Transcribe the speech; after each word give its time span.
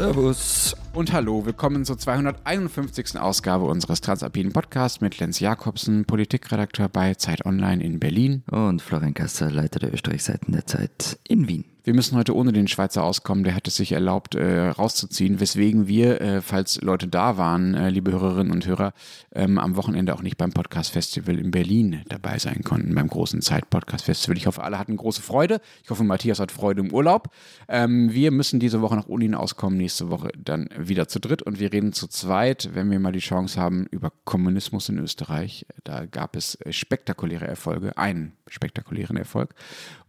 Servus. 0.00 0.74
Und 0.94 1.12
hallo, 1.12 1.44
willkommen 1.44 1.84
zur 1.84 1.98
251. 1.98 3.20
Ausgabe 3.20 3.66
unseres 3.66 4.00
Transalpinen 4.00 4.50
Podcasts 4.50 5.02
mit 5.02 5.18
Lenz 5.18 5.40
Jakobsen, 5.40 6.06
Politikredakteur 6.06 6.88
bei 6.88 7.12
Zeit 7.16 7.44
Online 7.44 7.84
in 7.84 8.00
Berlin. 8.00 8.42
Und 8.50 8.80
Florian 8.80 9.12
Gasser, 9.12 9.50
Leiter 9.50 9.78
der 9.78 9.92
Österreichseiten 9.92 10.54
der 10.54 10.64
Zeit 10.64 11.18
in 11.28 11.48
Wien. 11.48 11.69
Wir 11.82 11.94
müssen 11.94 12.18
heute 12.18 12.36
ohne 12.36 12.52
den 12.52 12.68
Schweizer 12.68 13.02
auskommen, 13.02 13.42
der 13.42 13.54
hat 13.54 13.66
es 13.66 13.76
sich 13.76 13.92
erlaubt, 13.92 14.34
äh, 14.34 14.68
rauszuziehen, 14.68 15.40
weswegen 15.40 15.88
wir, 15.88 16.20
äh, 16.20 16.42
falls 16.42 16.80
Leute 16.82 17.08
da 17.08 17.38
waren, 17.38 17.74
äh, 17.74 17.88
liebe 17.88 18.12
Hörerinnen 18.12 18.52
und 18.52 18.66
Hörer, 18.66 18.92
ähm, 19.32 19.58
am 19.58 19.76
Wochenende 19.76 20.14
auch 20.14 20.20
nicht 20.20 20.36
beim 20.36 20.52
Podcast 20.52 20.90
Festival 20.90 21.38
in 21.38 21.50
Berlin 21.50 22.02
dabei 22.08 22.38
sein 22.38 22.62
konnten, 22.64 22.94
beim 22.94 23.08
großen 23.08 23.40
Zeit-Podcast 23.40 24.04
Festival. 24.04 24.36
Ich 24.36 24.46
hoffe, 24.46 24.62
alle 24.62 24.78
hatten 24.78 24.96
große 24.96 25.22
Freude. 25.22 25.60
Ich 25.82 25.88
hoffe, 25.88 26.04
Matthias 26.04 26.38
hat 26.38 26.52
Freude 26.52 26.82
im 26.82 26.92
Urlaub. 26.92 27.28
Ähm, 27.66 28.12
wir 28.12 28.30
müssen 28.30 28.60
diese 28.60 28.82
Woche 28.82 28.96
nach 28.96 29.06
Unien 29.06 29.34
auskommen, 29.34 29.78
nächste 29.78 30.10
Woche 30.10 30.32
dann 30.36 30.68
wieder 30.78 31.08
zu 31.08 31.18
dritt 31.18 31.40
und 31.42 31.60
wir 31.60 31.72
reden 31.72 31.94
zu 31.94 32.08
zweit, 32.08 32.70
wenn 32.74 32.90
wir 32.90 33.00
mal 33.00 33.12
die 33.12 33.20
Chance 33.20 33.58
haben, 33.58 33.86
über 33.90 34.12
Kommunismus 34.24 34.90
in 34.90 34.98
Österreich. 34.98 35.64
Da 35.84 36.04
gab 36.04 36.36
es 36.36 36.58
spektakuläre 36.68 37.46
Erfolge, 37.46 37.96
einen 37.96 38.32
spektakulären 38.48 39.16
Erfolg. 39.16 39.54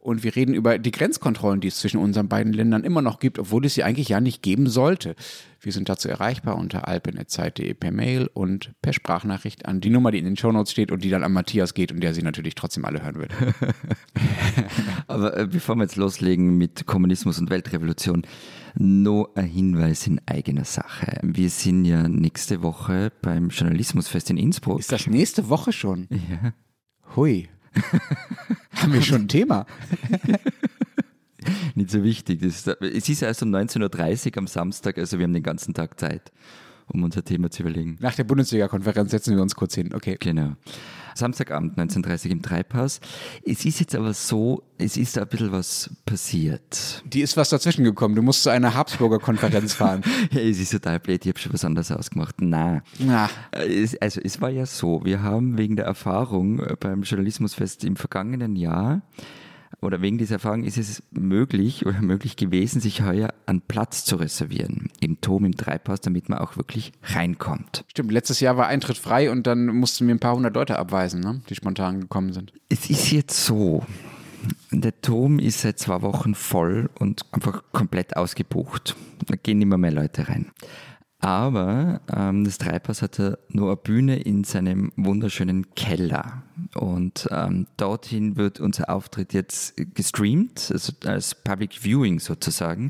Und 0.02 0.24
wir 0.24 0.36
reden 0.36 0.56
über 0.56 0.80
die 0.80 0.90
Grenzkontrollen, 0.90 1.62
die 1.62 1.68
es 1.68 1.78
zwischen 1.78 2.00
unseren 2.00 2.28
beiden 2.28 2.54
Ländern 2.54 2.84
immer 2.84 3.04
noch 3.04 3.20
gibt, 3.20 3.38
obwohl 3.38 3.64
es 3.66 3.76
sie 3.76 3.84
eigentlich 3.84 4.10
ja 4.10 4.20
nicht 4.20 4.42
geben 4.42 4.68
sollte. 4.68 5.16
Wir 5.60 5.72
sind 5.72 5.90
dazu 5.90 6.10
erreichbar 6.10 6.58
unter 6.58 6.88
alpen.zeit.de 6.88 7.76
per 7.76 7.92
Mail 7.92 8.28
und 8.34 8.72
per 8.82 8.94
Sprachnachricht 8.94 9.68
an 9.68 9.80
die 9.80 9.92
Nummer, 9.92 10.10
die 10.10 10.18
in 10.18 10.26
den 10.26 10.38
Shownotes 10.38 10.72
steht 10.72 10.92
und 10.92 11.04
die 11.04 11.12
dann 11.12 11.24
an 11.24 11.32
Matthias 11.32 11.76
geht 11.76 11.92
und 11.92 12.02
der 12.02 12.16
sie 12.16 12.24
natürlich 12.24 12.56
trotzdem 12.56 12.84
alle 12.84 13.04
hören 13.04 13.20
wird. 13.20 13.32
Aber 15.08 15.38
äh, 15.38 15.46
bevor 15.46 15.76
wir 15.76 15.84
jetzt 15.84 15.98
loslegen 15.98 16.58
mit 16.58 16.88
Kommunismus 16.88 17.38
und 17.38 17.52
Weltrevolution, 17.52 18.24
nur 18.74 19.38
ein 19.38 19.46
Hinweis 19.46 20.08
in 20.08 20.20
eigener 20.26 20.66
Sache. 20.66 21.20
Wir 21.22 21.52
sind 21.52 21.86
ja 21.86 22.08
nächste 22.08 22.64
Woche 22.64 23.12
beim 23.22 23.50
Journalismusfest 23.50 24.32
in 24.32 24.38
Innsbruck. 24.38 24.80
Ist 24.80 24.92
das 24.92 25.06
nächste 25.06 25.48
Woche 25.48 25.72
schon? 25.72 26.08
Ja. 26.10 26.54
Hui. 27.16 27.50
Haben 28.74 28.94
wir 28.94 29.02
schon 29.02 29.24
ein 29.24 29.28
Thema? 29.28 29.66
Nicht 31.76 31.92
so 31.92 32.04
wichtig. 32.04 32.42
Ist, 32.42 32.68
es 32.68 33.10
ist 33.10 33.22
erst 33.22 33.44
um 33.44 33.54
19.30 33.54 34.28
Uhr 34.32 34.38
am 34.40 34.48
Samstag, 34.48 34.98
also 34.98 35.18
wir 35.18 35.24
haben 35.24 35.34
den 35.34 35.44
ganzen 35.44 35.74
Tag 35.74 36.00
Zeit, 36.00 36.32
um 36.88 37.04
unser 37.04 37.24
Thema 37.24 37.50
zu 37.50 37.64
überlegen. 37.64 37.98
Nach 38.00 38.16
der 38.16 38.24
Bundesliga-Konferenz 38.24 39.12
setzen 39.12 39.36
wir 39.36 39.42
uns 39.42 39.56
kurz 39.56 39.76
hin. 39.76 39.94
Okay. 39.94 40.18
Genau. 40.20 40.56
Samstagabend 41.22 41.78
19.30 41.78 42.26
Uhr 42.26 42.32
im 42.32 42.42
Treibhaus. 42.42 43.00
Es 43.46 43.64
ist 43.64 43.80
jetzt 43.80 43.96
aber 43.96 44.14
so, 44.14 44.64
es 44.80 44.98
ist 44.98 45.16
da 45.16 45.22
ein 45.22 45.28
bisschen 45.28 45.52
was 45.52 45.90
passiert. 46.06 47.04
Die 47.06 47.22
ist 47.22 47.38
was 47.38 47.50
dazwischen 47.50 47.84
gekommen. 47.84 48.16
Du 48.16 48.24
musst 48.24 48.42
zu 48.44 48.50
einer 48.50 48.74
Habsburger 48.74 49.20
Konferenz 49.20 49.74
fahren. 49.74 50.02
ja, 50.32 50.42
es 50.42 50.60
ist 50.60 50.72
total 50.72 51.00
blöd, 51.00 51.24
ich 51.24 51.30
habe 51.30 51.40
schon 51.40 51.54
was 51.54 51.64
anderes 51.64 51.92
ausgemacht. 51.92 52.36
Na. 52.40 52.82
Na. 52.98 53.30
Es, 53.52 53.96
also 54.02 54.20
es 54.24 54.42
war 54.42 54.50
ja 54.50 54.66
so, 54.66 55.06
wir 55.06 55.22
haben 55.22 55.58
wegen 55.58 55.76
der 55.76 55.86
Erfahrung 55.86 56.62
beim 56.80 57.04
Journalismusfest 57.04 57.84
im 57.84 57.96
vergangenen 57.96 58.56
Jahr 58.56 59.04
oder 59.82 60.02
wegen 60.02 60.18
dieser 60.18 60.36
Erfahrung 60.36 60.64
ist 60.64 60.78
es 60.78 61.04
möglich 61.12 61.86
oder 61.86 62.02
möglich 62.02 62.36
gewesen, 62.36 62.82
sich 62.82 63.02
heuer 63.02 63.34
einen 63.46 63.62
Platz 63.62 64.06
zu 64.06 64.16
reservieren 64.16 64.90
im 65.00 65.20
Turm, 65.22 65.46
im 65.46 65.58
Treibhaus, 65.58 66.02
damit 66.02 66.30
man 66.30 66.40
auch 66.40 66.58
wirklich 66.58 66.92
reinkommt. 67.04 67.84
Stimmt, 67.88 68.12
letztes 68.12 68.40
Jahr 68.40 68.58
war 68.58 68.68
Eintritt 68.68 68.98
frei 68.98 69.32
und 69.32 69.48
dann 69.48 69.68
mussten 69.68 70.08
wir 70.08 70.16
ein 70.16 70.20
paar 70.20 70.36
hundert 70.36 70.56
Leute 70.56 70.78
abweisen, 70.78 71.22
ne? 71.22 71.42
die 71.50 71.56
spontan 71.56 72.02
gekommen 72.02 72.34
sind. 72.34 72.54
Es 72.70 72.90
ist 72.90 73.12
jetzt 73.12 73.46
so, 73.46 73.86
der 74.72 75.02
Turm 75.02 75.40
ist 75.40 75.62
seit 75.62 75.80
zwei 75.80 76.02
Wochen 76.02 76.36
voll 76.36 76.90
und 77.00 77.26
einfach 77.32 77.64
komplett 77.72 78.16
ausgebucht. 78.16 78.96
Da 79.26 79.36
gehen 79.36 79.62
immer 79.62 79.78
mehr 79.78 79.92
Leute 79.92 80.28
rein. 80.28 80.52
Aber 81.22 82.02
ähm, 82.12 82.44
das 82.44 82.58
Treibhaus 82.58 83.04
hatte 83.04 83.38
nur 83.50 83.68
eine 83.68 83.78
Bühne 83.78 84.20
in 84.20 84.44
seinem 84.44 84.92
wunderschönen 84.96 85.74
Keller. 85.76 86.42
Und 86.74 87.30
ähm, 87.32 87.68
dorthin 87.78 88.38
wird 88.38 88.60
unser 88.60 88.90
Auftritt 88.90 89.34
jetzt 89.34 89.76
gestreamt, 89.94 90.70
also 90.72 90.94
als 91.06 91.36
Public 91.36 91.74
Viewing 91.84 92.20
sozusagen. 92.20 92.90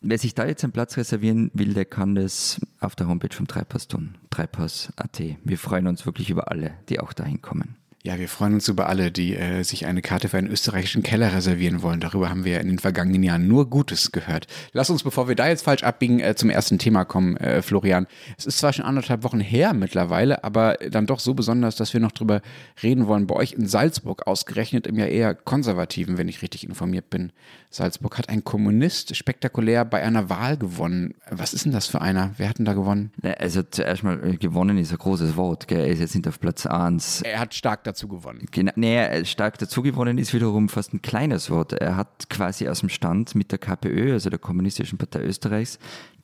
Wer 0.00 0.18
sich 0.18 0.34
da 0.34 0.44
jetzt 0.44 0.64
einen 0.64 0.72
Platz 0.72 0.96
reservieren 0.96 1.50
will, 1.54 1.72
der 1.72 1.84
kann 1.84 2.16
das 2.16 2.60
auf 2.80 2.96
der 2.96 3.08
Homepage 3.08 3.34
vom 3.34 3.46
Treibhaus 3.46 3.86
tun. 3.86 4.16
Treibhaus.at. 4.30 5.22
Wir 5.44 5.58
freuen 5.58 5.86
uns 5.86 6.04
wirklich 6.04 6.30
über 6.30 6.50
alle, 6.50 6.74
die 6.88 6.98
auch 7.00 7.12
dahin 7.12 7.42
kommen. 7.42 7.76
Ja, 8.06 8.20
wir 8.20 8.28
freuen 8.28 8.54
uns 8.54 8.68
über 8.68 8.88
alle, 8.88 9.10
die 9.10 9.34
äh, 9.34 9.64
sich 9.64 9.84
eine 9.84 10.00
Karte 10.00 10.28
für 10.28 10.38
einen 10.38 10.46
österreichischen 10.46 11.02
Keller 11.02 11.34
reservieren 11.34 11.82
wollen. 11.82 11.98
Darüber 11.98 12.30
haben 12.30 12.44
wir 12.44 12.52
ja 12.52 12.58
in 12.60 12.68
den 12.68 12.78
vergangenen 12.78 13.24
Jahren 13.24 13.48
nur 13.48 13.68
Gutes 13.68 14.12
gehört. 14.12 14.46
Lass 14.72 14.90
uns, 14.90 15.02
bevor 15.02 15.26
wir 15.26 15.34
da 15.34 15.48
jetzt 15.48 15.64
falsch 15.64 15.82
abbiegen, 15.82 16.20
äh, 16.20 16.36
zum 16.36 16.48
ersten 16.48 16.78
Thema 16.78 17.04
kommen, 17.04 17.36
äh, 17.38 17.62
Florian. 17.62 18.06
Es 18.38 18.46
ist 18.46 18.58
zwar 18.58 18.72
schon 18.72 18.84
anderthalb 18.84 19.24
Wochen 19.24 19.40
her 19.40 19.74
mittlerweile, 19.74 20.44
aber 20.44 20.74
dann 20.88 21.06
doch 21.06 21.18
so 21.18 21.34
besonders, 21.34 21.74
dass 21.74 21.94
wir 21.94 22.00
noch 22.00 22.12
drüber 22.12 22.42
reden 22.80 23.08
wollen. 23.08 23.26
Bei 23.26 23.34
euch 23.34 23.54
in 23.54 23.66
Salzburg 23.66 24.28
ausgerechnet 24.28 24.86
im 24.86 24.96
ja 24.96 25.06
eher 25.06 25.34
konservativen, 25.34 26.16
wenn 26.16 26.28
ich 26.28 26.42
richtig 26.42 26.62
informiert 26.62 27.10
bin. 27.10 27.32
Salzburg 27.70 28.18
hat 28.18 28.28
ein 28.28 28.44
Kommunist 28.44 29.16
spektakulär 29.16 29.84
bei 29.84 30.02
einer 30.02 30.30
Wahl 30.30 30.56
gewonnen. 30.56 31.14
Was 31.28 31.52
ist 31.52 31.64
denn 31.64 31.72
das 31.72 31.88
für 31.88 32.00
einer? 32.00 32.30
Wer 32.36 32.50
hat 32.50 32.58
denn 32.58 32.64
da 32.64 32.74
gewonnen? 32.74 33.10
Also 33.38 33.64
zuerst 33.64 34.04
mal, 34.04 34.22
äh, 34.24 34.36
gewonnen 34.36 34.78
ist 34.78 34.92
ein 34.92 34.98
großes 34.98 35.36
Wort. 35.36 35.66
Gell? 35.66 35.80
Er 35.80 35.88
ist 35.88 35.98
jetzt 35.98 36.14
nicht 36.14 36.28
auf 36.28 36.38
Platz 36.38 36.66
1. 36.66 37.22
Er 37.22 37.40
hat 37.40 37.52
stark 37.52 37.82
dazu 37.82 37.95
gewonnen. 38.06 38.46
Genau, 38.50 38.72
nee, 38.76 39.24
stark 39.24 39.58
dazu 39.58 39.82
gewonnen 39.82 40.18
ist 40.18 40.34
wiederum 40.34 40.68
fast 40.68 40.92
ein 40.92 41.02
kleines 41.02 41.50
Wort. 41.50 41.72
Er 41.72 41.96
hat 41.96 42.28
quasi 42.28 42.68
aus 42.68 42.80
dem 42.80 42.88
Stand 42.88 43.34
mit 43.34 43.50
der 43.50 43.58
KPÖ, 43.58 44.12
also 44.12 44.30
der 44.30 44.38
Kommunistischen 44.38 44.98
Partei 44.98 45.22
Österreichs, 45.22 45.78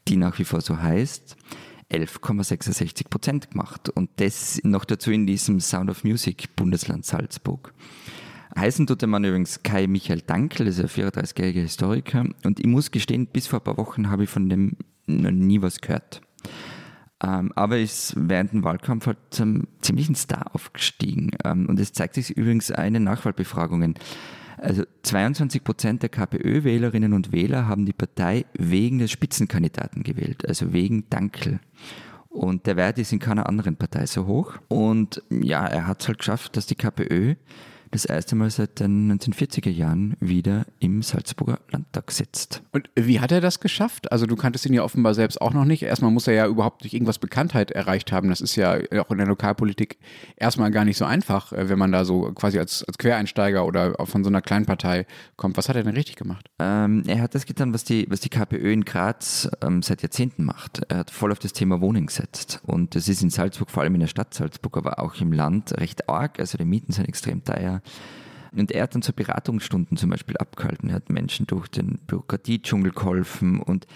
die 0.08 0.16
nach 0.16 0.38
wie 0.38 0.44
vor 0.44 0.60
so 0.60 0.80
heißt, 0.80 1.36
11,66 1.90 3.08
Prozent 3.08 3.50
gemacht. 3.50 3.88
Und 3.88 4.10
das 4.16 4.60
noch 4.64 4.84
dazu 4.84 5.10
in 5.10 5.26
diesem 5.26 5.60
Sound 5.60 5.90
of 5.90 6.04
Music 6.04 6.54
Bundesland 6.56 7.04
Salzburg. 7.04 7.72
Heißen 8.56 8.86
tut 8.86 9.00
der 9.00 9.08
Mann 9.08 9.24
übrigens 9.24 9.62
Kai 9.62 9.86
Michael 9.86 10.20
Dankel, 10.20 10.66
ist 10.66 10.78
ein 10.78 10.86
34-jähriger 10.86 11.62
Historiker. 11.62 12.26
Und 12.44 12.60
ich 12.60 12.66
muss 12.66 12.90
gestehen, 12.90 13.26
bis 13.26 13.46
vor 13.46 13.60
ein 13.60 13.64
paar 13.64 13.78
Wochen 13.78 14.10
habe 14.10 14.24
ich 14.24 14.30
von 14.30 14.48
dem 14.48 14.76
noch 15.06 15.30
nie 15.30 15.62
was 15.62 15.80
gehört. 15.80 16.20
Ähm, 17.22 17.52
aber 17.54 17.78
ist 17.78 18.14
während 18.16 18.52
dem 18.52 18.64
Wahlkampf 18.64 19.06
halt 19.06 19.18
zum 19.30 19.68
ziemlichen 19.80 20.14
Star 20.14 20.54
aufgestiegen. 20.54 21.30
Ähm, 21.44 21.66
und 21.68 21.78
es 21.78 21.92
zeigt 21.92 22.14
sich 22.14 22.30
übrigens 22.30 22.66
den 22.66 23.04
Nachwahlbefragungen. 23.04 23.94
Also 24.58 24.84
22 25.02 25.64
Prozent 25.64 26.02
der 26.02 26.08
KPÖ-Wählerinnen 26.08 27.12
und 27.12 27.32
Wähler 27.32 27.66
haben 27.66 27.84
die 27.84 27.92
Partei 27.92 28.44
wegen 28.54 28.98
des 28.98 29.10
Spitzenkandidaten 29.10 30.02
gewählt, 30.02 30.46
also 30.48 30.72
wegen 30.72 31.08
Dankel. 31.10 31.60
Und 32.28 32.66
der 32.66 32.76
Wert 32.76 32.98
ist 32.98 33.12
in 33.12 33.18
keiner 33.18 33.48
anderen 33.48 33.76
Partei 33.76 34.06
so 34.06 34.26
hoch. 34.26 34.54
Und 34.68 35.22
ja, 35.30 35.66
er 35.66 35.86
hat 35.86 36.00
es 36.00 36.08
halt 36.08 36.18
geschafft, 36.18 36.56
dass 36.56 36.66
die 36.66 36.76
KPÖ 36.76 37.34
das 37.92 38.06
erste 38.06 38.34
Mal 38.36 38.50
seit 38.50 38.80
den 38.80 39.12
1940er 39.12 39.70
Jahren 39.70 40.16
wieder 40.18 40.64
im 40.80 41.02
Salzburger 41.02 41.60
Landtag 41.70 42.10
sitzt. 42.10 42.62
Und 42.72 42.88
wie 42.96 43.20
hat 43.20 43.30
er 43.32 43.42
das 43.42 43.60
geschafft? 43.60 44.10
Also 44.10 44.24
du 44.26 44.34
kanntest 44.34 44.64
ihn 44.64 44.72
ja 44.72 44.82
offenbar 44.82 45.12
selbst 45.14 45.40
auch 45.40 45.52
noch 45.52 45.66
nicht. 45.66 45.82
Erstmal 45.82 46.10
muss 46.10 46.26
er 46.26 46.32
ja 46.32 46.46
überhaupt 46.46 46.82
durch 46.82 46.94
irgendwas 46.94 47.18
Bekanntheit 47.18 47.70
erreicht 47.70 48.10
haben. 48.10 48.30
Das 48.30 48.40
ist 48.40 48.56
ja 48.56 48.78
auch 48.98 49.10
in 49.10 49.18
der 49.18 49.26
Lokalpolitik 49.26 49.98
erstmal 50.36 50.70
gar 50.70 50.86
nicht 50.86 50.96
so 50.96 51.04
einfach, 51.04 51.52
äh, 51.52 51.68
wenn 51.68 51.78
man 51.78 51.92
da 51.92 52.06
so 52.06 52.32
quasi 52.32 52.58
als, 52.58 52.82
als 52.84 52.96
Quereinsteiger 52.96 53.66
oder 53.66 53.94
von 54.06 54.24
so 54.24 54.30
einer 54.30 54.40
Kleinpartei 54.40 55.06
kommt. 55.36 55.58
Was 55.58 55.68
hat 55.68 55.76
er 55.76 55.82
denn 55.82 55.94
richtig 55.94 56.16
gemacht? 56.16 56.46
Ähm, 56.58 57.02
er 57.06 57.20
hat 57.20 57.34
das 57.34 57.44
getan, 57.44 57.74
was 57.74 57.84
die, 57.84 58.06
was 58.08 58.20
die 58.20 58.30
KPÖ 58.30 58.72
in 58.72 58.86
Graz 58.86 59.50
ähm, 59.62 59.82
seit 59.82 60.00
Jahrzehnten 60.00 60.44
macht. 60.44 60.80
Er 60.88 60.98
hat 60.98 61.10
voll 61.10 61.30
auf 61.30 61.38
das 61.38 61.52
Thema 61.52 61.82
Wohnen 61.82 62.06
gesetzt. 62.06 62.62
Und 62.64 62.94
das 62.94 63.06
ist 63.08 63.22
in 63.22 63.28
Salzburg, 63.28 63.70
vor 63.70 63.82
allem 63.82 63.94
in 63.94 64.00
der 64.00 64.06
Stadt 64.06 64.32
Salzburg, 64.32 64.78
aber 64.78 64.98
auch 64.98 65.20
im 65.20 65.32
Land 65.32 65.78
recht 65.78 66.08
arg. 66.08 66.40
Also 66.40 66.56
die 66.56 66.64
Mieten 66.64 66.92
sind 66.92 67.06
extrem 67.06 67.44
teuer. 67.44 67.81
Und 68.54 68.70
er 68.70 68.82
hat 68.82 68.94
dann 68.94 69.02
so 69.02 69.12
Beratungsstunden 69.12 69.96
zum 69.96 70.10
Beispiel 70.10 70.36
abgehalten. 70.36 70.90
Er 70.90 70.96
hat 70.96 71.08
Menschen 71.10 71.46
durch 71.46 71.68
den 71.68 71.98
Bürokratiedschungel 72.06 72.92
geholfen 72.92 73.60
und, 73.60 73.86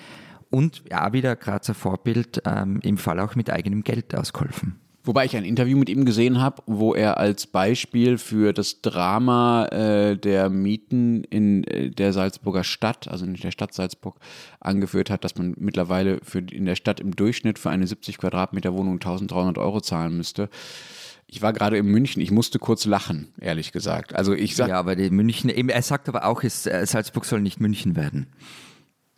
und 0.50 0.82
ja, 0.90 1.12
wieder 1.12 1.36
Grazer 1.36 1.74
Vorbild, 1.74 2.42
ähm, 2.46 2.80
im 2.82 2.96
Fall 2.96 3.20
auch 3.20 3.34
mit 3.34 3.50
eigenem 3.50 3.84
Geld 3.84 4.14
ausgeholfen. 4.14 4.80
Wobei 5.06 5.24
ich 5.24 5.36
ein 5.36 5.44
Interview 5.44 5.78
mit 5.78 5.88
ihm 5.88 6.04
gesehen 6.04 6.40
habe, 6.40 6.64
wo 6.66 6.92
er 6.92 7.18
als 7.18 7.46
Beispiel 7.46 8.18
für 8.18 8.52
das 8.52 8.82
Drama 8.82 9.66
äh, 9.66 10.16
der 10.16 10.50
Mieten 10.50 11.22
in 11.22 11.62
äh, 11.62 11.90
der 11.90 12.12
Salzburger 12.12 12.64
Stadt, 12.64 13.06
also 13.06 13.24
in 13.24 13.34
der 13.34 13.52
Stadt 13.52 13.72
Salzburg, 13.72 14.18
angeführt 14.58 15.08
hat, 15.08 15.22
dass 15.22 15.36
man 15.36 15.54
mittlerweile 15.58 16.18
für, 16.24 16.40
in 16.40 16.64
der 16.64 16.74
Stadt 16.74 16.98
im 16.98 17.14
Durchschnitt 17.14 17.60
für 17.60 17.70
eine 17.70 17.86
70 17.86 18.18
Quadratmeter 18.18 18.74
Wohnung 18.74 18.94
1300 18.94 19.58
Euro 19.58 19.80
zahlen 19.80 20.16
müsste. 20.16 20.48
Ich 21.28 21.42
war 21.42 21.52
gerade 21.52 21.76
in 21.76 21.86
München, 21.86 22.22
ich 22.22 22.30
musste 22.30 22.58
kurz 22.58 22.84
lachen, 22.84 23.32
ehrlich 23.40 23.72
gesagt. 23.72 24.14
Also 24.14 24.32
ich 24.32 24.54
sag, 24.54 24.68
ja, 24.68 24.78
aber 24.78 24.94
die 24.94 25.10
München, 25.10 25.50
er 25.50 25.82
sagt 25.82 26.08
aber 26.08 26.24
auch, 26.24 26.44
es, 26.44 26.66
äh, 26.66 26.86
Salzburg 26.86 27.24
soll 27.24 27.40
nicht 27.40 27.60
München 27.60 27.96
werden. 27.96 28.28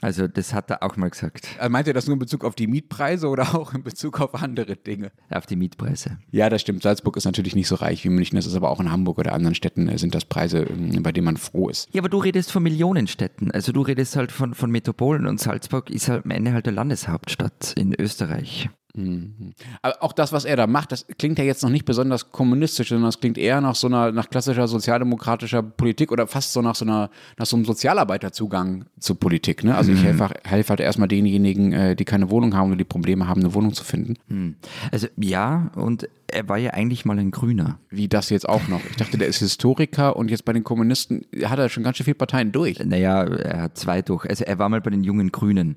Also 0.01 0.29
das 0.29 0.55
hat 0.55 0.71
er 0.71 0.83
auch 0.85 0.97
mal 0.97 1.11
gesagt. 1.11 1.49
Also 1.59 1.71
meint 1.71 1.89
er 1.89 1.95
das 1.95 2.07
nur 2.07 2.15
in 2.15 2.21
Bezug 2.21 2.45
auf 2.45 2.55
die 2.55 2.69
Mietpreise 2.69 3.29
oder 3.29 3.55
auch 3.55 3.75
in 3.75 3.83
Bezug 3.83 4.21
auf 4.21 4.35
andere 4.35 4.77
Dinge? 4.77 5.11
Auf 5.29 5.47
die 5.47 5.57
Mietpreise. 5.57 6.19
Ja, 6.31 6.49
das 6.49 6.61
stimmt. 6.61 6.83
Salzburg 6.83 7.17
ist 7.17 7.25
natürlich 7.25 7.57
nicht 7.57 7.67
so 7.69 7.75
reich 7.75 8.05
wie 8.05 8.09
München. 8.09 8.37
Das 8.37 8.47
ist 8.47 8.55
aber 8.55 8.71
auch 8.71 8.81
in 8.81 8.93
Hamburg 8.93 9.19
oder 9.19 9.33
anderen 9.33 9.57
Städten 9.57 9.89
äh, 9.89 9.99
sind 9.99 10.15
das 10.15 10.25
Preise, 10.25 10.61
ähm, 10.63 11.03
bei 11.03 11.11
denen 11.11 11.25
man 11.25 11.37
froh 11.37 11.69
ist. 11.69 11.89
Ja, 11.93 12.01
aber 12.01 12.09
du 12.09 12.19
redest 12.19 12.53
von 12.53 12.63
Millionenstädten. 12.63 13.51
Also 13.51 13.73
du 13.73 13.83
redest 13.83 14.15
halt 14.15 14.31
von, 14.31 14.55
von 14.55 14.71
Metropolen 14.71 15.27
und 15.27 15.41
Salzburg 15.41 15.91
ist 15.91 16.09
halt 16.09 16.25
am 16.25 16.31
Ende 16.31 16.53
halt 16.53 16.69
eine 16.69 16.77
Landeshauptstadt 16.77 17.75
in 17.77 17.93
Österreich. 17.99 18.71
Mhm. 18.95 19.53
Aber 19.83 20.03
auch 20.03 20.13
das, 20.13 20.33
was 20.33 20.45
er 20.45 20.57
da 20.57 20.67
macht, 20.67 20.93
das 20.93 21.07
klingt 21.19 21.39
ja 21.39 21.45
jetzt 21.45 21.63
noch 21.63 21.71
nicht 21.71 21.85
besonders 21.85 22.33
kommunistisch, 22.33 22.89
sondern 22.89 23.07
das 23.07 23.21
klingt 23.21 23.37
eher 23.39 23.61
nach 23.61 23.75
so 23.75 23.87
einer, 23.87 24.13
nach 24.13 24.31
klassischer 24.31 24.67
sozialdemokratischer 24.67 25.63
Politik 25.63 26.11
oder 26.11 26.27
fast 26.27 26.53
so 26.53 26.63
nach 26.63 26.75
so 26.75 26.85
einer, 26.85 27.11
nach 27.37 27.47
so 27.47 27.57
einem 27.57 27.65
Sozialarbeiterzugang 27.67 28.87
zur 28.99 29.19
Politik. 29.21 29.63
Ne? 29.65 29.77
Also 29.77 29.93
ich 29.93 30.03
helfe, 30.03 30.25
Mhm. 30.25 30.49
helfe 30.49 30.71
halt 30.71 30.81
erstmal 30.81 31.09
denjenigen, 31.09 31.73
äh, 31.73 31.97
die 31.97 32.05
keine 32.05 32.31
Wohnung 32.31 32.55
haben 32.57 32.69
oder 32.69 32.77
die 32.79 32.85
Probleme 32.85 33.29
haben, 33.29 33.41
eine 33.41 33.55
Wohnung 33.55 33.75
zu 33.75 33.85
finden. 33.85 34.15
Hm. 34.29 34.55
Also 34.91 35.07
ja, 35.17 35.71
und 35.77 36.09
er 36.27 36.49
war 36.49 36.59
ja 36.59 36.71
eigentlich 36.73 37.05
mal 37.05 37.19
ein 37.19 37.31
Grüner. 37.31 37.79
Wie 37.91 38.09
das 38.09 38.31
jetzt 38.31 38.49
auch 38.49 38.69
noch. 38.69 38.81
Ich 38.91 38.97
dachte, 38.97 39.17
der 39.19 39.29
ist 39.29 39.39
Historiker 39.39 40.17
und 40.17 40.31
jetzt 40.31 40.45
bei 40.45 40.53
den 40.53 40.65
Kommunisten 40.65 41.25
hat 41.45 41.59
er 41.59 41.69
schon 41.69 41.83
ganz 41.85 41.97
schön 41.97 42.05
viele 42.05 42.17
Parteien 42.17 42.53
durch. 42.53 42.79
Naja, 42.85 43.25
er 43.25 43.63
hat 43.63 43.79
zwei 43.79 44.03
durch. 44.03 44.29
Also 44.29 44.45
er 44.45 44.59
war 44.59 44.69
mal 44.69 44.81
bei 44.81 44.91
den 44.91 45.05
Jungen 45.05 45.31
Grünen. 45.33 45.77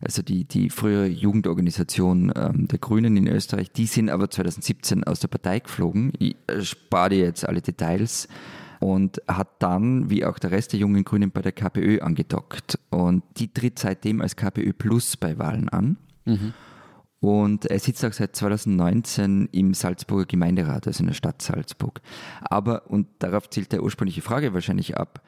Also 0.00 0.22
die, 0.22 0.44
die 0.44 0.70
frühere 0.70 1.06
Jugendorganisation 1.06 2.32
ähm, 2.36 2.68
der 2.68 2.78
Grünen 2.78 3.16
in 3.16 3.26
Österreich, 3.26 3.72
die 3.72 3.86
sind 3.86 4.10
aber 4.10 4.30
2017 4.30 5.04
aus 5.04 5.20
der 5.20 5.28
Partei 5.28 5.58
geflogen. 5.58 6.12
Ich 6.18 6.36
äh, 6.46 6.62
spare 6.62 7.10
dir 7.10 7.18
jetzt 7.18 7.48
alle 7.48 7.60
Details. 7.60 8.28
Und 8.80 9.20
hat 9.26 9.60
dann, 9.60 10.08
wie 10.08 10.24
auch 10.24 10.38
der 10.38 10.52
Rest 10.52 10.72
der 10.72 10.78
jungen 10.78 11.02
Grünen, 11.02 11.32
bei 11.32 11.42
der 11.42 11.50
KPÖ 11.50 11.98
angedockt. 11.98 12.78
Und 12.90 13.24
die 13.36 13.52
tritt 13.52 13.80
seitdem 13.80 14.20
als 14.20 14.36
KPÖ 14.36 14.72
Plus 14.72 15.16
bei 15.16 15.36
Wahlen 15.36 15.68
an. 15.68 15.96
Und 17.20 17.66
er 17.66 17.78
sitzt 17.80 18.04
auch 18.04 18.12
seit 18.12 18.36
2019 18.36 19.48
im 19.50 19.74
Salzburger 19.74 20.26
Gemeinderat, 20.26 20.86
also 20.86 21.00
in 21.00 21.08
der 21.08 21.14
Stadt 21.14 21.42
Salzburg. 21.42 22.00
Aber, 22.40 22.88
und 22.88 23.08
darauf 23.18 23.50
zielt 23.50 23.72
der 23.72 23.82
ursprüngliche 23.82 24.22
Frage 24.22 24.54
wahrscheinlich 24.54 24.96
ab, 24.96 25.20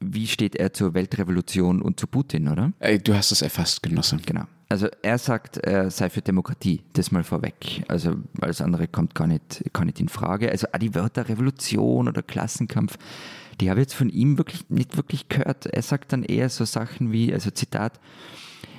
wie 0.00 0.26
steht 0.26 0.56
er 0.56 0.72
zur 0.72 0.94
Weltrevolution 0.94 1.80
und 1.82 1.98
zu 1.98 2.06
Putin, 2.06 2.48
oder? 2.48 2.72
Ey, 2.78 2.98
du 2.98 3.14
hast 3.14 3.32
es 3.32 3.42
erfasst, 3.42 3.82
Genosse. 3.82 4.18
Genau. 4.24 4.44
Also 4.68 4.88
er 5.02 5.18
sagt, 5.18 5.58
er 5.58 5.90
sei 5.90 6.10
für 6.10 6.22
Demokratie, 6.22 6.82
das 6.92 7.12
mal 7.12 7.22
vorweg. 7.22 7.84
Also 7.88 8.16
alles 8.40 8.60
andere 8.60 8.88
kommt 8.88 9.14
gar 9.14 9.28
nicht, 9.28 9.62
gar 9.72 9.84
nicht 9.84 10.00
in 10.00 10.08
Frage. 10.08 10.50
Also 10.50 10.66
auch 10.72 10.78
die 10.78 10.94
Wörter 10.94 11.28
Revolution 11.28 12.08
oder 12.08 12.22
Klassenkampf, 12.22 12.98
die 13.60 13.70
habe 13.70 13.80
ich 13.80 13.86
jetzt 13.86 13.94
von 13.94 14.08
ihm 14.08 14.38
wirklich 14.38 14.68
nicht 14.68 14.96
wirklich 14.96 15.28
gehört. 15.28 15.66
Er 15.66 15.82
sagt 15.82 16.12
dann 16.12 16.24
eher 16.24 16.48
so 16.48 16.64
Sachen 16.64 17.12
wie, 17.12 17.32
also 17.32 17.50
Zitat, 17.50 18.00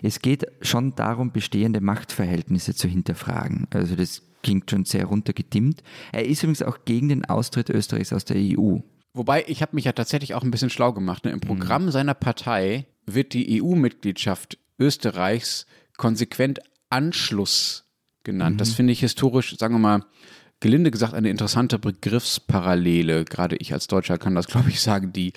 es 0.04 0.20
geht 0.20 0.46
schon 0.62 0.94
darum, 0.96 1.32
bestehende 1.32 1.82
Machtverhältnisse 1.82 2.76
zu 2.76 2.88
hinterfragen. 2.88 3.68
Also 3.72 3.96
das 3.96 4.22
klingt 4.44 4.70
schon 4.70 4.86
sehr 4.86 5.06
runtergedimmt. 5.06 5.82
Er 6.12 6.26
ist 6.26 6.44
übrigens 6.44 6.62
auch 6.62 6.80
gegen 6.86 7.10
den 7.10 7.26
Austritt 7.26 7.70
Österreichs 7.70 8.14
aus 8.14 8.26
der 8.26 8.38
EU. 8.38 8.80
Wobei, 9.18 9.44
ich 9.48 9.62
habe 9.62 9.76
mich 9.76 9.86
ja 9.86 9.92
tatsächlich 9.92 10.34
auch 10.34 10.44
ein 10.44 10.52
bisschen 10.52 10.70
schlau 10.70 10.94
gemacht. 10.94 11.26
Ne? 11.26 11.32
Im 11.32 11.40
Programm 11.40 11.92
seiner 11.92 12.14
Partei 12.14 12.86
wird 13.06 13.34
die 13.34 13.62
EU-Mitgliedschaft 13.62 14.58
Österreichs 14.80 15.66
konsequent 15.98 16.60
Anschluss 16.90 17.86
genannt. 18.24 18.62
Das 18.62 18.74
finde 18.74 18.94
ich 18.94 19.00
historisch, 19.00 19.58
sagen 19.58 19.76
wir 19.76 19.80
mal, 19.80 20.06
gelinde 20.60 20.92
gesagt, 20.92 21.14
eine 21.14 21.30
interessante 21.30 21.80
Begriffsparallele. 21.80 23.26
Gerade 23.26 23.56
ich 23.58 23.74
als 23.74 23.88
Deutscher 23.88 24.18
kann 24.18 24.36
das, 24.36 24.48
glaube 24.52 24.70
ich, 24.70 24.82
sagen, 24.82 25.12
die, 25.14 25.34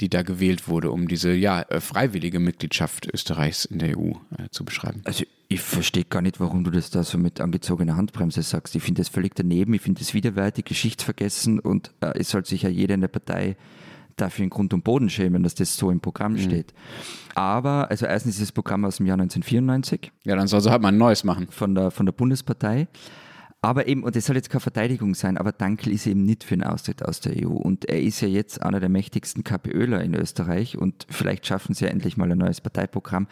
die 0.00 0.08
da 0.08 0.22
gewählt 0.22 0.68
wurde, 0.68 0.90
um 0.90 1.08
diese 1.08 1.32
ja, 1.32 1.62
äh, 1.62 1.80
freiwillige 1.80 2.40
Mitgliedschaft 2.40 3.08
Österreichs 3.12 3.64
in 3.64 3.78
der 3.78 3.98
EU 3.98 4.10
äh, 4.38 4.48
zu 4.50 4.64
beschreiben. 4.64 5.02
Also 5.04 5.24
ich 5.48 5.60
verstehe 5.60 6.04
gar 6.04 6.22
nicht, 6.22 6.40
warum 6.40 6.64
du 6.64 6.70
das 6.70 6.90
da 6.90 7.02
so 7.02 7.18
mit 7.18 7.40
angezogener 7.40 7.96
Handbremse 7.96 8.42
sagst. 8.42 8.74
Ich 8.74 8.82
finde 8.82 9.00
das 9.02 9.08
völlig 9.08 9.34
daneben, 9.34 9.74
ich 9.74 9.82
finde 9.82 10.00
das 10.00 10.14
widerwärtig, 10.14 10.64
geschichtsvergessen 10.64 11.58
und 11.60 11.92
äh, 12.00 12.18
es 12.18 12.30
soll 12.30 12.44
sich 12.44 12.62
ja 12.62 12.68
jeder 12.70 12.94
in 12.94 13.00
der 13.02 13.08
Partei 13.08 13.56
dafür 14.16 14.44
in 14.44 14.50
Grund 14.50 14.74
und 14.74 14.84
Boden 14.84 15.08
schämen, 15.10 15.42
dass 15.42 15.54
das 15.54 15.76
so 15.76 15.90
im 15.90 16.00
Programm 16.00 16.36
steht. 16.38 16.74
Aber, 17.34 17.90
also 17.90 18.06
erstens 18.06 18.34
ist 18.34 18.42
das 18.42 18.52
Programm 18.52 18.84
aus 18.84 18.96
dem 18.98 19.06
Jahr 19.06 19.14
1994 19.14 20.12
Ja, 20.24 20.36
dann 20.36 20.48
soll 20.48 20.60
sie 20.60 20.70
halt 20.70 20.82
mal 20.82 20.88
ein 20.88 20.98
neues 20.98 21.24
machen. 21.24 21.48
von 21.50 21.74
der, 21.74 21.90
von 21.90 22.06
der 22.06 22.12
Bundespartei. 22.12 22.88
Aber 23.64 23.86
eben, 23.86 24.02
und 24.02 24.16
das 24.16 24.26
soll 24.26 24.34
jetzt 24.34 24.50
keine 24.50 24.60
Verteidigung 24.60 25.14
sein, 25.14 25.38
aber 25.38 25.52
Dankel 25.52 25.92
ist 25.92 26.06
eben 26.08 26.24
nicht 26.24 26.42
für 26.42 26.56
den 26.56 26.64
Austritt 26.64 27.04
aus 27.04 27.20
der 27.20 27.46
EU. 27.46 27.52
Und 27.52 27.84
er 27.84 28.02
ist 28.02 28.20
ja 28.20 28.26
jetzt 28.26 28.60
einer 28.60 28.80
der 28.80 28.88
mächtigsten 28.88 29.44
KPÖler 29.44 30.02
in 30.02 30.14
Österreich 30.14 30.76
und 30.76 31.06
vielleicht 31.08 31.46
schaffen 31.46 31.72
sie 31.72 31.84
ja 31.84 31.90
endlich 31.92 32.16
mal 32.16 32.30
ein 32.30 32.38
neues 32.38 32.60
Parteiprogramm. 32.60 33.28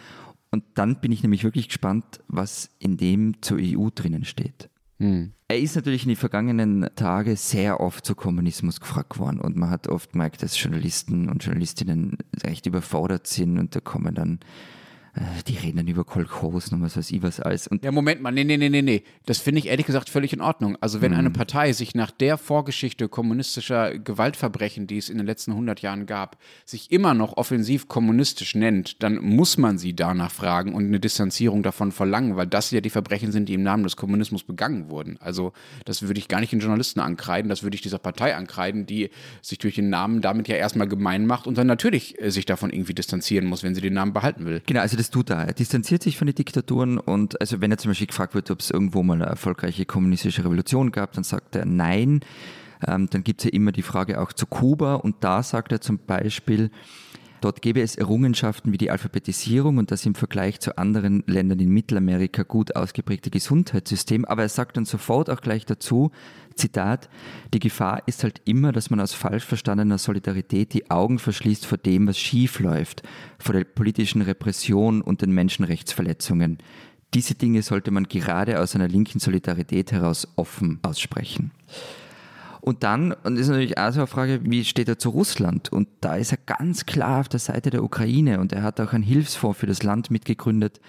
Und 0.53 0.65
dann 0.75 1.01
bin 1.01 1.11
ich 1.11 1.23
nämlich 1.23 1.43
wirklich 1.43 1.69
gespannt, 1.69 2.21
was 2.29 2.71
in 2.79 2.97
dem 2.97 3.43
zur 3.43 3.59
EU 3.61 3.89
drinnen 3.93 4.25
steht. 4.25 4.71
Er 5.49 5.59
ist 5.59 5.75
natürlich 5.75 6.05
in 6.05 6.11
den 6.11 6.17
vergangenen 6.17 6.89
Tagen 6.95 7.35
sehr 7.35 7.81
oft 7.81 8.05
zu 8.07 8.15
Kommunismus 8.15 8.79
gefragt 8.81 9.19
worden 9.19 9.41
und 9.41 9.57
man 9.57 9.71
hat 9.71 9.89
oft 9.89 10.13
gemerkt, 10.13 10.43
dass 10.45 10.61
Journalisten 10.63 11.29
und 11.29 11.43
Journalistinnen 11.43 12.19
recht 12.45 12.67
überfordert 12.67 13.27
sind 13.27 13.59
und 13.59 13.75
da 13.75 13.81
kommen 13.81 14.15
dann, 14.15 14.39
die 15.47 15.57
reden 15.57 15.79
dann 15.79 15.89
über 15.89 16.05
Kolchosen 16.05 16.77
und 16.77 16.83
was 16.83 16.97
weiß 16.97 17.11
ich 17.11 17.23
was 17.23 17.41
alles. 17.41 17.67
Und 17.67 17.85
Ja, 17.85 17.93
Moment 17.93 18.23
mal, 18.23 18.33
nee, 18.33 18.45
nee, 18.45 18.57
nee, 18.57 18.69
nee, 18.69 18.83
nee. 18.83 19.03
Das 19.27 19.39
finde 19.39 19.59
ich 19.59 19.67
ehrlich 19.67 19.87
gesagt 19.87 20.09
völlig 20.09 20.33
in 20.33 20.41
Ordnung. 20.41 20.77
Also 20.81 21.01
wenn 21.01 21.15
eine 21.15 21.31
Partei 21.31 21.73
sich 21.73 21.95
nach 21.95 22.11
der 22.11 22.39
Vorgeschichte 22.39 23.09
kommunistischer 23.09 23.99
Gewaltverbrechen, 23.99 24.87
die 24.87 24.99
es 24.99 25.11
in 25.11 25.19
den 25.19 25.27
letzten 25.27 25.53
100 25.53 25.83
Jahren 25.83 26.07
gab, 26.07 26.39
sich 26.65 26.91
immer 26.91 27.15
noch 27.15 27.37
offensiv 27.37 27.89
kommunistisch 27.89 28.55
nennt, 28.55 29.03
dann 29.03 29.17
muss 29.17 29.59
man 29.59 29.79
sie 29.79 29.95
danach 29.95 30.31
fragen 30.31 30.75
und 30.75 30.87
eine 30.87 31.01
Distanzierung 31.01 31.63
davon 31.63 31.93
verlangen, 31.93 32.37
weil 32.37 32.47
das 32.47 32.71
ja 32.71 32.81
die 32.81 32.91
Verbrechen 32.91 33.33
sind, 33.33 33.49
die 33.49 33.55
im 33.55 33.63
Namen 33.63 33.85
des 33.85 33.97
Kommunismus 33.97 34.45
begangen 34.45 34.91
wurden. 34.91 35.19
Also 35.21 35.53
das 35.85 36.03
würde 36.03 36.19
ich 36.19 36.29
gar 36.29 36.41
nicht 36.41 36.53
den 36.53 36.61
Journalisten 36.61 37.01
ankreiden, 37.01 37.49
das 37.49 37.63
würde 37.63 37.75
ich 37.75 37.83
dieser 37.83 37.99
Partei 37.99 38.35
ankreiden, 38.35 38.87
die 38.87 39.11
sich 39.43 39.59
durch 39.59 39.75
den 39.75 39.91
Namen 39.91 40.21
damit 40.23 40.49
ja 40.49 40.57
erstmal 40.57 40.89
gemein 40.89 41.27
macht 41.27 41.47
und 41.47 41.59
dann 41.59 41.67
natürlich 41.67 42.21
äh, 42.21 42.31
sich 42.31 42.47
davon 42.47 42.71
irgendwie 42.71 42.95
distanzieren 42.95 43.47
muss, 43.47 43.63
wenn 43.63 43.75
sie 43.75 43.81
den 43.81 43.95
Namen 43.95 44.13
behalten 44.13 44.47
will. 44.47 44.63
Genau, 44.67 44.81
also 44.81 44.97
das 44.97 45.10
tut 45.11 45.31
er. 45.31 45.47
Er 45.47 45.53
distanziert 45.53 46.03
sich 46.03 46.17
von 46.17 46.27
den 46.27 46.35
Diktaturen 46.35 46.99
und 46.99 47.41
also 47.41 47.61
wenn 47.61 47.71
er 47.71 47.79
zum 47.79 47.91
Beispiel 47.91 48.07
gefragt 48.07 48.35
wird, 48.35 48.51
ob 48.51 48.61
es 48.61 48.71
irgendwo 48.71 49.03
mal 49.03 49.15
eine 49.15 49.27
erfolgreiche 49.27 49.85
kommunistische 49.85 50.45
Revolution 50.45 50.93
gab, 50.93 51.13
dann 51.13 51.25
sagt 51.25 51.57
er 51.57 51.67
nein. 51.67 52.21
Ähm, 52.87 53.09
dann 53.11 53.25
gibt 53.25 53.41
es 53.41 53.45
ja 53.45 53.51
immer 53.51 53.73
die 53.73 53.83
Frage 53.83 54.21
auch 54.21 54.33
zu 54.33 54.47
Kuba 54.47 54.95
und 54.95 55.17
da 55.21 55.43
sagt 55.43 55.73
er 55.73 55.81
zum 55.81 55.99
Beispiel, 55.99 56.71
dort 57.41 57.63
gäbe 57.63 57.81
es 57.81 57.97
Errungenschaften 57.97 58.73
wie 58.73 58.79
die 58.79 58.91
Alphabetisierung 58.91 59.79
und 59.79 59.91
das 59.91 60.07
im 60.07 60.15
Vergleich 60.15 60.61
zu 60.61 60.79
anderen 60.79 61.23
Ländern 61.27 61.59
in 61.59 61.71
Mittelamerika 61.71 62.43
gut 62.43 62.77
ausgeprägte 62.77 63.31
Gesundheitssystem. 63.31 64.25
Aber 64.25 64.43
er 64.43 64.49
sagt 64.49 64.77
dann 64.77 64.85
sofort 64.85 65.31
auch 65.31 65.41
gleich 65.41 65.67
dazu, 65.67 66.11
Zitat, 66.55 67.09
die 67.55 67.59
Gefahr 67.59 68.03
ist 68.07 68.23
halt 68.23 68.41
immer, 68.45 68.73
dass 68.73 68.91
man 68.91 69.01
aus 69.01 69.15
falsch 69.15 69.45
verstandener 69.45 69.99
Solidarität 69.99 70.75
die 70.75 70.91
Augen 70.91 71.19
verschließt 71.19 71.67
vor 71.67 71.79
dem, 71.79 72.07
was 72.07 72.19
schief 72.19 72.61
läuft, 72.61 73.03
vor 73.39 73.55
der 73.55 73.65
politischen 73.65 74.23
Repression 74.23 75.01
und 75.01 75.23
den 75.23 75.33
Menschenrechtsverletzungen. 75.33 76.59
Diese 77.15 77.35
Dinge 77.35 77.63
sollte 77.63 77.91
man 77.91 78.05
gerade 78.05 78.61
aus 78.61 78.75
einer 78.75 78.89
linken 78.89 79.19
Solidarität 79.19 79.91
heraus 79.91 80.29
offen 80.37 80.79
aussprechen. 80.83 81.51
Und 82.61 82.83
dann, 82.83 83.13
und 83.13 83.35
das 83.35 83.43
ist 83.43 83.49
natürlich 83.49 83.79
auch 83.79 83.93
so 83.93 84.01
eine 84.01 84.07
Frage, 84.07 84.41
wie 84.45 84.65
steht 84.65 84.89
er 84.89 84.99
zu 84.99 85.11
Russland? 85.11 85.73
Und 85.73 85.89
da 86.01 86.17
ist 86.17 86.33
er 86.33 86.39
ganz 86.45 86.87
klar 86.87 87.21
auf 87.21 87.29
der 87.29 87.41
Seite 87.41 87.71
der 87.71 87.83
Ukraine 87.83 88.41
und 88.41 88.53
er 88.53 88.63
hat 88.63 88.81
auch 88.81 88.93
einen 88.93 89.05
Hilfsfonds 89.05 89.59
für 89.59 89.67
das 89.67 89.83
Land 89.83 90.11
mitgegründet. 90.11 90.81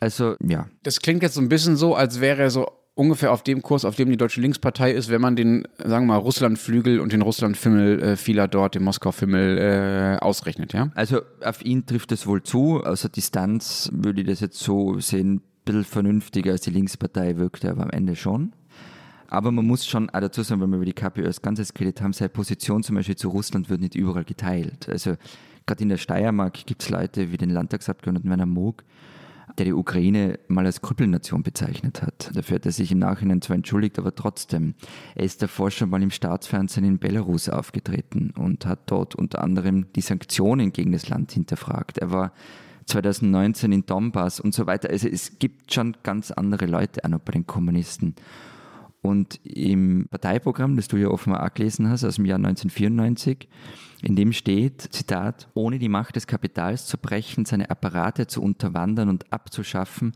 Also, 0.00 0.36
ja. 0.42 0.66
Das 0.82 1.00
klingt 1.00 1.22
jetzt 1.22 1.34
so 1.34 1.40
ein 1.40 1.48
bisschen 1.48 1.76
so, 1.76 1.94
als 1.94 2.20
wäre 2.20 2.42
er 2.42 2.50
so 2.50 2.68
ungefähr 2.96 3.30
auf 3.30 3.42
dem 3.42 3.62
Kurs, 3.62 3.84
auf 3.84 3.94
dem 3.94 4.10
die 4.10 4.16
Deutsche 4.16 4.40
Linkspartei 4.40 4.90
ist, 4.90 5.10
wenn 5.10 5.20
man 5.20 5.36
den, 5.36 5.68
sagen 5.78 6.06
wir 6.06 6.14
mal, 6.14 6.16
Russlandflügel 6.16 6.98
und 6.98 7.12
den 7.12 7.22
Russlandfimmel 7.22 8.02
äh, 8.02 8.16
vieler 8.16 8.48
dort, 8.48 8.74
den 8.74 8.82
Moskau-Fimmel, 8.84 9.58
äh, 9.58 10.24
ausrechnet, 10.24 10.72
ja? 10.72 10.90
Also 10.94 11.20
auf 11.44 11.64
ihn 11.64 11.84
trifft 11.84 12.10
es 12.12 12.26
wohl 12.26 12.42
zu. 12.42 12.82
Aus 12.82 13.02
der 13.02 13.10
Distanz 13.10 13.90
würde 13.92 14.22
ich 14.22 14.26
das 14.26 14.40
jetzt 14.40 14.58
so 14.58 14.98
sehen, 14.98 15.34
ein 15.34 15.42
bisschen 15.64 15.84
vernünftiger 15.84 16.52
als 16.52 16.62
die 16.62 16.70
Linkspartei 16.70 17.36
wirkte, 17.36 17.70
aber 17.70 17.82
am 17.82 17.90
Ende 17.90 18.16
schon. 18.16 18.52
Aber 19.28 19.50
man 19.50 19.66
muss 19.66 19.86
schon 19.86 20.10
auch 20.10 20.20
dazu 20.20 20.42
sagen, 20.42 20.60
wenn 20.60 20.70
wir 20.70 20.76
über 20.76 20.84
die 20.84 20.92
KPÖ 20.92 21.26
als 21.26 21.42
Ganzes 21.42 21.74
geredet 21.74 22.00
haben, 22.00 22.12
seine 22.12 22.28
Position 22.28 22.82
zum 22.82 22.96
Beispiel 22.96 23.16
zu 23.16 23.28
Russland 23.28 23.68
wird 23.68 23.80
nicht 23.80 23.94
überall 23.94 24.24
geteilt. 24.24 24.88
Also 24.88 25.16
gerade 25.66 25.82
in 25.82 25.88
der 25.88 25.96
Steiermark 25.96 26.54
gibt 26.66 26.82
es 26.82 26.90
Leute 26.90 27.32
wie 27.32 27.36
den 27.36 27.50
Landtagsabgeordneten 27.50 28.30
Werner 28.30 28.46
Moog, 28.46 28.84
der 29.58 29.66
die 29.66 29.72
Ukraine 29.72 30.38
mal 30.48 30.66
als 30.66 30.82
Krüppelnation 30.82 31.42
bezeichnet 31.42 32.02
hat. 32.02 32.30
Dafür 32.34 32.56
hat 32.56 32.66
er 32.66 32.72
sich 32.72 32.92
im 32.92 32.98
Nachhinein 32.98 33.42
zwar 33.42 33.56
entschuldigt, 33.56 33.98
aber 33.98 34.14
trotzdem. 34.14 34.74
Er 35.14 35.24
ist 35.24 35.42
davor 35.42 35.70
schon 35.70 35.90
mal 35.90 36.02
im 36.02 36.10
Staatsfernsehen 36.10 36.86
in 36.86 36.98
Belarus 36.98 37.48
aufgetreten 37.48 38.32
und 38.36 38.66
hat 38.66 38.80
dort 38.86 39.14
unter 39.14 39.42
anderem 39.42 39.86
die 39.94 40.00
Sanktionen 40.00 40.72
gegen 40.72 40.92
das 40.92 41.08
Land 41.08 41.32
hinterfragt. 41.32 41.98
Er 41.98 42.10
war 42.10 42.32
2019 42.86 43.72
in 43.72 43.86
Donbass 43.86 44.40
und 44.40 44.54
so 44.54 44.66
weiter. 44.66 44.90
Also 44.90 45.08
es 45.08 45.38
gibt 45.38 45.72
schon 45.72 45.96
ganz 46.02 46.30
andere 46.30 46.66
Leute 46.66 47.04
auch 47.04 47.08
noch 47.08 47.20
bei 47.20 47.32
den 47.32 47.46
Kommunisten. 47.46 48.14
Und 49.06 49.40
im 49.44 50.08
Parteiprogramm, 50.10 50.76
das 50.76 50.88
du 50.88 50.96
ja 50.96 51.08
offenbar 51.08 51.44
auch 51.44 51.54
gelesen 51.54 51.88
hast, 51.88 52.04
aus 52.04 52.16
dem 52.16 52.24
Jahr 52.24 52.38
1994, 52.38 53.48
in 54.02 54.16
dem 54.16 54.32
steht, 54.32 54.82
Zitat, 54.92 55.48
ohne 55.54 55.78
die 55.78 55.88
Macht 55.88 56.16
des 56.16 56.26
Kapitals 56.26 56.86
zu 56.86 56.98
brechen, 56.98 57.44
seine 57.44 57.70
Apparate 57.70 58.26
zu 58.26 58.42
unterwandern 58.42 59.08
und 59.08 59.32
abzuschaffen, 59.32 60.12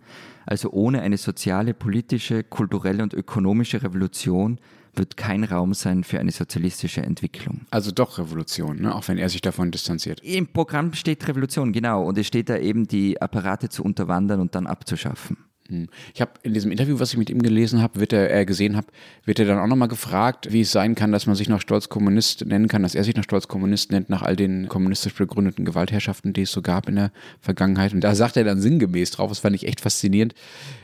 also 0.47 0.71
ohne 0.71 1.03
eine 1.03 1.17
soziale, 1.17 1.73
politische, 1.73 2.45
kulturelle 2.45 3.03
und 3.03 3.15
ökonomische 3.15 3.83
Revolution, 3.83 4.59
wird 4.95 5.17
kein 5.17 5.45
Raum 5.45 5.73
sein 5.73 6.05
für 6.05 6.19
eine 6.19 6.33
sozialistische 6.33 7.03
Entwicklung. 7.03 7.63
Also 7.71 7.93
doch 7.93 8.19
Revolution, 8.19 8.83
ne? 8.83 8.95
auch 8.95 9.07
wenn 9.09 9.19
er 9.19 9.29
sich 9.29 9.41
davon 9.41 9.71
distanziert. 9.71 10.21
Im 10.23 10.49
Programm 10.49 10.95
steht 10.95 11.27
Revolution, 11.29 11.73
genau. 11.73 12.03
Und 12.03 12.19
es 12.19 12.27
steht 12.27 12.49
da 12.49 12.57
eben, 12.57 12.89
die 12.89 13.21
Apparate 13.23 13.69
zu 13.69 13.85
unterwandern 13.85 14.41
und 14.41 14.55
dann 14.55 14.67
abzuschaffen. 14.67 15.37
Hm. 15.71 15.89
Ich 16.13 16.21
habe 16.21 16.33
in 16.43 16.53
diesem 16.53 16.73
Interview, 16.73 16.99
was 16.99 17.13
ich 17.13 17.17
mit 17.17 17.31
ihm 17.31 17.43
gelesen 17.43 17.81
habe, 17.81 18.01
wird 18.01 18.13
er 18.13 18.35
äh, 18.35 18.45
gesehen 18.45 18.77
habe, 18.77 18.89
wird 19.25 19.39
er 19.39 19.47
dann 19.47 19.59
auch 19.59 19.69
nochmal 19.69 19.89
gefragt, 19.89 20.53
wie 20.53 20.63
es 20.63 20.73
sein 20.73 20.97
kann, 20.97 21.13
dass 21.13 21.27
man 21.27 21.37
sich 21.37 21.49
noch 21.49 21.61
stolz 21.61 21.89
Kommunist 21.89 22.45
nennen 22.45 22.67
kann, 22.67 22.83
dass 22.83 22.97
er 22.97 23.05
sich 23.05 23.15
noch 23.15 23.23
stolz 23.23 23.47
Kommunist 23.47 23.93
nennt 23.93 24.11
nach 24.11 24.23
all 24.23 24.35
den 24.35 24.69
kommunistisch 24.69 25.15
begründeten 25.15 25.65
Gewaltherrschaften, 25.65 26.33
die 26.33 26.43
es 26.43 26.51
so 26.51 26.61
gab 26.61 26.89
in 26.89 26.97
der 26.97 27.13
Vergangenheit. 27.41 27.95
Und 27.95 28.01
da 28.03 28.17
sagt 28.17 28.37
er 28.37 28.45
dann 28.45 28.61
sinngemäß 28.61 29.13
drauf, 29.13 29.31
das 29.31 29.39
fand 29.39 29.55
ich 29.55 29.67
echt 29.67 29.81
faszinierend. 29.81 30.35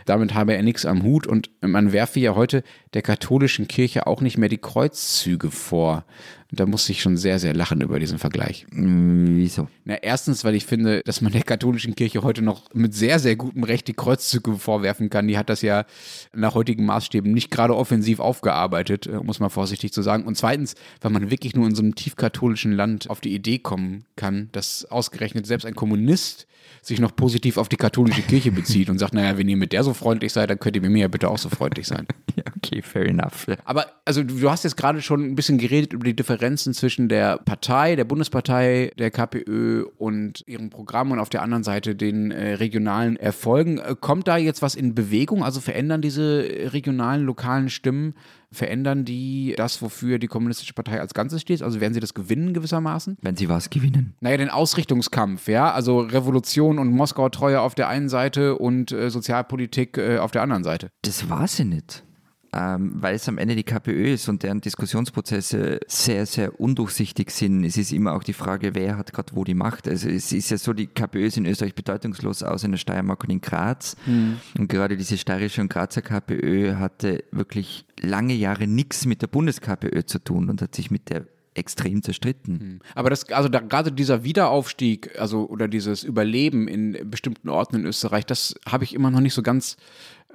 Damit 0.05 0.35
habe 0.35 0.55
er 0.55 0.63
nichts 0.63 0.87
am 0.87 1.03
Hut 1.03 1.27
und 1.27 1.51
man 1.61 1.93
werfe 1.93 2.21
ja 2.21 2.37
heute 2.37 2.63
der 2.95 3.03
katholischen 3.03 3.67
Kirche 3.67 4.07
auch 4.07 4.21
nicht 4.21 4.39
mehr 4.39 4.49
die 4.49 4.59
Kreuzzüge 4.59 5.51
vor. 5.51 6.05
Da 6.53 6.65
musste 6.65 6.93
ich 6.93 7.03
schon 7.03 7.17
sehr, 7.17 7.39
sehr 7.39 7.55
lachen 7.55 7.81
über 7.81 7.99
diesen 7.99 8.19
Vergleich. 8.19 8.67
Mm, 8.71 9.37
wieso? 9.37 9.69
Na, 9.85 9.97
erstens, 9.97 10.45
weil 10.45 10.55
ich 10.55 10.65
finde, 10.65 11.03
dass 11.05 11.21
man 11.21 11.33
der 11.33 11.43
katholischen 11.43 11.95
Kirche 11.97 12.23
heute 12.23 12.43
noch 12.43 12.73
mit 12.73 12.95
sehr, 12.95 13.19
sehr 13.19 13.35
gutem 13.35 13.65
Recht 13.65 13.89
die 13.89 13.95
Kreuzzüge 13.95 14.55
vorwerfen 14.57 15.11
kann. 15.11 15.27
Die 15.27 15.39
hat 15.39 15.49
das 15.49 15.63
ja 15.63 15.85
nach 16.33 16.55
heutigen 16.55 16.87
Maßstäben 16.87 17.33
nicht 17.33 17.51
gerade 17.51 17.77
offensiv 17.77 18.21
aufgearbeitet, 18.21 19.07
äh, 19.07 19.19
muss 19.23 19.41
man 19.41 19.51
vorsichtig 19.51 19.93
zu 19.93 20.03
sagen. 20.03 20.25
Und 20.25 20.37
zweitens, 20.37 20.75
weil 21.01 21.11
man 21.11 21.31
wirklich 21.31 21.57
nur 21.57 21.67
in 21.67 21.75
so 21.75 21.83
einem 21.83 21.95
tiefkatholischen 21.95 22.73
Land 22.73 23.11
auf 23.11 23.21
die 23.21 23.35
Idee 23.35 23.59
kommen 23.59 24.05
kann, 24.15 24.49
dass 24.53 24.85
ausgerechnet 24.85 25.47
selbst 25.47 25.67
ein 25.67 25.75
Kommunist 25.75 26.47
sich 26.83 27.01
noch 27.01 27.15
positiv 27.15 27.57
auf 27.57 27.69
die 27.69 27.77
katholische 27.77 28.23
Kirche 28.23 28.53
bezieht 28.53 28.89
und 28.89 28.99
sagt, 28.99 29.15
naja, 29.15 29.37
wenn 29.37 29.49
ihr 29.49 29.57
mit 29.57 29.73
der 29.73 29.83
so 29.83 29.95
freundlich 29.95 30.33
seid, 30.33 30.51
dann 30.51 30.59
könnt 30.59 30.77
ihr 30.77 30.83
mit 30.83 30.93
mir 30.93 31.01
ja 31.01 31.09
bitte 31.09 31.29
auch 31.29 31.39
so 31.39 31.49
freundlich 31.49 31.87
sein. 31.87 32.07
Ja, 32.37 32.45
okay, 32.57 32.83
fair 32.83 33.07
enough. 33.07 33.47
Aber 33.65 33.87
also 34.05 34.23
du 34.23 34.51
hast 34.51 34.65
jetzt 34.65 34.77
gerade 34.77 35.03
schon 35.03 35.25
ein 35.25 35.35
bisschen 35.35 35.59
geredet 35.59 35.93
über 35.93 36.05
die 36.05 36.15
Differenzen 36.15 36.75
zwischen 36.75 37.09
der 37.09 37.39
Partei, 37.39 37.97
der 37.97 38.05
Bundespartei, 38.05 38.93
der 38.99 39.11
KPÖ 39.11 39.85
und 39.97 40.45
ihrem 40.47 40.71
Programm 40.71 41.11
und 41.11 41.19
auf 41.19 41.29
der 41.29 41.43
anderen 41.43 41.65
Seite 41.65 41.97
den 41.97 42.31
äh, 42.31 42.55
regionalen 42.55 43.17
Erfolgen. 43.17 43.79
Äh, 43.79 43.97
kommt 43.99 44.29
da 44.29 44.37
jetzt 44.37 44.63
was 44.63 44.75
in 44.75 44.95
Bewegung? 44.95 45.43
Also 45.43 45.61
verändern 45.61 46.03
diese 46.03 46.47
regionalen, 46.73 47.25
lokalen 47.25 47.71
Stimmen 47.71 48.15
Verändern 48.53 49.05
die 49.05 49.55
das, 49.57 49.83
wofür 49.83 50.19
die 50.19 50.29
Kommunistische 50.29 50.73
Partei 50.73 51.01
als 51.01 51.15
Ganzes 51.15 51.43
steht? 51.43 51.63
Also 51.63 51.81
werden 51.81 51.95
sie 51.95 52.01
das 52.01 52.15
gewinnen 52.15 52.55
gewissermaßen? 52.55 53.19
Wenn 53.21 53.37
sie 53.37 53.49
was 53.49 53.71
gewinnen? 53.71 54.15
Naja, 54.21 54.37
den 54.37 54.51
Ausrichtungskampf, 54.51 55.49
ja. 55.49 55.73
Also 55.73 56.01
Revolution 56.01 56.79
und 56.79 56.91
Moskau-Treue 56.93 57.61
auf 57.61 57.75
der 57.75 57.89
einen 57.89 58.09
Seite 58.09 58.57
und 58.57 58.93
äh, 58.93 59.11
Sozialpolitik 59.11 59.99
äh, 59.99 60.19
auf 60.19 60.31
der 60.31 60.43
anderen 60.43 60.65
Seite. 60.65 60.91
Das 61.03 61.29
war 61.29 61.49
sie 61.49 61.65
nicht 61.65 62.05
ähm, 62.53 62.93
weil 62.97 63.15
es 63.15 63.29
am 63.29 63.39
Ende 63.39 63.57
die 63.57 63.65
KPÖ 63.65 64.15
ist 64.15 64.29
und 64.29 64.43
deren 64.43 64.61
Diskussionsprozesse 64.61 65.81
sehr, 65.87 66.27
sehr 66.27 66.61
undurchsichtig 66.61 67.31
sind. 67.31 67.65
Es 67.65 67.77
ist 67.77 67.93
immer 67.93 68.15
auch 68.15 68.23
die 68.23 68.33
Frage, 68.33 68.75
wer 68.75 68.97
hat 68.97 69.13
gerade 69.13 69.35
wo 69.35 69.45
die 69.45 69.55
Macht. 69.55 69.89
Also 69.89 70.09
es 70.09 70.33
ist 70.33 70.51
ja 70.51 70.59
so, 70.59 70.73
die 70.73 70.87
KPÖ 70.87 71.27
ist 71.27 71.37
in 71.37 71.47
Österreich 71.47 71.75
bedeutungslos, 71.75 72.43
außer 72.43 72.67
in 72.67 72.73
der 72.73 72.79
Steiermark 72.79 73.25
und 73.25 73.31
in 73.31 73.41
Graz. 73.41 73.97
Mhm. 74.07 74.39
Und 74.59 74.69
gerade 74.69 74.97
diese 74.97 75.19
steirische 75.19 75.61
und 75.61 75.69
Grazer 75.69 76.03
KPÖ 76.03 76.77
hatte 76.77 77.25
wirklich 77.33 77.87
lange 78.01 78.35
Jahre 78.35 78.67
nichts 78.67 79.07
mit 79.07 79.23
der 79.23 79.29
Bundes-KPÖ 79.29 80.05
zu 80.05 80.19
tun 80.19 80.49
und 80.51 80.63
hat 80.63 80.75
sich 80.75 80.91
mit 80.91 81.11
der 81.11 81.27
extrem 81.57 82.03
zerstritten. 82.03 82.61
Hm. 82.61 82.81
Aber 82.95 83.11
das, 83.11 83.31
also 83.31 83.49
da, 83.49 83.61
gerade 83.61 83.93
dieser 83.93 84.25
Wiederaufstieg, 84.25 85.19
also 85.19 85.49
oder 85.49 85.69
dieses 85.69 86.05
Überleben 86.05 86.69
in 86.69 87.11
bestimmten 87.11 87.49
Orten 87.49 87.77
in 87.77 87.87
Österreich, 87.87 88.27
das 88.27 88.55
habe 88.67 88.85
ich 88.85 88.95
immer 88.95 89.11
noch 89.11 89.21
nicht 89.21 89.35
so 89.35 89.43
ganz 89.43 89.77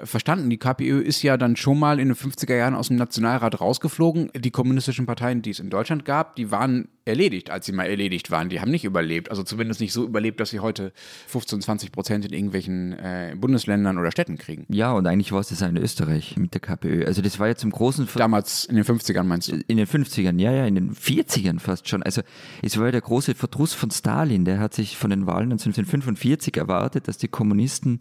verstanden. 0.04 0.50
Die 0.50 0.58
KPÖ 0.58 1.00
ist 1.00 1.22
ja 1.22 1.38
dann 1.38 1.56
schon 1.56 1.80
mal 1.80 2.00
in 2.00 2.10
den 2.10 2.16
50er 2.16 2.56
Jahren 2.56 2.76
aus 2.76 2.88
dem 2.88 2.98
Nationalrat 2.98 3.60
rausgeflogen. 3.60 4.32
Die 4.36 4.52
kommunistischen 4.52 5.06
Parteien, 5.06 5.42
die 5.42 5.52
es 5.52 5.60
in 5.60 5.70
Deutschland 5.70 6.06
gab, 6.06 6.36
die 6.36 6.52
waren 6.52 6.88
erledigt, 7.06 7.50
als 7.50 7.66
sie 7.66 7.72
mal 7.72 7.86
erledigt 7.86 8.30
waren. 8.30 8.50
Die 8.50 8.62
haben 8.62 8.72
nicht 8.72 8.86
überlebt. 8.86 9.30
Also 9.30 9.44
zumindest 9.44 9.80
nicht 9.80 9.92
so 9.92 10.06
überlebt, 10.06 10.40
dass 10.40 10.52
sie 10.52 10.60
heute 10.60 10.94
15, 11.28 11.62
20 11.62 11.92
Prozent 11.92 12.26
in 12.26 12.34
irgendwelchen 12.34 12.94
äh, 12.94 13.36
Bundesländern 13.36 13.98
oder 13.98 14.12
Städten 14.12 14.38
kriegen. 14.38 14.66
Ja, 14.70 14.92
und 14.94 15.08
eigentlich 15.08 15.32
war 15.32 15.40
es 15.40 15.50
das 15.50 15.62
in 15.62 15.78
Österreich 15.78 16.38
mit 16.38 16.54
der 16.54 16.62
KPÖ. 16.62 17.06
Also 17.06 17.22
das 17.22 17.40
war 17.40 17.48
ja 17.48 17.56
zum 17.56 17.72
großen... 17.72 18.08
Ver 18.08 18.20
Damals 18.20 18.66
in 18.66 18.76
den 18.76 18.86
50ern 18.86 19.24
meinst 19.24 19.52
du? 19.52 19.56
In 19.68 19.78
den 19.78 19.88
50ern, 19.88 20.40
ja, 20.40 20.52
ja, 20.52 20.66
in 20.66 20.76
den 20.76 20.94
40ern 20.94 21.60
fast 21.60 21.90
schon. 21.90 22.04
Also 22.04 22.22
es 22.62 22.78
war 22.78 22.86
ja 22.86 22.92
der 22.92 23.02
große 23.02 23.34
Verdruss 23.34 23.74
von 23.74 23.90
Stalin. 23.90 24.46
Der 24.46 24.60
hat 24.60 24.74
sich 24.74 24.96
von 24.96 25.10
den 25.10 25.26
Wahlen 25.26 25.52
1945 25.52 26.58
erwartet, 26.58 27.08
dass 27.08 27.18
die 27.18 27.28
Kommunisten 27.28 28.00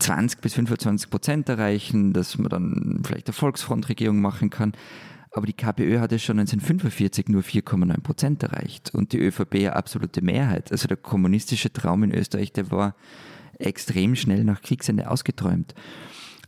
20 0.00 0.40
bis 0.40 0.54
25 0.54 1.10
Prozent 1.10 1.48
erreichen, 1.48 2.12
dass 2.12 2.38
man 2.38 2.48
dann 2.48 3.02
vielleicht 3.04 3.28
eine 3.28 3.34
Volksfrontregierung 3.34 4.20
machen 4.20 4.50
kann. 4.50 4.72
Aber 5.32 5.46
die 5.46 5.52
KPÖ 5.52 6.00
hatte 6.00 6.18
schon 6.18 6.40
1945 6.40 7.28
nur 7.28 7.42
4,9 7.42 8.00
Prozent 8.00 8.42
erreicht 8.42 8.92
und 8.92 9.12
die 9.12 9.18
ÖVP 9.20 9.54
eine 9.56 9.76
absolute 9.76 10.22
Mehrheit. 10.22 10.72
Also 10.72 10.88
der 10.88 10.96
kommunistische 10.96 11.72
Traum 11.72 12.02
in 12.02 12.12
Österreich, 12.12 12.52
der 12.52 12.70
war 12.72 12.96
extrem 13.58 14.16
schnell 14.16 14.42
nach 14.42 14.62
Kriegsende 14.62 15.08
ausgeträumt. 15.08 15.74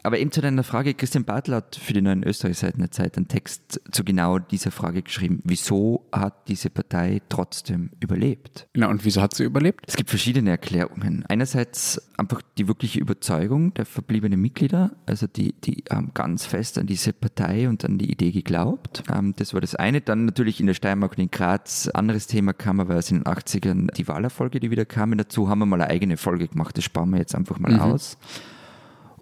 Aber 0.02 0.18
eben 0.18 0.32
zu 0.32 0.40
deiner 0.40 0.64
Frage, 0.64 0.94
Christian 0.94 1.25
Bartel 1.25 1.54
hat 1.54 1.76
für 1.76 1.92
die 1.92 2.02
Neuen 2.02 2.25
Österreich-Seiten 2.25 2.80
der 2.80 2.90
Zeit 2.90 3.16
einen 3.16 3.28
Text 3.28 3.80
zu 3.90 4.04
genau 4.04 4.38
dieser 4.38 4.71
Frage 4.71 5.02
geschrieben. 5.02 5.40
Wieso 5.44 6.06
hat 6.11 6.49
diese 6.49 6.71
Partei 6.71 7.23
trotzdem 7.28 7.90
überlebt? 8.00 8.68
Na, 8.75 8.88
und 8.88 9.04
wieso 9.04 9.23
hat 9.23 9.35
sie 9.35 9.44
überlebt? 9.44 9.85
Es 9.87 9.97
gibt 9.97 10.11
verschiedene 10.11 10.50
Erklärungen. 10.50 11.25
Einerseits 11.28 12.02
einfach 12.16 12.42
die 12.59 12.66
wirkliche 12.66 12.99
Überzeugung 12.99 13.75
der 13.75 13.87
verbliebenen 13.87 14.40
Mitglieder, 14.40 14.92
also 15.06 15.26
die, 15.26 15.52
die 15.52 15.85
haben 15.90 16.11
ganz 16.14 16.47
fest 16.47 16.78
an 16.78 16.87
diese 16.87 17.12
Partei 17.12 17.68
und 17.68 17.85
an 17.85 17.99
die 17.99 18.11
Idee 18.11 18.32
geglaubt. 18.32 19.04
Ähm, 19.12 19.35
das 19.37 19.54
war 19.54 19.61
das 19.61 19.76
eine. 19.76 20.00
Dann 20.00 20.25
natürlich 20.25 20.59
in 20.59 20.66
der 20.66 20.75
Steiermark 20.75 21.12
und 21.12 21.23
in 21.23 21.30
Graz. 21.30 21.88
Anderes 21.88 22.26
Thema 22.26 22.52
kam 22.52 22.80
aber 22.80 22.97
aus 22.97 23.11
in 23.11 23.18
den 23.18 23.25
80ern 23.25 23.92
die 23.92 24.09
Wahlerfolge, 24.09 24.59
die 24.59 24.71
wieder 24.71 24.85
kamen. 24.85 25.18
Dazu 25.18 25.49
haben 25.49 25.61
wir 25.61 25.66
mal 25.66 25.80
eine 25.80 25.90
eigene 25.90 26.16
Folge 26.16 26.49
gemacht. 26.49 26.76
Das 26.76 26.85
sparen 26.85 27.11
wir 27.11 27.18
jetzt 27.18 27.35
einfach 27.35 27.59
mal 27.61 27.73
mhm. 27.73 27.80
aus. 27.80 28.18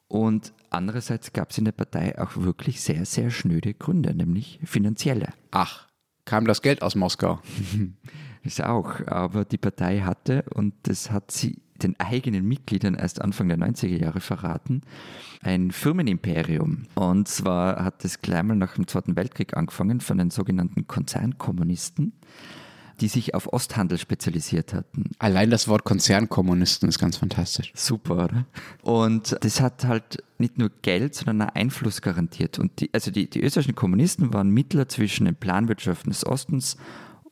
Und 0.09 0.53
andererseits 0.71 1.33
gab 1.33 1.51
es 1.51 1.59
in 1.59 1.65
der 1.65 1.73
Partei 1.73 2.19
auch 2.19 2.37
wirklich 2.37 2.81
sehr, 2.81 3.05
sehr 3.05 3.31
schnöde 3.31 3.75
Gründe, 3.75 4.15
nämlich 4.15 4.61
finanzielle. 4.65 5.29
Ach, 5.51 5.89
kam 6.25 6.47
das 6.47 6.63
Geld 6.63 6.83
aus 6.83 6.95
Moskau? 6.95 7.41
das 8.45 8.61
auch, 8.61 9.07
aber 9.07 9.45
die 9.45 9.59
Partei 9.59 10.01
hatte, 10.01 10.45
und 10.55 10.75
das 10.85 11.11
hat 11.11 11.31
sie 11.31 11.63
den 11.83 11.99
eigenen 11.99 12.47
Mitgliedern 12.47 12.95
erst 12.95 13.21
Anfang 13.21 13.49
der 13.49 13.59
90er 13.59 14.01
Jahre 14.01 14.21
verraten, 14.21 14.83
ein 15.43 15.71
Firmenimperium. 15.71 16.85
Und 16.95 17.29
zwar 17.29 17.83
hat 17.83 18.05
es 18.05 18.21
gleich 18.21 18.43
mal 18.43 18.57
nach 18.57 18.75
dem 18.75 18.87
Zweiten 18.87 19.17
Weltkrieg 19.17 19.57
angefangen 19.57 20.01
von 20.01 20.19
den 20.19 20.31
sogenannten 20.31 20.87
Konzernkommunisten 20.87 22.13
die 23.01 23.09
sich 23.09 23.35
auf 23.35 23.53
Osthandel 23.53 23.99
spezialisiert 23.99 24.75
hatten. 24.75 25.11
Allein 25.19 25.51
das 25.51 25.69
Wort 25.69 25.85
Konzernkommunisten 25.85 26.89
ist 26.89 26.99
ganz 26.99 27.17
fantastisch. 27.17 27.73
Super, 27.75 28.25
oder? 28.25 28.47
Und 28.83 29.37
das 29.41 29.61
hat 29.61 29.85
halt 29.85 30.23
nicht 30.39 30.59
nur 30.59 30.71
Geld, 30.83 31.15
sondern 31.15 31.41
einen 31.43 31.51
Einfluss 31.57 32.03
garantiert. 32.03 32.59
Und 32.59 32.81
die, 32.81 32.91
also 32.93 33.11
die, 33.11 33.29
die 33.29 33.43
österreichischen 33.43 33.75
Kommunisten 33.75 34.33
waren 34.33 34.51
Mittler 34.51 34.89
zwischen 34.89 35.25
den 35.25 35.37
Planwirtschaften 35.37 36.11
des 36.11 36.27
Ostens 36.27 36.77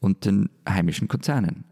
und 0.00 0.24
den 0.24 0.50
heimischen 0.68 1.08
Konzernen. 1.08 1.64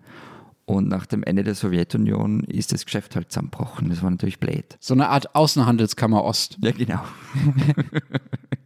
Und 0.67 0.89
nach 0.89 1.07
dem 1.07 1.23
Ende 1.23 1.45
der 1.45 1.55
Sowjetunion 1.55 2.41
ist 2.41 2.73
das 2.73 2.85
Geschäft 2.85 3.15
halt 3.15 3.31
zusammengebrochen. 3.31 3.89
Das 3.89 4.03
war 4.03 4.11
natürlich 4.11 4.41
blöd. 4.41 4.77
So 4.81 4.95
eine 4.95 5.09
Art 5.09 5.35
Außenhandelskammer 5.37 6.25
Ost. 6.25 6.59
Ja, 6.61 6.73
genau. 6.73 7.01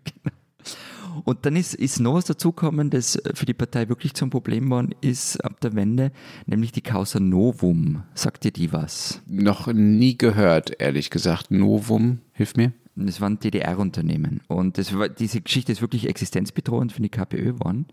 Und 1.24 1.46
dann 1.46 1.56
ist, 1.56 1.74
ist 1.74 2.00
noch 2.00 2.14
was 2.14 2.24
dazugekommen, 2.24 2.90
das 2.90 3.20
für 3.34 3.46
die 3.46 3.54
Partei 3.54 3.88
wirklich 3.88 4.14
zum 4.14 4.30
Problem 4.30 4.70
war, 4.70 4.86
ist 5.00 5.44
ab 5.44 5.60
der 5.60 5.74
Wende, 5.74 6.12
nämlich 6.46 6.72
die 6.72 6.82
Causa 6.82 7.20
Novum. 7.20 8.02
Sagt 8.14 8.44
dir 8.44 8.52
die 8.52 8.72
was? 8.72 9.22
Noch 9.26 9.66
nie 9.72 10.16
gehört, 10.16 10.80
ehrlich 10.80 11.10
gesagt. 11.10 11.50
Novum, 11.50 12.20
hilf 12.32 12.56
mir. 12.56 12.72
Das 12.96 13.20
waren 13.20 13.38
DDR-Unternehmen. 13.38 14.40
Und 14.48 14.76
das 14.76 14.96
war, 14.96 15.08
diese 15.08 15.40
Geschichte 15.40 15.72
ist 15.72 15.80
wirklich 15.80 16.08
existenzbedrohend 16.08 16.92
für 16.92 17.02
die 17.02 17.08
KPÖ 17.08 17.54
geworden. 17.54 17.86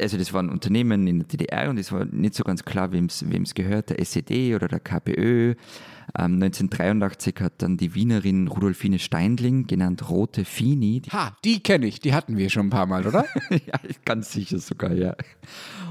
Also 0.00 0.16
das 0.16 0.32
waren 0.32 0.50
Unternehmen 0.50 1.06
in 1.06 1.18
der 1.18 1.28
DDR 1.28 1.70
und 1.70 1.78
es 1.78 1.92
war 1.92 2.04
nicht 2.04 2.34
so 2.34 2.44
ganz 2.44 2.64
klar, 2.64 2.92
wem 2.92 3.06
es 3.06 3.54
gehört, 3.54 3.90
der 3.90 4.00
SED 4.00 4.54
oder 4.54 4.68
der 4.68 4.80
KPÖ. 4.80 5.54
Ähm, 6.16 6.34
1983 6.42 7.34
hat 7.40 7.54
dann 7.58 7.76
die 7.76 7.94
Wienerin 7.94 8.48
Rudolfine 8.48 8.98
Steindling, 8.98 9.66
genannt 9.66 10.08
Rote 10.08 10.44
Fini. 10.44 11.02
Ha, 11.12 11.36
die 11.44 11.60
kenne 11.62 11.86
ich, 11.86 12.00
die 12.00 12.14
hatten 12.14 12.36
wir 12.36 12.48
schon 12.48 12.68
ein 12.68 12.70
paar 12.70 12.86
Mal, 12.86 13.06
oder? 13.06 13.26
ja, 13.50 13.78
ganz 14.04 14.32
sicher 14.32 14.58
sogar, 14.58 14.92
ja. 14.92 15.14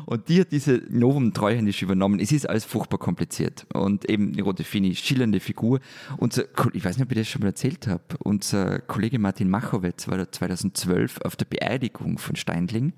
Und 0.05 0.29
die 0.29 0.41
hat 0.41 0.51
diese 0.51 0.81
Novum 0.89 1.33
treuhändisch 1.33 1.81
übernommen. 1.81 2.19
Es 2.19 2.31
ist 2.31 2.49
alles 2.49 2.65
furchtbar 2.65 2.97
kompliziert. 2.97 3.67
Und 3.73 4.09
eben 4.09 4.33
die 4.33 4.41
Rote 4.41 4.63
Fini, 4.63 4.95
schillernde 4.95 5.39
Figur. 5.39 5.81
Unser, 6.17 6.45
ich 6.73 6.83
weiß 6.83 6.97
nicht, 6.97 7.05
ob 7.05 7.11
ich 7.11 7.17
das 7.17 7.27
schon 7.27 7.41
mal 7.41 7.49
erzählt 7.49 7.87
habe, 7.87 8.03
unser 8.19 8.79
Kollege 8.79 9.19
Martin 9.19 9.49
Machowetz 9.49 10.07
war 10.07 10.17
da 10.17 10.31
2012 10.31 11.21
auf 11.21 11.35
der 11.35 11.45
Beerdigung 11.45 12.17
von 12.17 12.35
Steindling 12.35 12.93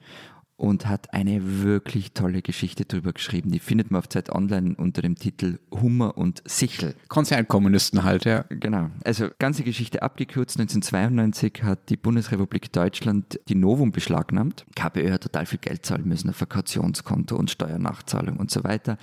und 0.60 0.88
hat 0.88 1.14
eine 1.14 1.64
wirklich 1.64 2.14
tolle 2.14 2.42
Geschichte 2.42 2.86
drüber 2.86 3.14
geschrieben. 3.14 3.52
Die 3.52 3.60
findet 3.60 3.92
man 3.92 4.00
auf 4.00 4.10
Zeit 4.10 4.30
Online 4.30 4.76
unter 4.76 5.02
dem 5.02 5.16
Titel 5.16 5.60
Hummer 5.72 6.18
und 6.18 6.42
Sichel. 6.46 6.96
Konzernkommunisten 7.08 8.04
halt, 8.04 8.26
ja. 8.26 8.44
Genau. 8.50 8.90
Also 9.04 9.30
ganze 9.40 9.64
Geschichte 9.64 10.04
abgekürzt. 10.04 10.60
1992 10.60 11.64
hat 11.64 11.90
die 11.90 11.98
Bundesrepublik 11.98 12.72
Deutschland 12.74 13.40
die 13.48 13.56
Novum 13.56 13.92
beschlagnahmt. 13.92 14.66
KPÖ 14.76 15.12
hat 15.12 15.24
total 15.24 15.46
viel 15.46 15.60
Geld 15.60 15.86
zahlen 15.86 16.08
müssen 16.08 16.30
auf 16.30 16.42
ein 16.42 16.50
Kautionskonto 16.50 17.36
und 17.36 17.50
Steuernachzahlung 17.50 18.38
und 18.38 18.52
so 18.52 18.64
weiter. 18.64 18.98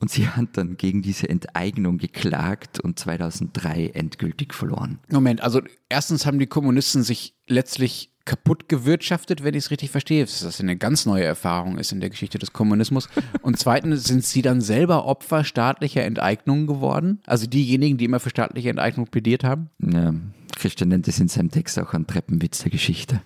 Und 0.00 0.10
sie 0.10 0.28
hat 0.28 0.56
dann 0.56 0.78
gegen 0.78 1.02
diese 1.02 1.28
Enteignung 1.28 1.98
geklagt 1.98 2.80
und 2.80 2.98
2003 2.98 3.88
endgültig 3.88 4.54
verloren. 4.54 4.98
Moment, 5.10 5.42
also 5.42 5.60
erstens 5.90 6.24
haben 6.24 6.38
die 6.38 6.46
Kommunisten 6.46 7.02
sich 7.02 7.34
letztlich 7.46 8.09
kaputt 8.24 8.68
gewirtschaftet, 8.68 9.42
wenn 9.42 9.54
ich 9.54 9.64
es 9.64 9.70
richtig 9.70 9.90
verstehe, 9.90 10.24
dass 10.24 10.40
das 10.40 10.60
eine 10.60 10.76
ganz 10.76 11.06
neue 11.06 11.24
Erfahrung 11.24 11.78
ist 11.78 11.92
in 11.92 12.00
der 12.00 12.10
Geschichte 12.10 12.38
des 12.38 12.52
Kommunismus. 12.52 13.08
Und 13.42 13.58
zweitens 13.58 14.04
sind 14.04 14.24
sie 14.24 14.42
dann 14.42 14.60
selber 14.60 15.06
Opfer 15.06 15.44
staatlicher 15.44 16.04
Enteignungen 16.04 16.66
geworden? 16.66 17.20
Also 17.26 17.46
diejenigen, 17.46 17.98
die 17.98 18.04
immer 18.04 18.20
für 18.20 18.30
staatliche 18.30 18.70
Enteignung 18.70 19.06
plädiert 19.06 19.44
haben? 19.44 19.70
Ja, 19.78 20.14
Christian 20.56 20.90
nennt 20.90 21.08
es 21.08 21.18
in 21.18 21.28
seinem 21.28 21.50
Text 21.50 21.78
auch 21.78 21.94
einen 21.94 22.06
Treppenwitz 22.06 22.62
der 22.62 22.70
Geschichte. 22.70 23.22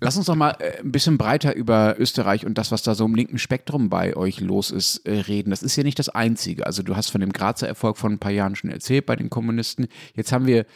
Lass 0.00 0.16
uns 0.16 0.26
doch 0.26 0.34
mal 0.34 0.56
äh, 0.58 0.80
ein 0.80 0.92
bisschen 0.92 1.18
breiter 1.18 1.54
über 1.54 1.96
Österreich 1.98 2.44
und 2.44 2.58
das, 2.58 2.72
was 2.72 2.82
da 2.82 2.94
so 2.94 3.04
im 3.04 3.14
linken 3.14 3.38
Spektrum 3.38 3.88
bei 3.88 4.16
euch 4.16 4.40
los 4.40 4.70
ist, 4.70 5.06
äh, 5.06 5.12
reden. 5.20 5.50
Das 5.50 5.62
ist 5.62 5.76
ja 5.76 5.82
nicht 5.82 5.98
das 5.98 6.08
Einzige. 6.08 6.66
Also 6.66 6.82
du 6.82 6.96
hast 6.96 7.10
von 7.10 7.20
dem 7.20 7.32
Grazer 7.32 7.68
Erfolg 7.68 7.96
von 7.96 8.12
ein 8.12 8.18
paar 8.18 8.32
Jahren 8.32 8.56
schon 8.56 8.70
erzählt 8.70 9.06
bei 9.06 9.16
den 9.16 9.30
Kommunisten. 9.30 9.88
Jetzt 10.14 10.32
haben 10.32 10.46
wir 10.46 10.66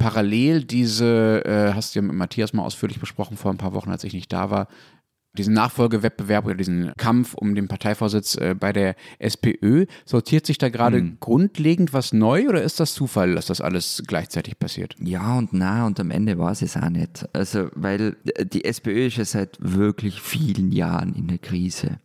parallel 0.00 0.64
diese, 0.64 1.44
äh, 1.44 1.74
hast 1.74 1.94
du 1.94 1.98
ja 1.98 2.02
mit 2.02 2.16
Matthias 2.16 2.54
mal 2.54 2.64
ausführlich 2.64 2.98
besprochen 2.98 3.36
vor 3.36 3.52
ein 3.52 3.58
paar 3.58 3.74
Wochen, 3.74 3.90
als 3.90 4.02
ich 4.02 4.14
nicht 4.14 4.32
da 4.32 4.50
war, 4.50 4.66
diesen 5.36 5.54
Nachfolgewettbewerb 5.54 6.46
oder 6.46 6.54
diesen 6.56 6.92
Kampf 6.96 7.34
um 7.34 7.54
den 7.54 7.68
Parteivorsitz 7.68 8.34
äh, 8.36 8.56
bei 8.58 8.72
der 8.72 8.96
SPÖ. 9.18 9.84
Sortiert 10.04 10.46
sich 10.46 10.58
da 10.58 10.70
gerade 10.70 10.96
hm. 10.96 11.18
grundlegend 11.20 11.92
was 11.92 12.12
neu 12.12 12.48
oder 12.48 12.62
ist 12.62 12.80
das 12.80 12.94
Zufall, 12.94 13.34
dass 13.34 13.46
das 13.46 13.60
alles 13.60 14.02
gleichzeitig 14.06 14.58
passiert? 14.58 14.96
Ja 14.98 15.36
und 15.36 15.52
na 15.52 15.86
und 15.86 16.00
am 16.00 16.10
Ende 16.10 16.38
war 16.38 16.50
es 16.50 16.76
auch 16.76 16.88
nicht. 16.88 17.28
Also, 17.34 17.68
weil 17.74 18.16
die 18.42 18.64
SPÖ 18.64 19.06
ist 19.06 19.18
ja 19.18 19.24
seit 19.24 19.58
wirklich 19.60 20.20
vielen 20.20 20.72
Jahren 20.72 21.14
in 21.14 21.28
der 21.28 21.38
Krise. 21.38 21.98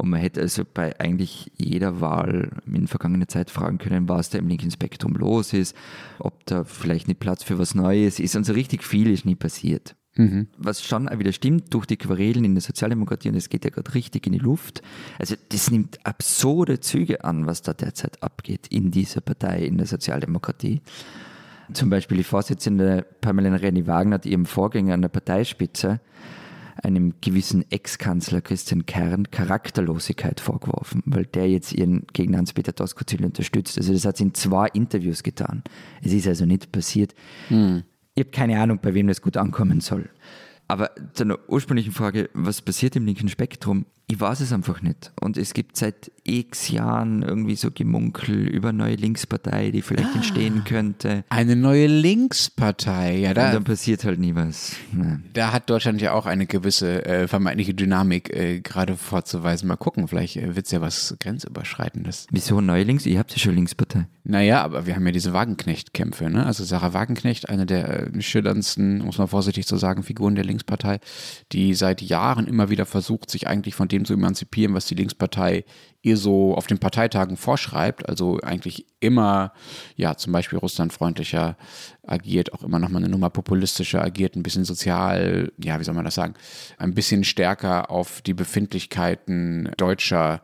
Und 0.00 0.10
man 0.10 0.20
hätte 0.20 0.40
also 0.40 0.62
bei 0.72 0.98
eigentlich 0.98 1.52
jeder 1.58 2.00
Wahl 2.00 2.50
in 2.66 2.86
vergangener 2.86 3.28
Zeit 3.28 3.50
fragen 3.50 3.78
können, 3.78 4.08
was 4.08 4.30
da 4.30 4.38
im 4.38 4.48
linken 4.48 4.70
Spektrum 4.70 5.14
los 5.14 5.52
ist, 5.52 5.76
ob 6.18 6.46
da 6.46 6.64
vielleicht 6.64 7.06
nicht 7.06 7.20
Platz 7.20 7.42
für 7.42 7.58
was 7.58 7.74
Neues 7.74 8.18
ist. 8.18 8.34
Und 8.34 8.44
so 8.44 8.54
richtig 8.54 8.82
viel 8.82 9.10
ist 9.10 9.26
nie 9.26 9.34
passiert. 9.34 9.96
Mhm. 10.16 10.48
Was 10.56 10.82
schon 10.82 11.08
auch 11.08 11.18
wieder 11.18 11.32
stimmt, 11.32 11.72
durch 11.74 11.86
die 11.86 11.98
Querelen 11.98 12.44
in 12.44 12.54
der 12.54 12.62
Sozialdemokratie, 12.62 13.28
und 13.28 13.36
es 13.36 13.48
geht 13.48 13.64
ja 13.64 13.70
gerade 13.70 13.94
richtig 13.94 14.26
in 14.26 14.32
die 14.32 14.38
Luft. 14.38 14.82
Also, 15.18 15.36
das 15.50 15.70
nimmt 15.70 16.04
absurde 16.04 16.80
Züge 16.80 17.22
an, 17.24 17.46
was 17.46 17.62
da 17.62 17.74
derzeit 17.74 18.22
abgeht 18.22 18.66
in 18.68 18.90
dieser 18.90 19.20
Partei, 19.20 19.64
in 19.64 19.76
der 19.76 19.86
Sozialdemokratie. 19.86 20.80
Zum 21.72 21.90
Beispiel 21.90 22.16
die 22.16 22.24
Vorsitzende 22.24 23.06
Pamela 23.20 23.54
Renny 23.54 23.86
Wagner 23.86 24.14
hat 24.14 24.26
ihrem 24.26 24.46
Vorgänger 24.46 24.94
an 24.94 25.02
der 25.02 25.08
Parteispitze 25.10 26.00
einem 26.82 27.14
gewissen 27.20 27.64
Ex-Kanzler 27.70 28.40
Christian 28.40 28.86
Kern 28.86 29.30
Charakterlosigkeit 29.30 30.40
vorgeworfen, 30.40 31.02
weil 31.06 31.26
der 31.26 31.48
jetzt 31.48 31.72
ihren 31.72 32.06
Gegner 32.12 32.38
Hans-Peter 32.38 32.72
Doskozil 32.72 33.24
unterstützt. 33.24 33.78
Also 33.78 33.92
das 33.92 34.04
hat 34.04 34.16
sie 34.16 34.24
in 34.24 34.34
zwei 34.34 34.68
Interviews 34.68 35.22
getan. 35.22 35.62
Es 36.02 36.12
ist 36.12 36.26
also 36.26 36.46
nicht 36.46 36.72
passiert. 36.72 37.14
Hm. 37.48 37.82
Ich 38.14 38.24
habe 38.24 38.30
keine 38.30 38.60
Ahnung, 38.60 38.78
bei 38.82 38.94
wem 38.94 39.06
das 39.06 39.22
gut 39.22 39.36
ankommen 39.36 39.80
soll. 39.80 40.10
Aber 40.68 40.90
zur 41.14 41.38
ursprünglichen 41.48 41.92
Frage, 41.92 42.30
was 42.32 42.62
passiert 42.62 42.94
im 42.94 43.04
linken 43.04 43.28
Spektrum? 43.28 43.86
Ich 44.10 44.20
weiß 44.20 44.40
es 44.40 44.52
einfach 44.52 44.82
nicht. 44.82 45.12
Und 45.20 45.36
es 45.36 45.54
gibt 45.54 45.76
seit 45.76 46.10
x 46.24 46.68
Jahren 46.68 47.22
irgendwie 47.22 47.54
so 47.54 47.70
Gemunkel 47.70 48.48
über 48.48 48.72
neue 48.72 48.96
Linkspartei, 48.96 49.70
die 49.70 49.82
vielleicht 49.82 50.10
ah, 50.10 50.16
entstehen 50.16 50.64
könnte. 50.64 51.24
Eine 51.28 51.54
neue 51.54 51.86
Linkspartei, 51.86 53.18
ja. 53.18 53.34
Da, 53.34 53.46
Und 53.46 53.54
dann 53.54 53.64
passiert 53.64 54.04
halt 54.04 54.18
nie 54.18 54.34
was. 54.34 54.74
Nein. 54.92 55.24
Da 55.32 55.52
hat 55.52 55.70
Deutschland 55.70 56.00
ja 56.00 56.12
auch 56.12 56.26
eine 56.26 56.46
gewisse 56.46 57.04
äh, 57.04 57.28
vermeintliche 57.28 57.72
Dynamik 57.72 58.34
äh, 58.34 58.60
gerade 58.60 58.96
vorzuweisen. 58.96 59.68
Mal 59.68 59.76
gucken, 59.76 60.08
vielleicht 60.08 60.36
äh, 60.36 60.56
wird 60.56 60.66
es 60.66 60.72
ja 60.72 60.80
was 60.80 61.16
Grenzüberschreitendes. 61.20 62.26
Wieso 62.32 62.60
neue 62.60 62.82
Links? 62.82 63.06
Ihr 63.06 63.18
habt 63.18 63.30
ja 63.30 63.38
schon 63.38 63.54
Linkspartei. 63.54 64.06
Naja, 64.24 64.62
aber 64.62 64.86
wir 64.86 64.96
haben 64.96 65.06
ja 65.06 65.12
diese 65.12 65.32
Wagenknecht-Kämpfe. 65.32 66.30
Ne? 66.30 66.44
Also 66.44 66.64
Sarah 66.64 66.92
Wagenknecht, 66.92 67.48
eine 67.48 67.64
der 67.64 68.08
äh, 68.08 68.20
schillerndsten, 68.22 68.98
muss 68.98 69.18
man 69.18 69.28
vorsichtig 69.28 69.66
zu 69.66 69.76
sagen, 69.76 70.02
Figuren 70.02 70.34
der 70.34 70.44
Linkspartei, 70.44 71.00
die 71.52 71.74
seit 71.74 72.02
Jahren 72.02 72.46
immer 72.46 72.70
wieder 72.70 72.86
versucht, 72.86 73.30
sich 73.30 73.46
eigentlich 73.46 73.74
von 73.74 73.88
dem 73.88 73.99
dem 74.00 74.04
zu 74.06 74.14
emanzipieren, 74.14 74.74
was 74.74 74.86
die 74.86 74.94
Linkspartei 74.94 75.64
ihr 76.02 76.16
so 76.16 76.54
auf 76.54 76.66
den 76.66 76.78
Parteitagen 76.78 77.36
vorschreibt, 77.36 78.08
also 78.08 78.40
eigentlich 78.40 78.86
immer, 79.00 79.52
ja, 79.96 80.16
zum 80.16 80.32
Beispiel 80.32 80.58
russlandfreundlicher 80.58 81.56
agiert, 82.06 82.52
auch 82.52 82.62
immer 82.62 82.78
nochmal 82.78 83.02
eine 83.02 83.10
Nummer 83.10 83.30
populistischer 83.30 84.02
agiert, 84.02 84.34
ein 84.34 84.42
bisschen 84.42 84.64
sozial, 84.64 85.52
ja, 85.62 85.78
wie 85.78 85.84
soll 85.84 85.94
man 85.94 86.04
das 86.04 86.14
sagen, 86.14 86.34
ein 86.78 86.94
bisschen 86.94 87.24
stärker 87.24 87.90
auf 87.90 88.22
die 88.22 88.34
Befindlichkeiten 88.34 89.70
deutscher 89.76 90.40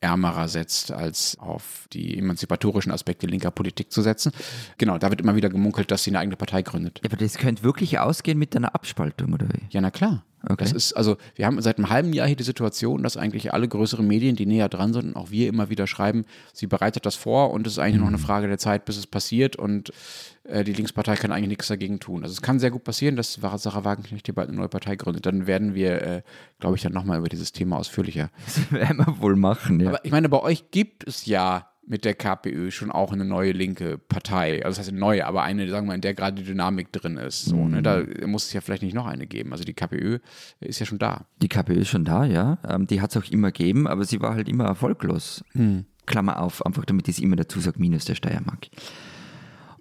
ärmerer 0.00 0.48
setzt, 0.48 0.92
als 0.92 1.36
auf 1.38 1.86
die 1.92 2.16
emanzipatorischen 2.16 2.90
Aspekte 2.90 3.26
linker 3.26 3.50
Politik 3.50 3.92
zu 3.92 4.00
setzen. 4.02 4.32
Genau, 4.78 4.96
da 4.96 5.10
wird 5.10 5.20
immer 5.20 5.36
wieder 5.36 5.50
gemunkelt, 5.50 5.90
dass 5.90 6.04
sie 6.04 6.10
eine 6.10 6.20
eigene 6.20 6.36
Partei 6.36 6.62
gründet. 6.62 7.00
Ja, 7.02 7.10
aber 7.10 7.16
das 7.16 7.36
könnte 7.36 7.62
wirklich 7.62 7.98
ausgehen 7.98 8.38
mit 8.38 8.56
einer 8.56 8.74
Abspaltung, 8.74 9.34
oder 9.34 9.46
wie? 9.48 9.66
Ja, 9.70 9.80
na 9.80 9.90
klar. 9.90 10.24
Okay. 10.42 10.56
Das 10.58 10.72
ist, 10.72 10.94
also, 10.94 11.16
wir 11.34 11.46
haben 11.46 11.60
seit 11.60 11.76
einem 11.76 11.90
halben 11.90 12.12
Jahr 12.12 12.26
hier 12.26 12.36
die 12.36 12.44
Situation, 12.44 13.02
dass 13.02 13.16
eigentlich 13.16 13.52
alle 13.52 13.68
größeren 13.68 14.06
Medien, 14.06 14.36
die 14.36 14.46
näher 14.46 14.68
dran 14.68 14.92
sind, 14.92 15.08
und 15.08 15.16
auch 15.16 15.30
wir 15.30 15.48
immer 15.48 15.68
wieder 15.68 15.86
schreiben, 15.86 16.24
sie 16.54 16.66
bereitet 16.66 17.04
das 17.04 17.14
vor 17.14 17.50
und 17.50 17.66
es 17.66 17.74
ist 17.74 17.78
eigentlich 17.78 17.96
mhm. 17.96 18.00
noch 18.00 18.08
eine 18.08 18.16
mhm. 18.16 18.22
Frage 18.22 18.48
der 18.48 18.58
Zeit, 18.58 18.86
bis 18.86 18.96
es 18.96 19.06
passiert 19.06 19.56
und 19.56 19.92
äh, 20.44 20.64
die 20.64 20.72
Linkspartei 20.72 21.16
kann 21.16 21.32
eigentlich 21.32 21.48
nichts 21.48 21.68
dagegen 21.68 22.00
tun. 22.00 22.22
Also 22.22 22.32
es 22.32 22.42
kann 22.42 22.58
sehr 22.58 22.70
gut 22.70 22.84
passieren, 22.84 23.16
dass 23.16 23.34
Sarah 23.34 23.84
Wagenknecht 23.84 24.26
hier 24.26 24.34
bald 24.34 24.48
eine 24.48 24.56
neue 24.56 24.68
Partei 24.68 24.96
gründet. 24.96 25.26
Dann 25.26 25.46
werden 25.46 25.74
wir, 25.74 26.02
äh, 26.02 26.22
glaube 26.58 26.76
ich, 26.76 26.82
dann 26.82 26.92
nochmal 26.92 27.18
über 27.18 27.28
dieses 27.28 27.52
Thema 27.52 27.76
ausführlicher. 27.76 28.30
Das 28.46 28.70
werden 28.72 28.98
wir 28.98 29.20
wohl 29.20 29.36
machen, 29.36 29.80
ja. 29.80 29.90
Aber 29.90 30.04
ich 30.04 30.10
meine, 30.10 30.28
bei 30.28 30.40
euch 30.40 30.70
gibt 30.70 31.06
es 31.06 31.26
ja 31.26 31.69
mit 31.90 32.04
der 32.04 32.14
KPÖ 32.14 32.70
schon 32.70 32.92
auch 32.92 33.12
eine 33.12 33.24
neue 33.24 33.50
linke 33.50 33.98
Partei. 33.98 34.64
Also 34.64 34.68
das 34.68 34.78
heißt 34.78 34.88
eine 34.90 35.00
neue, 35.00 35.26
aber 35.26 35.42
eine, 35.42 35.68
sagen 35.68 35.88
wir, 35.88 35.94
in 35.96 36.00
der 36.00 36.14
gerade 36.14 36.40
die 36.40 36.44
Dynamik 36.44 36.92
drin 36.92 37.16
ist. 37.16 37.46
So, 37.46 37.56
mhm. 37.56 37.70
ne? 37.72 37.82
Da 37.82 38.04
muss 38.26 38.46
es 38.46 38.52
ja 38.52 38.60
vielleicht 38.60 38.84
nicht 38.84 38.94
noch 38.94 39.06
eine 39.06 39.26
geben. 39.26 39.50
Also 39.50 39.64
die 39.64 39.74
KPÖ 39.74 40.20
ist 40.60 40.78
ja 40.78 40.86
schon 40.86 41.00
da. 41.00 41.26
Die 41.42 41.48
KPÖ 41.48 41.80
ist 41.80 41.88
schon 41.88 42.04
da, 42.04 42.24
ja. 42.24 42.58
Ähm, 42.66 42.86
die 42.86 43.00
hat 43.00 43.10
es 43.10 43.16
auch 43.16 43.28
immer 43.32 43.50
gegeben, 43.50 43.88
aber 43.88 44.04
sie 44.04 44.20
war 44.20 44.36
halt 44.36 44.48
immer 44.48 44.66
erfolglos. 44.66 45.44
Mhm. 45.52 45.84
Klammer 46.06 46.40
auf, 46.40 46.64
einfach 46.64 46.84
damit 46.84 47.08
ich 47.08 47.16
es 47.16 47.22
immer 47.22 47.34
dazu 47.34 47.58
sage, 47.58 47.80
minus 47.80 48.04
der 48.04 48.14
Steiermark 48.14 48.68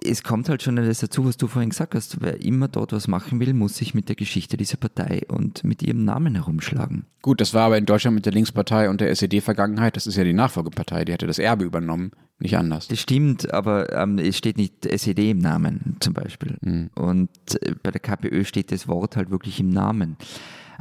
es 0.03 0.23
kommt 0.23 0.49
halt 0.49 0.63
schon 0.63 0.75
das 0.75 0.99
dazu, 0.99 1.25
was 1.25 1.37
du 1.37 1.47
vorhin 1.47 1.69
gesagt 1.69 1.95
hast. 1.95 2.21
Wer 2.21 2.41
immer 2.41 2.67
dort 2.67 2.93
was 2.93 3.07
machen 3.07 3.39
will, 3.39 3.53
muss 3.53 3.77
sich 3.77 3.93
mit 3.93 4.07
der 4.07 4.15
Geschichte 4.15 4.57
dieser 4.57 4.77
Partei 4.77 5.21
und 5.27 5.63
mit 5.63 5.81
ihrem 5.83 6.05
Namen 6.05 6.35
herumschlagen. 6.35 7.05
Gut, 7.21 7.41
das 7.41 7.53
war 7.53 7.63
aber 7.63 7.77
in 7.77 7.85
Deutschland 7.85 8.15
mit 8.15 8.25
der 8.25 8.33
Linkspartei 8.33 8.89
und 8.89 9.01
der 9.01 9.09
SED-Vergangenheit. 9.09 9.95
Das 9.95 10.07
ist 10.07 10.15
ja 10.15 10.23
die 10.23 10.33
Nachfolgepartei, 10.33 11.05
die 11.05 11.13
hatte 11.13 11.27
das 11.27 11.39
Erbe 11.39 11.65
übernommen, 11.65 12.11
nicht 12.39 12.57
anders. 12.57 12.87
Das 12.87 12.99
stimmt, 12.99 13.53
aber 13.53 13.93
ähm, 13.93 14.17
es 14.19 14.37
steht 14.37 14.57
nicht 14.57 14.85
SED 14.85 15.31
im 15.31 15.39
Namen 15.39 15.97
zum 15.99 16.13
Beispiel. 16.13 16.57
Mhm. 16.61 16.89
Und 16.95 17.29
äh, 17.61 17.75
bei 17.83 17.91
der 17.91 17.99
KPÖ 17.99 18.45
steht 18.45 18.71
das 18.71 18.87
Wort 18.87 19.17
halt 19.17 19.31
wirklich 19.31 19.59
im 19.59 19.69
Namen 19.69 20.15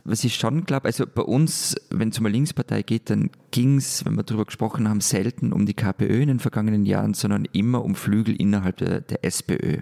was 0.04 0.24
ich 0.24 0.36
schon 0.36 0.64
glaube, 0.64 0.86
also 0.86 1.06
bei 1.06 1.22
uns, 1.22 1.74
wenn 1.90 2.10
es 2.10 2.18
um 2.18 2.26
eine 2.26 2.32
Linkspartei 2.32 2.82
geht, 2.82 3.10
dann 3.10 3.30
ging 3.50 3.76
es, 3.76 4.04
wenn 4.04 4.14
wir 4.14 4.22
darüber 4.22 4.44
gesprochen 4.44 4.88
haben, 4.88 5.00
selten 5.00 5.52
um 5.52 5.66
die 5.66 5.74
KPÖ 5.74 6.22
in 6.22 6.28
den 6.28 6.40
vergangenen 6.40 6.86
Jahren, 6.86 7.14
sondern 7.14 7.44
immer 7.52 7.84
um 7.84 7.94
Flügel 7.94 8.36
innerhalb 8.36 8.78
der, 8.78 9.00
der 9.00 9.24
SPÖ. 9.24 9.78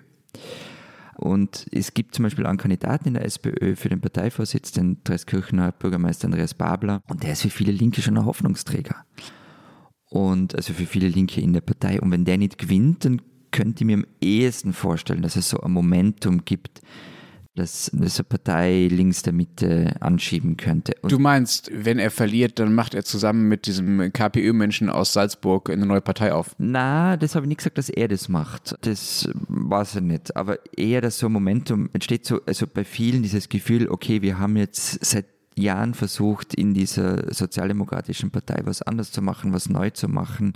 Und 1.17 1.67
es 1.73 1.95
gibt 1.95 2.15
zum 2.15 2.25
Beispiel 2.25 2.47
einen 2.47 2.59
Kandidaten 2.59 3.09
in 3.09 3.15
der 3.15 3.25
SPÖ 3.25 3.75
für 3.75 3.89
den 3.89 4.01
Parteivorsitz, 4.01 4.73
den 4.73 4.99
Dreiskirchener 5.03 5.73
Bürgermeister 5.73 6.27
Andreas 6.27 6.55
Babler, 6.55 7.01
und 7.09 7.23
der 7.23 7.33
ist 7.33 7.43
für 7.43 7.51
viele 7.51 7.73
Linke 7.73 8.03
schon 8.03 8.19
ein 8.19 8.27
Hoffnungsträger. 8.27 8.97
Und 10.11 10.55
also 10.55 10.73
für 10.73 10.87
viele 10.87 11.09
Linke 11.09 11.41
in 11.41 11.53
der 11.53 11.63
Partei. 11.63 12.01
Und 12.01 12.11
wenn 12.11 12.25
der 12.25 12.39
nicht 12.39 12.59
gewinnt, 12.59 13.05
dann 13.05 13.23
könnte 13.51 13.83
ich 13.83 13.87
mir 13.87 13.97
am 13.97 14.07
ehesten 14.21 14.73
vorstellen, 14.73 15.23
dass 15.23 15.37
es 15.37 15.49
so 15.49 15.61
ein 15.61 15.73
Momentum 15.73 16.45
gibt, 16.45 16.83
dass 17.57 17.91
das 17.93 18.19
eine 18.19 18.25
Partei 18.25 18.89
links 18.91 19.23
der 19.23 19.33
Mitte 19.33 19.97
anschieben 20.01 20.57
könnte. 20.57 20.95
Und 21.03 21.11
du 21.11 21.19
meinst, 21.19 21.71
wenn 21.73 21.99
er 21.99 22.11
verliert, 22.11 22.59
dann 22.59 22.75
macht 22.75 22.95
er 22.95 23.05
zusammen 23.05 23.49
mit 23.49 23.67
diesem 23.67 24.13
KPÖ-Menschen 24.13 24.91
aus 24.91 25.13
Salzburg 25.13 25.71
eine 25.71 25.87
neue 25.87 26.01
Partei 26.01 26.33
auf? 26.33 26.55
Na, 26.59 27.17
das 27.17 27.35
habe 27.35 27.47
ich 27.47 27.49
nicht 27.49 27.59
gesagt, 27.59 27.79
dass 27.79 27.89
er 27.89 28.09
das 28.09 28.29
macht. 28.29 28.77
Das 28.83 29.29
weiß 29.49 29.97
er 29.97 30.01
nicht. 30.03 30.37
Aber 30.37 30.59
eher, 30.77 31.01
dass 31.01 31.19
so 31.19 31.27
ein 31.27 31.33
Momentum 31.33 31.89
entsteht, 31.93 32.27
so, 32.27 32.41
also 32.47 32.67
bei 32.67 32.85
vielen 32.85 33.23
dieses 33.23 33.49
Gefühl, 33.49 33.89
okay, 33.89 34.23
wir 34.23 34.39
haben 34.39 34.57
jetzt 34.57 35.05
seit 35.05 35.27
Jahren 35.59 35.95
versucht, 35.95 36.55
in 36.55 36.75
dieser 36.75 37.33
sozialdemokratischen 37.33 38.31
Partei 38.31 38.61
was 38.65 38.83
anders 38.83 39.11
zu 39.11 39.23
machen, 39.23 39.53
was 39.53 39.71
neu 39.71 39.91
zu 39.91 40.09
machen. 40.09 40.53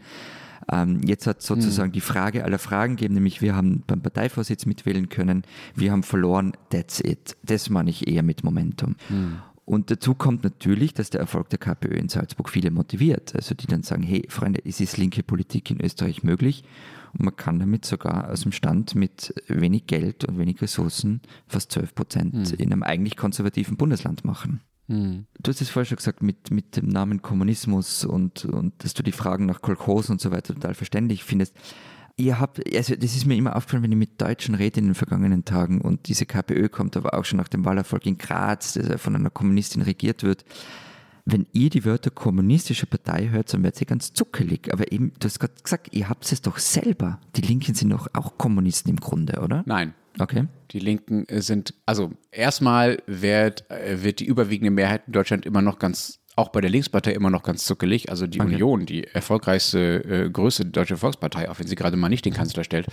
Ähm, 0.70 1.00
jetzt 1.04 1.26
hat 1.26 1.42
sozusagen 1.42 1.88
mhm. 1.88 1.94
die 1.94 2.00
Frage 2.00 2.44
aller 2.44 2.59
Fragen 2.59 2.96
gegeben, 2.96 3.14
nämlich 3.14 3.42
wir 3.42 3.54
haben 3.54 3.83
beim 3.87 4.02
Parteivorsitz 4.02 4.66
mitwählen 4.66 5.09
können, 5.09 5.42
wir 5.74 5.92
haben 5.92 6.02
verloren, 6.02 6.52
that's 6.70 7.00
it. 7.00 7.37
Das 7.42 7.70
meine 7.70 7.90
ich 7.90 8.06
eher 8.06 8.22
mit 8.22 8.44
Momentum. 8.44 8.96
Mhm. 9.09 9.38
Und 9.64 9.90
dazu 9.90 10.14
kommt 10.14 10.42
natürlich, 10.42 10.94
dass 10.94 11.11
der 11.11 11.20
Erfolg 11.20 11.48
der 11.50 11.61
KPÖ 11.61 11.94
in 11.94 12.09
Salzburg 12.09 12.48
viele 12.48 12.72
motiviert. 12.72 13.37
Also 13.37 13.54
die 13.54 13.68
dann 13.68 13.85
sagen, 13.85 14.02
hey 14.02 14.26
Freunde, 14.28 14.61
es 14.64 14.80
ist 14.80 14.96
linke 14.96 15.22
Politik 15.22 15.70
in 15.70 15.80
Österreich 15.80 16.24
möglich 16.24 16.64
und 17.12 17.24
man 17.24 17.37
kann 17.37 17.59
damit 17.59 17.85
sogar 17.85 18.30
aus 18.30 18.42
dem 18.42 18.52
Stand 18.52 18.94
mit 18.94 19.35
wenig 19.48 19.87
Geld 19.87 20.24
und 20.24 20.38
wenig 20.38 20.61
Ressourcen 20.61 21.20
fast 21.46 21.72
12 21.72 21.94
Prozent 21.94 22.35
mhm. 22.35 22.54
in 22.59 22.72
einem 22.72 22.83
eigentlich 22.83 23.16
konservativen 23.16 23.76
Bundesland 23.76 24.24
machen. 24.24 24.61
Mhm. 24.90 25.26
Du 25.38 25.50
hast 25.50 25.61
es 25.61 25.70
vorher 25.70 25.87
schon 25.87 25.96
gesagt 25.96 26.20
mit, 26.20 26.50
mit 26.50 26.76
dem 26.76 26.88
Namen 26.88 27.22
Kommunismus 27.22 28.05
und, 28.05 28.44
und 28.44 28.72
dass 28.83 28.92
du 28.92 29.05
die 29.05 29.12
Fragen 29.12 29.46
nach 29.46 29.62
Kolchos 29.62 30.11
und 30.11 30.20
so 30.20 30.33
weiter 30.33 30.53
total 30.53 30.74
verständlich 30.74 31.22
findest. 31.22 31.55
Ihr 32.16 32.40
habt, 32.40 32.61
also 32.74 32.96
das 32.96 33.16
ist 33.16 33.24
mir 33.24 33.37
immer 33.37 33.55
aufgefallen, 33.55 33.85
wenn 33.85 33.92
ich 33.92 33.98
mit 33.98 34.20
Deutschen 34.20 34.57
rede 34.57 34.81
in 34.81 34.87
den 34.87 34.94
vergangenen 34.96 35.44
Tagen 35.44 35.81
und 35.81 36.09
diese 36.09 36.26
KPÖ 36.26 36.68
kommt 36.68 36.96
aber 36.96 37.14
auch 37.14 37.24
schon 37.24 37.38
nach 37.38 37.48
dem 37.48 37.64
Wahlerfolg 37.64 38.05
in 38.05 38.18
Graz, 38.18 38.72
das 38.72 39.00
von 39.00 39.14
einer 39.14 39.31
Kommunistin 39.31 39.83
regiert 39.83 40.24
wird. 40.24 40.44
Wenn 41.24 41.46
ihr 41.53 41.70
die 41.70 41.85
Wörter 41.85 42.11
kommunistische 42.11 42.87
Partei 42.87 43.29
hört, 43.29 43.55
dann 43.55 43.62
wird 43.62 43.76
sie 43.76 43.87
ganz 43.87 44.12
zuckelig. 44.12 44.72
Aber 44.72 44.90
eben, 44.90 45.12
du 45.20 45.26
hast 45.26 45.38
gerade 45.38 45.55
gesagt, 45.62 45.94
ihr 45.94 46.09
habt 46.09 46.31
es 46.31 46.42
doch 46.42 46.59
selber. 46.59 47.20
Die 47.37 47.42
Linken 47.42 47.74
sind 47.74 47.90
doch 47.90 48.09
auch 48.12 48.37
Kommunisten 48.37 48.90
im 48.90 48.96
Grunde, 48.96 49.40
oder? 49.40 49.62
Nein. 49.66 49.94
Okay. 50.18 50.44
Die 50.73 50.79
Linken 50.79 51.27
sind, 51.29 51.75
also 51.87 52.12
erstmal 52.31 52.99
wird, 53.07 53.64
wird 53.68 54.20
die 54.20 54.27
überwiegende 54.27 54.70
Mehrheit 54.70 55.03
in 55.07 55.12
Deutschland 55.12 55.46
immer 55.46 55.62
noch 55.62 55.79
ganz, 55.79 56.20
auch 56.37 56.49
bei 56.49 56.61
der 56.61 56.70
Linkspartei 56.70 57.12
immer 57.12 57.31
noch 57.31 57.42
ganz 57.42 57.64
zuckelig. 57.64 58.11
Also 58.11 58.27
die 58.27 58.40
okay. 58.40 58.55
Union, 58.55 58.87
die 58.87 59.05
erfolgreichste, 59.05 60.05
äh, 60.05 60.31
größte 60.31 60.66
deutsche 60.66 60.96
Volkspartei, 60.96 61.49
auch 61.49 61.59
wenn 61.59 61.66
sie 61.66 61.77
gerade 61.77 61.96
mal 61.96 62.09
nicht 62.09 62.25
den 62.25 62.35
Kanzler 62.35 62.64
stellt, 62.64 62.87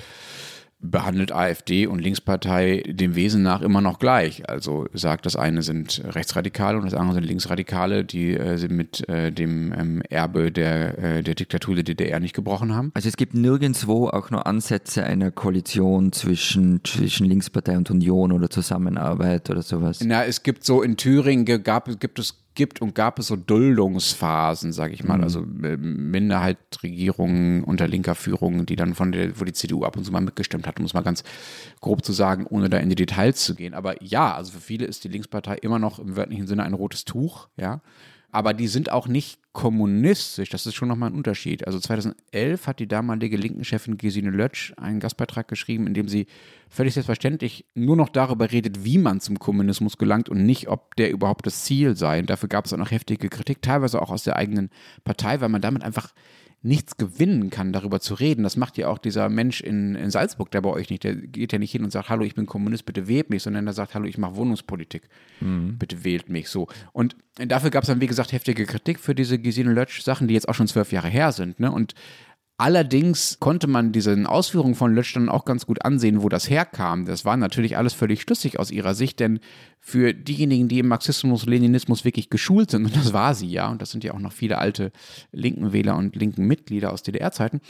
behandelt 0.80 1.32
AfD 1.32 1.88
und 1.88 2.00
Linkspartei 2.00 2.84
dem 2.86 3.16
Wesen 3.16 3.42
nach 3.42 3.62
immer 3.62 3.82
noch 3.82 3.98
gleich. 3.98 4.48
Also 4.48 4.88
sagt, 4.94 5.26
das 5.26 5.36
eine 5.36 5.63
sind 5.63 6.04
Rechtsradikale 6.06 6.78
und 6.78 6.86
das 6.86 6.94
andere 6.94 7.16
sind 7.16 7.26
Linksradikale, 7.26 8.06
die 8.06 8.34
äh, 8.34 8.68
mit 8.70 9.08
äh, 9.10 9.32
dem 9.32 9.74
ähm, 9.74 10.02
Erbe 10.10 10.52
der, 10.52 10.98
äh, 10.98 11.24
der 11.24 11.36
Diktatur 11.36 11.76
der 11.76 11.84
DDR 11.84 12.20
nicht 12.20 12.36
gebrochen 12.36 12.76
haben. 12.76 12.92
Also 12.94 13.10
es 13.10 13.18
gibt 13.18 13.34
nirgendwo 13.34 14.08
auch 14.10 14.30
nur 14.30 14.46
Ansätze 14.46 15.04
einer 15.04 15.32
Koalition 15.32 16.12
zwischen, 16.12 16.82
zwischen 16.84 17.26
Linkspartei 17.26 17.76
und 17.76 17.90
Union 17.90 18.32
oder 18.32 18.50
Zusammenarbeit 18.50 19.50
oder 19.50 19.63
sowas. 19.63 20.00
Na, 20.04 20.26
es 20.26 20.44
gibt 20.44 20.63
so 20.63 20.84
in 20.84 20.96
Thüringen 20.96 21.63
gab, 21.63 22.00
gibt 22.00 22.20
es 22.20 22.36
gibt 22.58 22.82
und 22.82 22.96
gab 22.96 23.20
es 23.20 23.28
so 23.28 23.38
Duldungsphasen, 23.38 24.74
sage 24.74 24.93
ich 24.93 25.04
mal, 25.04 25.20
mhm. 25.20 25.24
also 25.24 25.41
äh, 25.63 25.78
Minderheitsregierungen 25.78 27.63
unter 27.63 27.88
linker 27.88 28.15
Führung, 28.15 28.65
die 28.65 28.76
dann 28.76 28.96
von 28.96 29.13
der, 29.13 29.39
wo 29.39 29.46
die 29.46 29.54
CDU 29.54 29.86
ab 29.86 29.96
und 29.96 30.04
zu 30.04 30.12
mal 30.12 30.22
mitgestimmt 30.22 30.67
hat, 30.67 30.80
um 30.80 30.86
es 30.86 30.93
mal 30.93 31.04
ganz 31.04 31.24
grob 31.80 32.04
zu 32.04 32.12
sagen, 32.12 32.46
ohne 32.48 32.70
da 32.70 32.78
in 32.80 32.89
die 32.89 32.96
Details 32.96 33.46
zu 33.46 33.56
gehen. 33.56 33.74
Aber 33.74 34.04
ja, 34.04 34.34
also 34.34 34.52
für 34.52 34.60
viele 34.60 34.86
ist 34.86 35.04
die 35.04 35.10
Linkspartei 35.10 35.56
immer 35.56 35.80
noch 35.80 36.00
im 36.00 36.17
wörtlichen 36.17 36.48
Sinne 36.48 36.63
ein 36.63 36.74
rotes 36.74 37.06
Tuch, 37.06 37.48
ja 37.56 37.82
aber 38.32 38.54
die 38.54 38.68
sind 38.68 38.92
auch 38.92 39.08
nicht 39.08 39.40
kommunistisch. 39.54 40.50
Das 40.50 40.66
ist 40.66 40.76
schon 40.76 40.88
nochmal 40.88 41.10
ein 41.10 41.16
Unterschied. 41.16 41.66
Also 41.66 41.80
2011 41.80 42.68
hat 42.68 42.80
die 42.80 42.88
damalige 42.88 43.38
Linken-Chefin 43.38 43.98
Gesine 43.98 44.30
Lötsch 44.30 44.74
einen 44.78 45.00
Gastbeitrag 45.00 45.48
geschrieben, 45.48 45.88
in 45.88 45.94
dem 45.94 46.08
sie 46.08 46.28
völlig 46.70 46.94
selbstverständlich 46.94 47.66
nur 47.74 47.96
noch 47.96 48.10
darüber 48.10 48.52
redet, 48.52 48.84
wie 48.84 48.98
man 48.98 49.22
zum 49.22 49.40
Kommunismus 49.40 49.98
gelangt 49.98 50.30
und 50.30 50.46
nicht, 50.46 50.68
ob 50.68 50.96
der 50.98 51.10
überhaupt 51.10 51.48
das 51.48 51.63
Ziel 51.63 51.96
sei. 51.96 52.20
Und 52.20 52.30
dafür 52.30 52.50
gab 52.50 52.66
es 52.66 52.74
auch 52.74 52.78
noch 52.78 52.92
heftige 52.92 53.30
Kritik, 53.30 53.62
teilweise 53.62 54.02
auch 54.02 54.12
aus 54.12 54.24
der 54.24 54.36
eigenen 54.36 54.70
Partei, 55.04 55.42
weil 55.42 55.50
man 55.50 55.62
damit 55.62 55.84
einfach 55.84 56.13
nichts 56.63 56.98
gewinnen 56.98 57.50
kann, 57.50 57.72
darüber 57.72 58.00
zu 58.00 58.15
reden. 58.15 58.43
Das 58.43 58.58
macht 58.58 58.78
ja 58.78 58.88
auch 58.88 58.98
dieser 58.98 59.30
Mensch 59.30 59.62
in, 59.62 59.96
in 59.96 60.10
Salzburg, 60.10 60.52
der 60.52 60.62
bei 60.62 60.70
euch 60.70 60.89
nicht. 60.89 61.04
Der 61.04 61.15
geht 61.15 61.54
ja 61.54 61.60
nicht 61.60 61.72
hin 61.72 61.84
und 61.84 61.91
sagt, 61.91 62.10
hallo, 62.10 62.24
ich 62.24 62.36
bin 62.36 62.46
Kommunist, 62.46 62.86
bitte 62.86 63.08
wählt 63.08 63.30
mich, 63.30 63.43
sondern 63.43 63.65
der 63.65 63.74
sagt, 63.74 63.93
hallo, 63.93 64.06
ich 64.06 64.17
mache 64.17 64.36
Wohnungspolitik, 64.36 65.04
mhm. 65.39 65.78
bitte 65.78 66.04
wählt 66.04 66.30
mich 66.30 66.50
so. 66.50 66.67
Und 66.93 67.15
dafür 67.36 67.70
gab 67.70 67.84
es 67.84 67.88
dann, 67.88 68.02
wie 68.02 68.08
gesagt, 68.08 68.32
heftige 68.32 68.65
Kritik 68.65 69.00
für 69.00 69.13
diese 69.13 69.38
Gesine 69.39 69.72
Lötsch-Sachen, 69.72 70.28
die 70.28 70.34
jetzt 70.34 70.50
auch 70.50 70.56
schon 70.56 70.67
zwölf 70.67 70.91
Jahre 70.91 71.10
her 71.10 71.32
sind. 71.32 71.60
Ne? 71.60 71.72
Und 71.72 71.93
Allerdings 72.60 73.38
konnte 73.39 73.67
man 73.67 73.91
diesen 73.91 74.26
Ausführungen 74.26 74.74
von 74.74 74.96
Lötsch 74.96 75.13
dann 75.13 75.30
auch 75.30 75.46
ganz 75.46 75.67
gut 75.67 75.86
ansehen, 75.86 76.24
wo 76.24 76.30
das 76.30 76.50
herkam. 76.50 77.06
Das 77.06 77.24
war 77.24 77.38
natürlich 77.38 77.78
alles 77.78 77.93
völlig 77.93 78.24
schlüssig 78.24 78.58
aus 78.58 78.72
ihrer 78.72 78.96
Sicht, 78.96 79.20
denn 79.20 79.39
für 79.80 80.15
diejenigen, 80.15 80.67
die 80.67 80.80
im 80.80 80.88
Marxismus, 80.88 81.46
Leninismus 81.46 82.04
wirklich 82.04 82.32
geschult 82.32 82.72
sind, 82.72 82.86
und 82.86 82.96
das 82.96 83.13
war 83.13 83.36
sie 83.36 83.48
ja, 83.48 83.70
und 83.70 83.80
das 83.80 83.91
sind 83.91 84.04
ja 84.04 84.15
auch 84.15 84.20
noch 84.20 84.32
viele 84.32 84.58
alte 84.58 84.91
linken 85.32 85.72
Wähler 85.72 85.96
und 85.98 86.15
linken 86.15 86.48
Mitglieder 86.48 86.91
aus 86.91 87.04
DDR-Zeiten, 87.04 87.62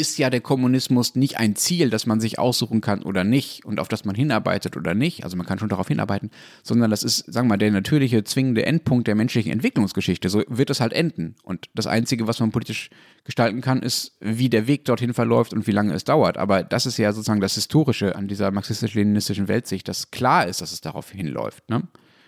ist 0.00 0.18
ja 0.18 0.30
der 0.30 0.40
Kommunismus 0.40 1.14
nicht 1.14 1.38
ein 1.38 1.54
Ziel, 1.54 1.90
das 1.90 2.06
man 2.06 2.20
sich 2.20 2.38
aussuchen 2.38 2.80
kann 2.80 3.02
oder 3.02 3.22
nicht 3.22 3.64
und 3.64 3.78
auf 3.78 3.88
das 3.88 4.04
man 4.04 4.14
hinarbeitet 4.14 4.76
oder 4.76 4.94
nicht. 4.94 5.24
Also 5.24 5.36
man 5.36 5.46
kann 5.46 5.58
schon 5.58 5.68
darauf 5.68 5.88
hinarbeiten, 5.88 6.30
sondern 6.62 6.90
das 6.90 7.02
ist, 7.02 7.32
sagen 7.32 7.46
wir 7.46 7.50
mal, 7.50 7.58
der 7.58 7.70
natürliche, 7.70 8.24
zwingende 8.24 8.66
Endpunkt 8.66 9.06
der 9.06 9.14
menschlichen 9.14 9.52
Entwicklungsgeschichte. 9.52 10.28
So 10.28 10.42
wird 10.48 10.70
es 10.70 10.80
halt 10.80 10.92
enden. 10.92 11.36
Und 11.42 11.68
das 11.74 11.86
Einzige, 11.86 12.26
was 12.26 12.40
man 12.40 12.50
politisch 12.50 12.90
gestalten 13.24 13.60
kann, 13.60 13.82
ist, 13.82 14.16
wie 14.20 14.48
der 14.48 14.66
Weg 14.66 14.86
dorthin 14.86 15.14
verläuft 15.14 15.52
und 15.52 15.66
wie 15.66 15.72
lange 15.72 15.94
es 15.94 16.04
dauert. 16.04 16.38
Aber 16.38 16.64
das 16.64 16.86
ist 16.86 16.96
ja 16.96 17.12
sozusagen 17.12 17.40
das 17.40 17.54
Historische 17.54 18.16
an 18.16 18.26
dieser 18.26 18.50
marxistisch-leninistischen 18.50 19.46
Weltsicht, 19.46 19.86
dass 19.86 20.10
klar 20.10 20.48
ist, 20.48 20.62
dass 20.62 20.72
es 20.72 20.80
darauf 20.80 21.10
hinläuft. 21.10 21.68
Ne? 21.68 21.82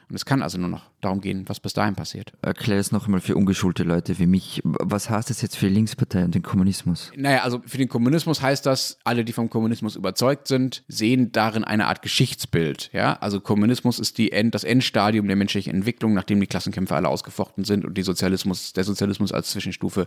Und 0.09 0.15
es 0.15 0.25
kann 0.25 0.43
also 0.43 0.59
nur 0.59 0.69
noch 0.69 0.91
darum 1.05 1.21
gehen, 1.21 1.45
was 1.49 1.61
bis 1.61 1.73
dahin 1.73 1.95
passiert. 1.95 2.33
Erklär 2.43 2.79
es 2.79 2.93
noch 2.93 3.07
einmal 3.07 3.21
für 3.21 3.37
ungeschulte 3.37 3.83
Leute 3.83 4.19
wie 4.19 4.27
mich. 4.27 4.61
Was 4.65 5.11
heißt 5.11 5.31
das 5.31 5.43
jetzt 5.43 5.57
für 5.57 5.69
die 5.69 5.75
Linkspartei 5.75 6.25
und 6.25 6.35
den 6.35 6.43
Kommunismus? 6.43 7.11
Naja, 7.17 7.43
also 7.43 7.61
für 7.67 7.79
den 7.79 7.88
Kommunismus 7.88 8.41
heißt 8.41 8.67
das, 8.67 8.99
alle, 9.05 9.25
die 9.25 9.33
vom 9.33 9.51
Kommunismus 9.51 9.97
überzeugt 9.97 10.49
sind, 10.49 10.85
sehen 10.88 11.33
darin 11.33 11.65
eine 11.65 11.87
Art 11.87 12.03
Geschichtsbild. 12.03 12.91
Ja? 12.93 13.15
Also 13.15 13.41
Kommunismus 13.41 13.99
ist 13.99 14.19
die 14.19 14.33
End, 14.33 14.55
das 14.55 14.65
Endstadium 14.65 15.27
der 15.27 15.37
menschlichen 15.37 15.75
Entwicklung, 15.75 16.15
nachdem 16.15 16.41
die 16.41 16.47
Klassenkämpfe 16.47 16.95
alle 16.95 17.09
ausgefochten 17.09 17.65
sind 17.65 17.85
und 17.85 17.99
die 17.99 18.03
Sozialismus, 18.03 18.73
der 18.73 18.85
Sozialismus 18.85 19.33
als 19.33 19.51
Zwischenstufe 19.51 20.07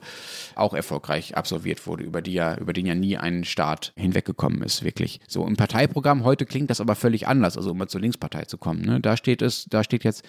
auch 0.56 0.74
erfolgreich 0.74 1.38
absolviert 1.38 1.86
wurde, 1.88 2.04
über, 2.04 2.22
die 2.22 2.34
ja, 2.34 2.58
über 2.58 2.74
den 2.74 2.86
ja 2.86 2.96
nie 2.96 3.18
ein 3.18 3.44
Staat 3.44 3.94
hinweggekommen 3.96 4.62
ist, 4.62 4.84
wirklich. 4.84 5.20
So 5.28 5.46
im 5.46 5.56
Parteiprogramm 5.56 6.24
heute 6.24 6.46
klingt 6.46 6.70
das 6.70 6.82
aber 6.82 6.96
völlig 6.96 7.28
anders, 7.28 7.58
also 7.58 7.72
um 7.72 7.78
mal 7.78 7.88
zur 7.88 8.02
Linkspartei 8.02 8.46
zu 8.46 8.58
kommen. 8.58 8.82
Ne? 8.82 9.02
Da 9.02 9.18
steht 9.18 9.42
es, 9.42 9.66
da 9.70 9.84
steht 9.84 10.04
jetzt, 10.04 10.24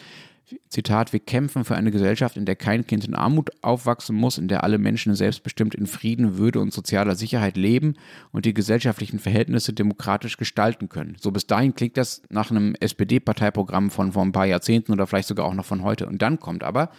Zitat, 0.69 1.13
wir 1.13 1.19
kämpfen 1.19 1.65
für 1.65 1.75
eine 1.75 1.91
Gesellschaft, 1.91 2.37
in 2.37 2.45
der 2.45 2.55
kein 2.55 2.87
Kind 2.87 3.05
in 3.05 3.17
Armut 3.17 3.51
aufwachsen 3.63 4.15
muss, 4.15 4.39
in 4.39 4.47
der 4.47 4.63
alle 4.63 4.79
Menschen 4.79 5.17
selbstbestimmt 5.17 5.75
in 5.75 5.89
Frieden, 5.89 6.39
Würde 6.39 6.61
und 6.61 6.73
sozialer 6.73 7.17
Sicherheit 7.17 7.57
leben 7.57 7.95
und 8.31 8.45
die 8.45 8.55
gesellschaftlichen 8.55 9.19
Verhältnisse 9.19 9.73
demokratisch 9.73 10.37
gestalten 10.37 10.89
können. 10.89 11.17
So 11.21 11.33
bis 11.33 11.49
dahin 11.49 11.75
klingt 11.75 11.97
das 11.97 12.23
nach 12.31 12.53
einem 12.53 12.77
SPD-Parteiprogramm 12.79 13.91
von 13.91 14.13
vor 14.13 14.23
ein 14.23 14.33
paar 14.33 14.47
Jahrzehnten 14.47 14.93
oder 14.93 15.09
vielleicht 15.09 15.29
sogar 15.29 15.47
auch 15.47 15.55
noch 15.55 15.65
von 15.65 15.83
heute. 15.83 16.07
Und 16.07 16.23
dann 16.23 16.39
kommt 16.39 16.63
aber, 16.63 16.91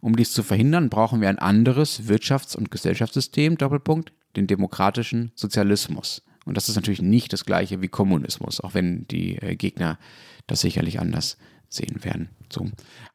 um 0.00 0.16
dies 0.16 0.32
zu 0.32 0.42
verhindern, 0.42 0.88
brauchen 0.88 1.20
wir 1.20 1.28
ein 1.28 1.38
anderes 1.38 2.08
Wirtschafts- 2.08 2.56
und 2.56 2.70
Gesellschaftssystem, 2.70 3.58
Doppelpunkt, 3.58 4.12
den 4.36 4.46
demokratischen 4.46 5.32
Sozialismus. 5.34 6.22
Und 6.46 6.56
das 6.56 6.70
ist 6.70 6.76
natürlich 6.76 7.02
nicht 7.02 7.32
das 7.32 7.44
gleiche 7.44 7.82
wie 7.82 7.88
Kommunismus, 7.88 8.60
auch 8.60 8.72
wenn 8.72 9.06
die 9.08 9.36
äh, 9.36 9.56
Gegner 9.56 9.98
das 10.46 10.60
sicherlich 10.60 11.00
anders 11.00 11.36
sehen 11.68 12.04
werden. 12.04 12.28
So. 12.52 12.66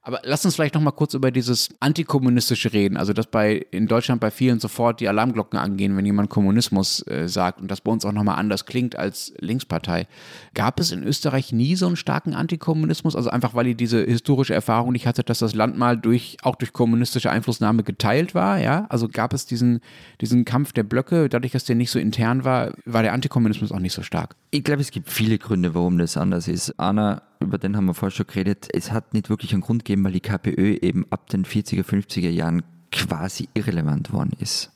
Aber 0.04 0.20
lass 0.24 0.44
uns 0.46 0.56
vielleicht 0.56 0.76
noch 0.76 0.82
mal 0.82 0.92
kurz 0.92 1.14
über 1.14 1.32
dieses 1.32 1.70
antikommunistische 1.80 2.74
reden. 2.74 2.98
Also, 2.98 3.14
dass 3.14 3.28
bei 3.28 3.66
in 3.72 3.88
Deutschland 3.88 4.20
bei 4.20 4.32
vielen 4.32 4.60
sofort 4.60 5.00
die 5.00 5.08
Alarmglocken 5.08 5.60
angehen, 5.60 5.96
wenn 5.96 6.06
jemand 6.06 6.30
Kommunismus 6.30 7.06
äh, 7.08 7.28
sagt 7.28 7.62
und 7.62 7.70
das 7.70 7.82
bei 7.82 7.92
uns 7.92 8.04
auch 8.04 8.12
noch 8.12 8.24
mal 8.24 8.36
anders 8.36 8.66
klingt 8.66 8.96
als 8.96 9.34
Linkspartei. 9.40 10.08
Gab 10.54 10.80
es 10.80 10.92
in 10.92 11.04
Österreich 11.04 11.54
nie 11.54 11.76
so 11.76 11.88
einen 11.88 11.96
starken 11.96 12.34
Antikommunismus? 12.34 13.16
Also 13.16 13.30
einfach, 13.30 13.54
weil 13.54 13.68
ihr 13.68 13.76
diese 13.76 14.04
historische 14.04 14.54
Erfahrung 14.54 14.92
nicht 14.92 15.08
hattet, 15.08 15.30
dass 15.30 15.40
das 15.40 15.54
Land 15.54 15.78
mal 15.78 15.98
durch 15.98 16.38
auch 16.42 16.56
durch 16.56 16.74
kommunistische 16.74 17.30
Einflussnahme 17.30 17.84
geteilt 17.84 18.34
war. 18.34 18.60
Ja, 18.60 18.88
also 18.90 19.08
gab 19.08 19.34
es 19.34 19.46
diesen 19.46 19.82
diesen 20.20 20.46
Kampf 20.46 20.74
der 20.74 20.84
Blöcke, 20.84 21.30
dadurch, 21.30 21.52
dass 21.52 21.66
der 21.66 21.76
nicht 21.76 21.92
so 21.92 22.00
intern 22.00 22.44
war, 22.44 22.74
war 22.86 23.02
der 23.02 23.14
Antikommunismus 23.14 23.72
auch 23.72 23.80
nicht 23.80 23.94
so 23.94 24.04
stark. 24.04 24.36
Ich 24.52 24.64
glaube, 24.64 24.82
es 24.82 24.92
gibt 24.92 25.10
viele 25.10 25.38
Gründe, 25.38 25.74
warum 25.74 25.98
das 25.98 26.18
anders 26.18 26.48
ist. 26.48 26.80
Anna, 26.80 27.22
über 27.40 27.58
den 27.58 27.76
haben 27.76 27.86
wir 27.86 27.94
vorher 27.94 28.16
schon 28.16 28.28
geredet. 28.28 28.68
Es 28.74 28.92
hat 28.92 29.14
nicht 29.14 29.30
wirklich 29.32 29.54
einen 29.54 29.64
Grund 29.64 29.84
gegeben, 29.84 30.04
weil 30.04 30.12
die 30.12 30.20
KPÖ 30.20 30.78
eben 30.82 31.08
ab 31.10 31.30
den 31.30 31.46
40er, 31.46 31.84
50er 31.84 32.30
Jahren 32.30 32.62
quasi 32.92 33.50
irrelevant 33.56 34.14
worden 34.14 34.34
ist. 34.40 34.72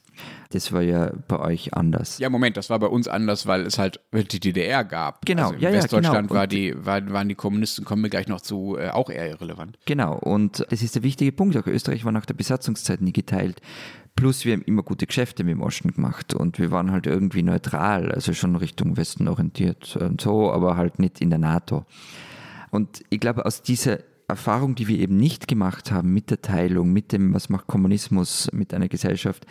das 0.51 0.71
war 0.71 0.81
ja 0.81 1.11
bei 1.27 1.37
euch 1.39 1.73
anders. 1.73 2.17
Ja, 2.19 2.29
Moment, 2.29 2.55
das 2.57 2.69
war 2.69 2.79
bei 2.79 2.87
uns 2.87 3.07
anders, 3.07 3.45
weil 3.45 3.65
es 3.65 3.77
halt 3.77 3.99
die 4.13 4.39
DDR 4.39 4.83
gab. 4.85 5.25
Genau, 5.25 5.43
also 5.43 5.55
in 5.55 5.61
ja, 5.61 5.69
ja, 5.69 5.75
Westdeutschland 5.75 6.29
genau. 6.29 6.39
war 6.39 6.47
die, 6.47 6.73
war, 6.85 7.11
waren 7.11 7.27
die 7.27 7.35
Kommunisten, 7.35 7.83
kommen 7.83 8.01
wir 8.03 8.09
gleich 8.09 8.27
noch 8.27 8.41
zu, 8.41 8.77
äh, 8.77 8.89
auch 8.89 9.09
eher 9.09 9.29
irrelevant. 9.29 9.77
Genau, 9.85 10.17
und 10.17 10.65
das 10.69 10.81
ist 10.81 10.95
der 10.95 11.03
wichtige 11.03 11.31
Punkt. 11.33 11.57
Auch 11.57 11.67
Österreich 11.67 12.05
war 12.05 12.13
nach 12.13 12.25
der 12.25 12.35
Besatzungszeit 12.35 13.01
nie 13.01 13.13
geteilt. 13.13 13.61
Plus 14.15 14.45
wir 14.45 14.53
haben 14.53 14.61
immer 14.61 14.81
gute 14.81 15.05
Geschäfte 15.05 15.43
mit 15.43 15.51
dem 15.51 15.61
Osten 15.61 15.91
gemacht 15.91 16.33
und 16.33 16.57
wir 16.57 16.71
waren 16.71 16.91
halt 16.91 17.05
irgendwie 17.05 17.43
neutral, 17.43 18.13
also 18.13 18.33
schon 18.33 18.55
Richtung 18.55 18.95
Westen 18.95 19.27
orientiert 19.27 19.97
und 19.97 20.21
so, 20.21 20.51
aber 20.53 20.77
halt 20.77 20.99
nicht 20.99 21.19
in 21.19 21.29
der 21.29 21.39
NATO. 21.39 21.85
Und 22.71 23.03
ich 23.09 23.19
glaube, 23.19 23.45
aus 23.45 23.61
dieser 23.61 23.99
Erfahrung, 24.27 24.75
die 24.75 24.87
wir 24.87 24.97
eben 24.99 25.17
nicht 25.17 25.47
gemacht 25.47 25.91
haben 25.91 26.13
mit 26.13 26.29
der 26.31 26.41
Teilung, 26.41 26.91
mit 26.91 27.11
dem, 27.11 27.33
was 27.33 27.49
macht 27.49 27.67
Kommunismus 27.67 28.49
mit 28.53 28.73
einer 28.73 28.87
Gesellschaft, 28.87 29.45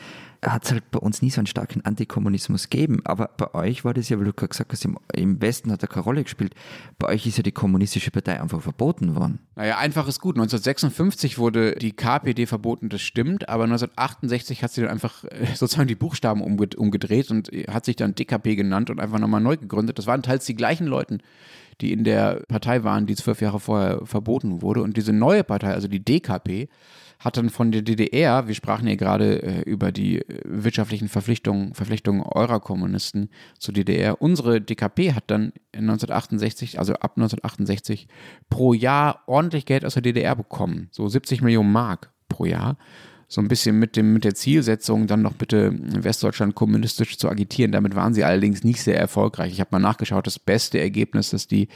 hat 0.44 0.64
es 0.64 0.72
halt 0.72 0.90
bei 0.90 0.98
uns 0.98 1.22
nie 1.22 1.30
so 1.30 1.40
einen 1.40 1.46
starken 1.46 1.82
Antikommunismus 1.84 2.68
gegeben. 2.68 3.00
Aber 3.04 3.30
bei 3.36 3.54
euch 3.54 3.84
war 3.84 3.94
das 3.94 4.08
ja, 4.08 4.18
weil 4.18 4.26
du 4.26 4.32
gerade 4.32 4.48
gesagt 4.48 4.72
hast, 4.72 4.84
im, 4.84 5.40
Westen 5.40 5.70
hat 5.72 5.82
er 5.82 5.88
keine 5.88 6.04
Rolle 6.04 6.22
gespielt. 6.22 6.54
Bei 6.98 7.08
euch 7.08 7.26
ist 7.26 7.36
ja 7.36 7.42
die 7.42 7.52
kommunistische 7.52 8.10
Partei 8.10 8.40
einfach 8.40 8.60
verboten 8.60 9.14
worden. 9.14 9.38
Naja, 9.56 9.78
einfach 9.78 10.08
ist 10.08 10.20
gut. 10.20 10.36
1956 10.36 11.38
wurde 11.38 11.76
die 11.76 11.92
KPD 11.92 12.46
verboten, 12.46 12.88
das 12.88 13.00
stimmt, 13.00 13.48
aber 13.48 13.64
1968 13.64 14.62
hat 14.62 14.72
sie 14.72 14.82
dann 14.82 14.90
einfach 14.90 15.24
äh, 15.24 15.46
sozusagen 15.54 15.88
die 15.88 15.94
Buchstaben 15.94 16.42
umge- 16.42 16.76
umgedreht 16.76 17.30
und 17.30 17.48
hat 17.68 17.84
sich 17.84 17.96
dann 17.96 18.14
DKP 18.14 18.56
genannt 18.56 18.90
und 18.90 19.00
einfach 19.00 19.18
nochmal 19.18 19.40
neu 19.40 19.56
gegründet. 19.56 19.98
Das 19.98 20.06
waren 20.06 20.22
teils 20.22 20.44
die 20.46 20.56
gleichen 20.56 20.86
Leute, 20.86 21.18
die 21.80 21.92
in 21.92 22.04
der 22.04 22.42
Partei 22.48 22.84
waren, 22.84 23.06
die 23.06 23.16
zwölf 23.16 23.40
Jahre 23.40 23.60
vorher 23.60 24.00
verboten 24.04 24.62
wurde. 24.62 24.82
Und 24.82 24.96
diese 24.96 25.12
neue 25.12 25.44
Partei, 25.44 25.72
also 25.72 25.88
die 25.88 26.04
DKP, 26.04 26.68
hat 27.18 27.36
dann 27.36 27.48
von 27.48 27.72
der 27.72 27.82
DDR, 27.82 28.48
wir 28.48 28.54
sprachen 28.54 28.86
ja 28.86 28.96
gerade 28.96 29.42
äh, 29.42 29.60
über 29.62 29.92
die 29.92 30.18
äh, 30.18 30.40
wirtschaftlichen 30.44 31.08
Verpflichtungen, 31.08 31.72
Verpflichtungen 31.72 32.22
eurer 32.22 32.60
Kommunisten 32.60 33.30
zur 33.58 33.72
DDR. 33.72 34.20
Unsere 34.20 34.60
DKP 34.60 35.14
hat 35.14 35.24
dann 35.28 35.52
1968, 35.72 36.78
also 36.78 36.94
ab 36.94 37.12
1968, 37.16 38.08
pro 38.50 38.74
Jahr 38.74 39.22
ordentlich 39.26 39.64
Geld 39.64 39.84
aus 39.84 39.94
der 39.94 40.02
DDR 40.02 40.36
bekommen. 40.36 40.88
So 40.90 41.08
70 41.08 41.40
Millionen 41.40 41.72
Mark 41.72 42.12
pro 42.28 42.44
Jahr 42.44 42.76
so 43.28 43.40
ein 43.40 43.48
bisschen 43.48 43.78
mit, 43.78 43.96
dem, 43.96 44.12
mit 44.12 44.24
der 44.24 44.34
Zielsetzung, 44.34 45.06
dann 45.06 45.22
noch 45.22 45.34
bitte 45.34 45.72
Westdeutschland 45.74 46.54
kommunistisch 46.54 47.16
zu 47.18 47.28
agitieren. 47.28 47.72
Damit 47.72 47.94
waren 47.94 48.14
sie 48.14 48.24
allerdings 48.24 48.64
nicht 48.64 48.82
sehr 48.82 48.98
erfolgreich. 48.98 49.52
Ich 49.52 49.60
habe 49.60 49.70
mal 49.72 49.78
nachgeschaut, 49.78 50.26
das 50.26 50.38
beste 50.38 50.78
Ergebnis, 50.78 51.30
das 51.30 51.46
die 51.46 51.68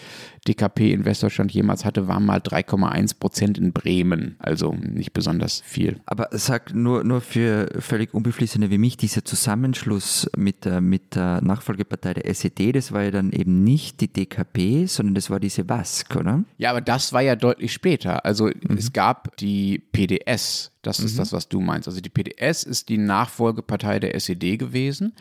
DKP 0.47 0.93
in 0.93 1.05
Westdeutschland 1.05 1.53
jemals 1.53 1.85
hatte, 1.85 2.09
war 2.09 2.21
mal 2.21 2.39
3,1 2.39 3.19
Prozent 3.19 3.59
in 3.59 3.73
Bremen. 3.73 4.37
Also 4.39 4.75
nicht 4.75 5.13
besonders 5.13 5.61
viel. 5.65 6.01
Aber 6.07 6.29
sag 6.33 6.75
nur, 6.75 7.05
nur 7.05 7.21
für 7.21 7.69
völlig 7.79 8.15
Unbeflissene 8.15 8.71
wie 8.71 8.79
mich, 8.79 8.97
dieser 8.97 9.25
Zusammenschluss 9.25 10.31
mit 10.37 10.65
der, 10.65 10.81
mit 10.81 11.15
der 11.15 11.41
Nachfolgepartei 11.43 12.15
der 12.15 12.27
SED, 12.27 12.73
das 12.73 12.93
war 12.93 13.03
ja 13.03 13.11
dann 13.11 13.33
eben 13.33 13.65
nicht 13.65 14.01
die 14.01 14.13
DKP, 14.13 14.87
sondern 14.87 15.15
das 15.15 15.31
war 15.31 15.41
diese 15.41 15.69
WASK, 15.69 16.17
oder? 16.17 16.45
Ja, 16.57 16.71
aber 16.71 16.81
das 16.81 17.13
war 17.13 17.23
ja 17.23 17.37
deutlich 17.37 17.73
später. 17.73 18.25
Also 18.25 18.51
es 18.77 18.93
gab 18.93 19.37
die 19.37 19.79
PDS, 19.79 20.73
das 20.89 21.01
ist 21.01 21.19
das, 21.19 21.33
was 21.33 21.49
du 21.49 21.61
meinst. 21.61 21.87
Also 21.87 22.01
die 22.01 22.09
PDS 22.09 22.63
ist 22.63 22.89
die 22.89 22.97
Nachfolgepartei 22.97 24.01
der 24.01 24.15
SED 24.15 24.57
gewesen, 24.57 25.15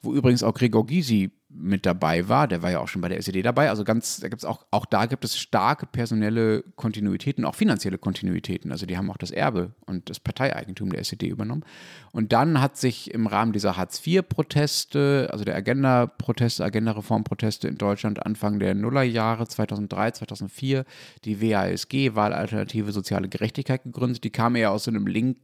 wo 0.00 0.14
übrigens 0.14 0.42
auch 0.42 0.54
Gregor 0.54 0.86
Gysi 0.86 1.30
mit 1.56 1.86
dabei 1.86 2.28
war. 2.28 2.48
Der 2.48 2.62
war 2.62 2.70
ja 2.70 2.80
auch 2.80 2.88
schon 2.88 3.00
bei 3.00 3.08
der 3.08 3.18
SED 3.18 3.42
dabei. 3.42 3.68
Also 3.68 3.84
ganz, 3.84 4.20
da 4.20 4.28
gibt's 4.28 4.44
auch, 4.44 4.66
auch 4.70 4.86
da 4.86 5.06
gibt 5.06 5.24
es 5.24 5.38
starke 5.38 5.86
personelle 5.86 6.64
Kontinuitäten, 6.76 7.44
auch 7.44 7.54
finanzielle 7.54 7.98
Kontinuitäten. 7.98 8.72
Also 8.72 8.86
die 8.86 8.96
haben 8.96 9.10
auch 9.10 9.16
das 9.16 9.30
Erbe 9.30 9.72
und 9.86 10.10
das 10.10 10.20
Parteieigentum 10.20 10.90
der 10.90 11.00
SED 11.00 11.28
übernommen. 11.28 11.64
Und 12.12 12.32
dann 12.32 12.60
hat 12.60 12.76
sich 12.76 13.12
im 13.14 13.26
Rahmen 13.26 13.52
dieser 13.52 13.76
Hartz-IV-Proteste, 13.76 15.28
also 15.30 15.44
der 15.44 15.54
Agenda-Proteste, 15.54 16.64
Agenda-Reform-Proteste 16.64 17.68
in 17.68 17.78
Deutschland 17.78 18.24
Anfang 18.24 18.58
der 18.58 18.74
Nullerjahre 18.74 19.46
2003, 19.46 20.10
2004 20.12 20.84
die 21.24 21.40
WASG, 21.40 22.14
Wahlalternative 22.14 22.92
Soziale 22.92 23.28
Gerechtigkeit, 23.28 23.84
gegründet. 23.84 24.24
Die 24.24 24.30
kam 24.30 24.56
eher 24.56 24.72
aus 24.72 24.84
so 24.84 24.90
einem 24.90 25.06
linken 25.06 25.43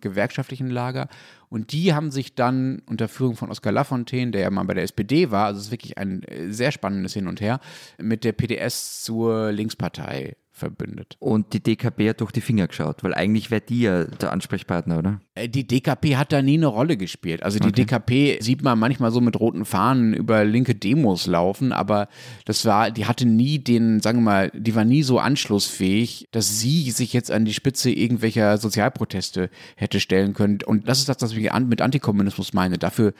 gewerkschaftlichen 0.00 0.68
Lager. 0.68 1.08
Und 1.48 1.72
die 1.72 1.94
haben 1.94 2.10
sich 2.10 2.34
dann 2.34 2.82
unter 2.86 3.08
Führung 3.08 3.36
von 3.36 3.50
Oskar 3.50 3.72
Lafontaine, 3.72 4.32
der 4.32 4.42
ja 4.42 4.50
mal 4.50 4.64
bei 4.64 4.74
der 4.74 4.84
SPD 4.84 5.30
war, 5.30 5.46
also 5.46 5.58
es 5.58 5.66
ist 5.66 5.70
wirklich 5.72 5.98
ein 5.98 6.22
äh, 6.24 6.52
sehr 6.52 6.72
spannendes 6.72 7.14
Hin 7.14 7.28
und 7.28 7.40
Her, 7.40 7.60
mit 7.98 8.24
der 8.24 8.32
PDS 8.32 9.02
zur 9.02 9.52
Linkspartei 9.52 10.36
verbündet. 10.54 11.16
Und 11.18 11.52
die 11.52 11.60
DKP 11.60 12.10
hat 12.10 12.20
durch 12.20 12.30
die 12.30 12.40
Finger 12.40 12.68
geschaut, 12.68 13.02
weil 13.02 13.12
eigentlich 13.12 13.50
wäre 13.50 13.60
die 13.60 13.80
ja 13.80 14.04
der 14.04 14.32
Ansprechpartner, 14.32 14.98
oder? 14.98 15.20
Äh, 15.34 15.48
Die 15.48 15.66
DKP 15.66 16.16
hat 16.16 16.32
da 16.32 16.42
nie 16.42 16.54
eine 16.54 16.68
Rolle 16.68 16.96
gespielt. 16.96 17.42
Also 17.42 17.58
die 17.58 17.72
DKP 17.72 18.38
sieht 18.40 18.62
man 18.62 18.78
manchmal 18.78 19.10
so 19.10 19.20
mit 19.20 19.38
roten 19.38 19.64
Fahnen 19.64 20.14
über 20.14 20.44
linke 20.44 20.76
Demos 20.76 21.26
laufen, 21.26 21.72
aber 21.72 22.08
das 22.44 22.64
war, 22.64 22.92
die 22.92 23.06
hatte 23.06 23.26
nie 23.26 23.58
den, 23.58 24.00
sagen 24.00 24.18
wir 24.18 24.24
mal, 24.24 24.50
die 24.54 24.76
war 24.76 24.84
nie 24.84 25.02
so 25.02 25.18
anschlussfähig, 25.18 26.28
dass 26.30 26.60
sie 26.60 26.92
sich 26.92 27.12
jetzt 27.12 27.32
an 27.32 27.44
die 27.44 27.52
Spitze 27.52 27.90
irgendwelcher 27.90 28.56
Sozialproteste 28.56 29.50
hätte 29.74 29.98
stellen 29.98 30.34
können. 30.34 30.58
Und 30.64 30.88
das 30.88 31.00
ist 31.00 31.08
das, 31.08 31.20
was 31.20 31.32
ich 31.32 31.52
mit 31.52 31.82
Antikommunismus 31.82 32.52
meine. 32.52 32.78
Dafür 32.78 33.12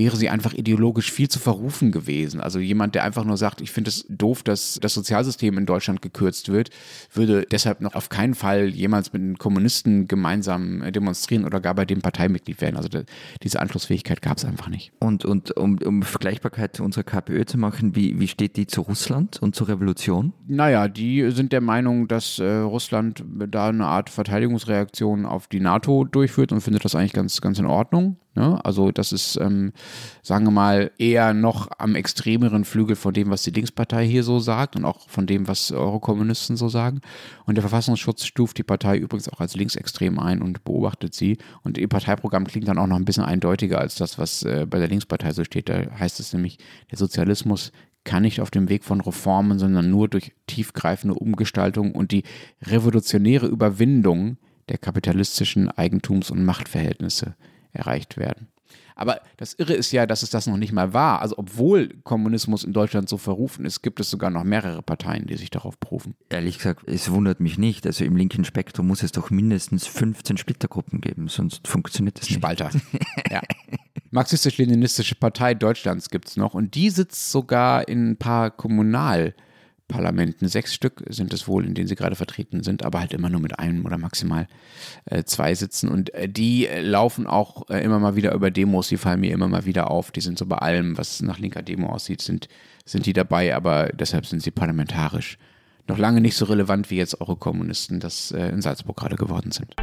wäre 0.00 0.16
sie 0.16 0.30
einfach 0.30 0.54
ideologisch 0.54 1.12
viel 1.12 1.28
zu 1.28 1.38
verrufen 1.38 1.92
gewesen. 1.92 2.40
Also 2.40 2.58
jemand, 2.58 2.94
der 2.94 3.04
einfach 3.04 3.24
nur 3.24 3.36
sagt, 3.36 3.60
ich 3.60 3.70
finde 3.70 3.90
es 3.90 4.06
doof, 4.08 4.42
dass 4.42 4.78
das 4.80 4.94
Sozialsystem 4.94 5.58
in 5.58 5.66
Deutschland 5.66 6.00
gekürzt 6.00 6.48
wird, 6.48 6.70
würde 7.12 7.44
deshalb 7.50 7.82
noch 7.82 7.94
auf 7.94 8.08
keinen 8.08 8.34
Fall 8.34 8.68
jemals 8.68 9.12
mit 9.12 9.20
den 9.20 9.36
Kommunisten 9.36 10.08
gemeinsam 10.08 10.80
äh, 10.80 10.90
demonstrieren 10.90 11.44
oder 11.44 11.60
gar 11.60 11.74
bei 11.74 11.84
dem 11.84 12.00
Parteimitglied 12.00 12.62
werden. 12.62 12.76
Also 12.76 12.88
da, 12.88 13.02
diese 13.42 13.60
Anschlussfähigkeit 13.60 14.22
gab 14.22 14.38
es 14.38 14.46
einfach 14.46 14.68
nicht. 14.68 14.92
Und, 15.00 15.26
und 15.26 15.54
um, 15.58 15.78
um 15.84 16.02
Vergleichbarkeit 16.02 16.76
zu 16.76 16.82
unserer 16.82 17.04
KPÖ 17.04 17.44
zu 17.44 17.58
machen, 17.58 17.94
wie, 17.94 18.18
wie 18.18 18.28
steht 18.28 18.56
die 18.56 18.66
zu 18.66 18.80
Russland 18.80 19.42
und 19.42 19.54
zur 19.54 19.68
Revolution? 19.68 20.32
Naja, 20.48 20.88
die 20.88 21.30
sind 21.30 21.52
der 21.52 21.60
Meinung, 21.60 22.08
dass 22.08 22.38
äh, 22.38 22.44
Russland 22.44 23.22
da 23.50 23.68
eine 23.68 23.84
Art 23.84 24.08
Verteidigungsreaktion 24.08 25.26
auf 25.26 25.46
die 25.46 25.60
NATO 25.60 26.04
durchführt 26.04 26.52
und 26.52 26.62
findet 26.62 26.86
das 26.86 26.94
eigentlich 26.94 27.12
ganz, 27.12 27.42
ganz 27.42 27.58
in 27.58 27.66
Ordnung. 27.66 28.16
Ne? 28.34 28.64
Also 28.64 28.92
das 28.92 29.12
ist, 29.12 29.36
ähm, 29.40 29.72
sagen 30.22 30.44
wir 30.44 30.52
mal, 30.52 30.92
eher 30.98 31.34
noch 31.34 31.68
am 31.78 31.96
extremeren 31.96 32.64
Flügel 32.64 32.94
von 32.94 33.12
dem, 33.12 33.30
was 33.30 33.42
die 33.42 33.50
Linkspartei 33.50 34.06
hier 34.06 34.22
so 34.22 34.38
sagt 34.38 34.76
und 34.76 34.84
auch 34.84 35.08
von 35.08 35.26
dem, 35.26 35.48
was 35.48 35.72
Eurokommunisten 35.72 36.56
so 36.56 36.68
sagen. 36.68 37.00
Und 37.46 37.56
der 37.56 37.62
Verfassungsschutz 37.62 38.24
stuft 38.24 38.58
die 38.58 38.62
Partei 38.62 38.98
übrigens 38.98 39.28
auch 39.28 39.40
als 39.40 39.56
linksextrem 39.56 40.20
ein 40.20 40.42
und 40.42 40.62
beobachtet 40.64 41.14
sie. 41.14 41.38
Und 41.62 41.76
ihr 41.76 41.88
Parteiprogramm 41.88 42.44
klingt 42.44 42.68
dann 42.68 42.78
auch 42.78 42.86
noch 42.86 42.96
ein 42.96 43.04
bisschen 43.04 43.24
eindeutiger 43.24 43.80
als 43.80 43.96
das, 43.96 44.18
was 44.18 44.44
äh, 44.44 44.66
bei 44.68 44.78
der 44.78 44.88
Linkspartei 44.88 45.32
so 45.32 45.42
steht. 45.42 45.68
Da 45.68 45.82
heißt 45.98 46.20
es 46.20 46.32
nämlich, 46.32 46.58
der 46.90 46.98
Sozialismus 46.98 47.72
kann 48.04 48.22
nicht 48.22 48.40
auf 48.40 48.50
dem 48.50 48.68
Weg 48.68 48.84
von 48.84 49.00
Reformen, 49.00 49.58
sondern 49.58 49.90
nur 49.90 50.08
durch 50.08 50.32
tiefgreifende 50.46 51.14
Umgestaltung 51.14 51.92
und 51.92 52.12
die 52.12 52.22
revolutionäre 52.62 53.46
Überwindung 53.46 54.38
der 54.68 54.78
kapitalistischen 54.78 55.68
Eigentums- 55.68 56.30
und 56.30 56.44
Machtverhältnisse 56.44 57.34
erreicht 57.72 58.16
werden. 58.16 58.48
Aber 59.00 59.22
das 59.38 59.54
Irre 59.54 59.72
ist 59.72 59.92
ja, 59.92 60.04
dass 60.04 60.22
es 60.22 60.28
das 60.28 60.46
noch 60.46 60.58
nicht 60.58 60.72
mal 60.72 60.92
war. 60.92 61.22
Also 61.22 61.38
obwohl 61.38 61.88
Kommunismus 62.04 62.64
in 62.64 62.74
Deutschland 62.74 63.08
so 63.08 63.16
verrufen 63.16 63.64
ist, 63.64 63.80
gibt 63.80 63.98
es 63.98 64.10
sogar 64.10 64.28
noch 64.28 64.44
mehrere 64.44 64.82
Parteien, 64.82 65.26
die 65.26 65.38
sich 65.38 65.48
darauf 65.48 65.78
berufen. 65.78 66.14
Ehrlich 66.28 66.58
gesagt, 66.58 66.86
es 66.86 67.10
wundert 67.10 67.40
mich 67.40 67.56
nicht. 67.56 67.86
Also 67.86 68.04
im 68.04 68.14
linken 68.14 68.44
Spektrum 68.44 68.86
muss 68.86 69.02
es 69.02 69.12
doch 69.12 69.30
mindestens 69.30 69.86
15 69.86 70.36
Splittergruppen 70.36 71.00
geben, 71.00 71.28
sonst 71.28 71.66
funktioniert 71.66 72.20
das 72.20 72.28
nicht. 72.28 72.40
Spalter. 72.40 72.70
ja. 73.30 73.40
Marxistisch-Leninistische 74.10 75.14
Partei 75.14 75.54
Deutschlands 75.54 76.10
gibt 76.10 76.28
es 76.28 76.36
noch 76.36 76.52
und 76.52 76.74
die 76.74 76.90
sitzt 76.90 77.30
sogar 77.30 77.88
in 77.88 78.10
ein 78.10 78.16
paar 78.18 78.50
Kommunalparlamenten. 79.90 80.48
Sechs 80.48 80.74
Stück 80.74 81.02
sind 81.08 81.32
es 81.32 81.46
wohl, 81.48 81.66
in 81.66 81.74
denen 81.74 81.88
sie 81.88 81.96
gerade 81.96 82.16
vertreten 82.16 82.62
sind, 82.62 82.84
aber 82.84 83.00
halt 83.00 83.12
immer 83.12 83.28
nur 83.28 83.40
mit 83.40 83.58
einem 83.58 83.84
oder 83.84 83.98
maximal 83.98 84.46
äh, 85.06 85.24
zwei 85.24 85.54
sitzen. 85.54 85.88
Und 85.88 86.14
äh, 86.14 86.28
die 86.28 86.68
laufen 86.80 87.26
auch 87.26 87.68
äh, 87.68 87.82
immer 87.82 87.98
mal 87.98 88.16
wieder 88.16 88.32
über 88.32 88.50
Demos, 88.50 88.88
die 88.88 88.96
fallen 88.96 89.20
mir 89.20 89.32
immer 89.32 89.48
mal 89.48 89.64
wieder 89.64 89.90
auf. 89.90 90.10
Die 90.10 90.20
sind 90.20 90.38
so 90.38 90.46
bei 90.46 90.56
allem, 90.56 90.96
was 90.96 91.20
nach 91.20 91.38
linker 91.38 91.62
Demo 91.62 91.88
aussieht, 91.88 92.22
sind, 92.22 92.48
sind 92.84 93.06
die 93.06 93.12
dabei, 93.12 93.54
aber 93.54 93.88
deshalb 93.88 94.26
sind 94.26 94.42
sie 94.42 94.50
parlamentarisch 94.50 95.38
noch 95.88 95.98
lange 95.98 96.20
nicht 96.20 96.36
so 96.36 96.44
relevant 96.44 96.90
wie 96.90 96.96
jetzt 96.96 97.20
eure 97.20 97.36
Kommunisten 97.36 97.98
das 97.98 98.30
äh, 98.30 98.48
in 98.48 98.62
Salzburg 98.62 98.96
gerade 98.96 99.16
geworden 99.16 99.50
sind. 99.50 99.74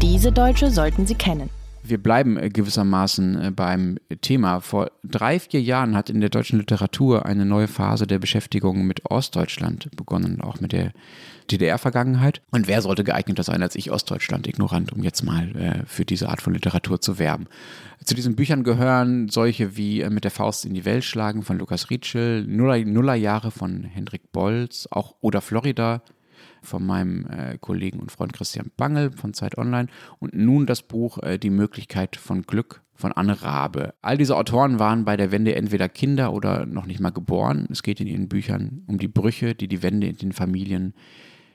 Diese 0.00 0.30
Deutsche 0.30 0.70
sollten 0.70 1.06
Sie 1.06 1.14
kennen. 1.14 1.50
Wir 1.84 2.00
bleiben 2.00 2.36
äh, 2.36 2.48
gewissermaßen 2.48 3.42
äh, 3.42 3.50
beim 3.50 3.98
Thema. 4.20 4.60
Vor 4.60 4.90
drei, 5.02 5.40
vier 5.40 5.60
Jahren 5.60 5.96
hat 5.96 6.10
in 6.10 6.20
der 6.20 6.30
deutschen 6.30 6.58
Literatur 6.58 7.26
eine 7.26 7.44
neue 7.44 7.66
Phase 7.66 8.06
der 8.06 8.20
Beschäftigung 8.20 8.86
mit 8.86 9.10
Ostdeutschland 9.10 9.88
begonnen, 9.96 10.40
auch 10.40 10.60
mit 10.60 10.72
der 10.72 10.92
DDR-Vergangenheit. 11.50 12.40
Und 12.52 12.68
wer 12.68 12.82
sollte 12.82 13.02
geeigneter 13.02 13.42
sein 13.42 13.62
als 13.62 13.74
ich, 13.74 13.90
Ostdeutschland, 13.90 14.46
ignorant, 14.46 14.92
um 14.92 15.02
jetzt 15.02 15.22
mal 15.22 15.56
äh, 15.56 15.86
für 15.86 16.04
diese 16.04 16.28
Art 16.28 16.40
von 16.40 16.54
Literatur 16.54 17.00
zu 17.00 17.18
werben. 17.18 17.46
Zu 18.04 18.14
diesen 18.14 18.36
Büchern 18.36 18.62
gehören 18.62 19.28
solche 19.28 19.76
wie 19.76 20.02
äh, 20.02 20.10
Mit 20.10 20.22
der 20.22 20.30
Faust 20.30 20.64
in 20.64 20.74
die 20.74 20.84
Welt 20.84 21.04
schlagen 21.04 21.42
von 21.42 21.58
Lukas 21.58 21.90
Rietschel, 21.90 22.46
Nuller, 22.46 22.84
Nullerjahre 22.84 23.50
von 23.50 23.82
Hendrik 23.82 24.30
Bolz, 24.30 24.86
auch 24.90 25.16
Oder 25.20 25.40
Florida 25.40 26.02
von 26.62 26.84
meinem 26.84 27.26
äh, 27.26 27.58
Kollegen 27.58 28.00
und 28.00 28.12
Freund 28.12 28.32
Christian 28.32 28.70
Bangel 28.76 29.12
von 29.12 29.34
Zeit 29.34 29.58
Online 29.58 29.88
und 30.18 30.34
nun 30.34 30.66
das 30.66 30.82
Buch 30.82 31.18
äh, 31.18 31.38
Die 31.38 31.50
Möglichkeit 31.50 32.16
von 32.16 32.42
Glück 32.42 32.82
von 32.94 33.12
Anne 33.12 33.42
Rabe. 33.42 33.94
All 34.00 34.16
diese 34.16 34.36
Autoren 34.36 34.78
waren 34.78 35.04
bei 35.04 35.16
der 35.16 35.32
Wende 35.32 35.56
entweder 35.56 35.88
Kinder 35.88 36.32
oder 36.32 36.66
noch 36.66 36.86
nicht 36.86 37.00
mal 37.00 37.10
geboren. 37.10 37.66
Es 37.70 37.82
geht 37.82 38.00
in 38.00 38.06
ihren 38.06 38.28
Büchern 38.28 38.84
um 38.86 38.98
die 38.98 39.08
Brüche, 39.08 39.54
die 39.54 39.68
die 39.68 39.82
Wende 39.82 40.06
in 40.06 40.16
den 40.16 40.32
Familien 40.32 40.94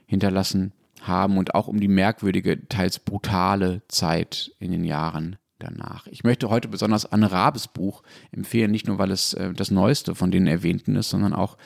hinterlassen 0.05 0.73
haben 1.01 1.37
und 1.37 1.55
auch 1.55 1.67
um 1.67 1.79
die 1.79 1.87
merkwürdige, 1.87 2.67
teils 2.67 2.99
brutale 2.99 3.81
Zeit 3.87 4.51
in 4.59 4.71
den 4.71 4.83
Jahren 4.83 5.37
danach. 5.59 6.07
Ich 6.07 6.23
möchte 6.23 6.49
heute 6.49 6.67
besonders 6.67 7.05
Anne 7.05 7.31
Rabes 7.31 7.67
Buch 7.67 8.03
empfehlen, 8.31 8.71
nicht 8.71 8.87
nur 8.87 8.99
weil 8.99 9.11
es 9.11 9.33
äh, 9.33 9.53
das 9.53 9.71
neueste 9.71 10.15
von 10.15 10.31
den 10.31 10.47
erwähnten 10.47 10.95
ist, 10.95 11.09
sondern 11.09 11.33
auch 11.33 11.57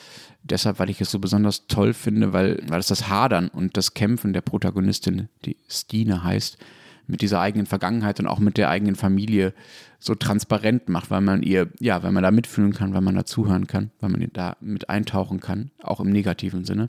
deshalb, 0.42 0.78
weil 0.78 0.90
ich 0.90 1.00
es 1.00 1.10
so 1.10 1.18
besonders 1.18 1.66
toll 1.66 1.94
finde, 1.94 2.32
weil, 2.32 2.62
weil 2.68 2.80
es 2.80 2.88
das 2.88 3.08
Hadern 3.08 3.48
und 3.48 3.76
das 3.76 3.94
Kämpfen 3.94 4.32
der 4.32 4.40
Protagonistin, 4.40 5.28
die 5.44 5.56
Stine 5.68 6.24
heißt, 6.24 6.58
mit 7.06 7.20
dieser 7.20 7.40
eigenen 7.40 7.66
Vergangenheit 7.66 8.20
und 8.20 8.26
auch 8.26 8.38
mit 8.38 8.56
der 8.56 8.70
eigenen 8.70 8.94
Familie 8.94 9.54
so 10.02 10.16
transparent 10.16 10.88
macht, 10.88 11.12
weil 11.12 11.20
man 11.20 11.44
ihr, 11.44 11.68
ja, 11.78 12.02
weil 12.02 12.10
man 12.10 12.24
da 12.24 12.32
mitfühlen 12.32 12.72
kann, 12.72 12.92
weil 12.92 13.02
man 13.02 13.14
da 13.14 13.24
zuhören 13.24 13.68
kann, 13.68 13.92
weil 14.00 14.10
man 14.10 14.26
da 14.32 14.56
mit 14.60 14.90
eintauchen 14.90 15.38
kann, 15.38 15.70
auch 15.80 16.00
im 16.00 16.10
negativen 16.10 16.64
Sinne. 16.64 16.88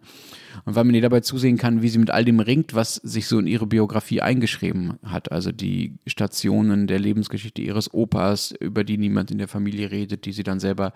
Und 0.65 0.76
weil 0.76 0.84
man 0.84 0.95
ihr 0.95 1.02
dabei 1.02 1.19
zusehen 1.19 1.58
kann, 1.58 1.84
wie 1.84 1.89
sie 1.89 1.99
mit 1.99 2.10
all 2.10 2.26
dem 2.26 2.39
ringt, 2.39 2.73
was 2.73 2.95
sich 2.95 3.28
so 3.28 3.38
in 3.38 3.45
ihre 3.45 3.67
Biografie 3.67 4.21
eingeschrieben 4.21 4.93
hat. 5.04 5.32
Also 5.32 5.52
die 5.52 5.99
Stationen 6.08 6.88
der 6.88 6.97
Lebensgeschichte 6.97 7.62
ihres 7.62 7.93
Opas, 7.93 8.52
über 8.60 8.84
die 8.84 8.97
niemand 8.97 9.30
in 9.30 9.38
der 9.38 9.47
Familie 9.47 9.91
redet, 9.91 10.26
die 10.26 10.32
sie 10.32 10.43
dann 10.43 10.60
selber 10.60 10.93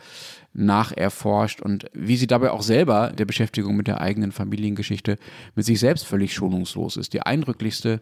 nacherforscht 0.54 1.62
und 1.62 1.86
wie 1.94 2.18
sie 2.18 2.28
dabei 2.28 2.50
auch 2.50 2.64
selber 2.64 3.14
der 3.16 3.26
Beschäftigung 3.26 3.76
mit 3.76 3.86
der 3.86 4.02
eigenen 4.02 4.32
Familiengeschichte 4.32 5.18
mit 5.54 5.66
sich 5.66 5.80
selbst 5.80 6.08
völlig 6.08 6.34
schonungslos 6.34 6.98
ist. 6.98 7.14
Die 7.14 7.22
eindrücklichste 7.22 8.02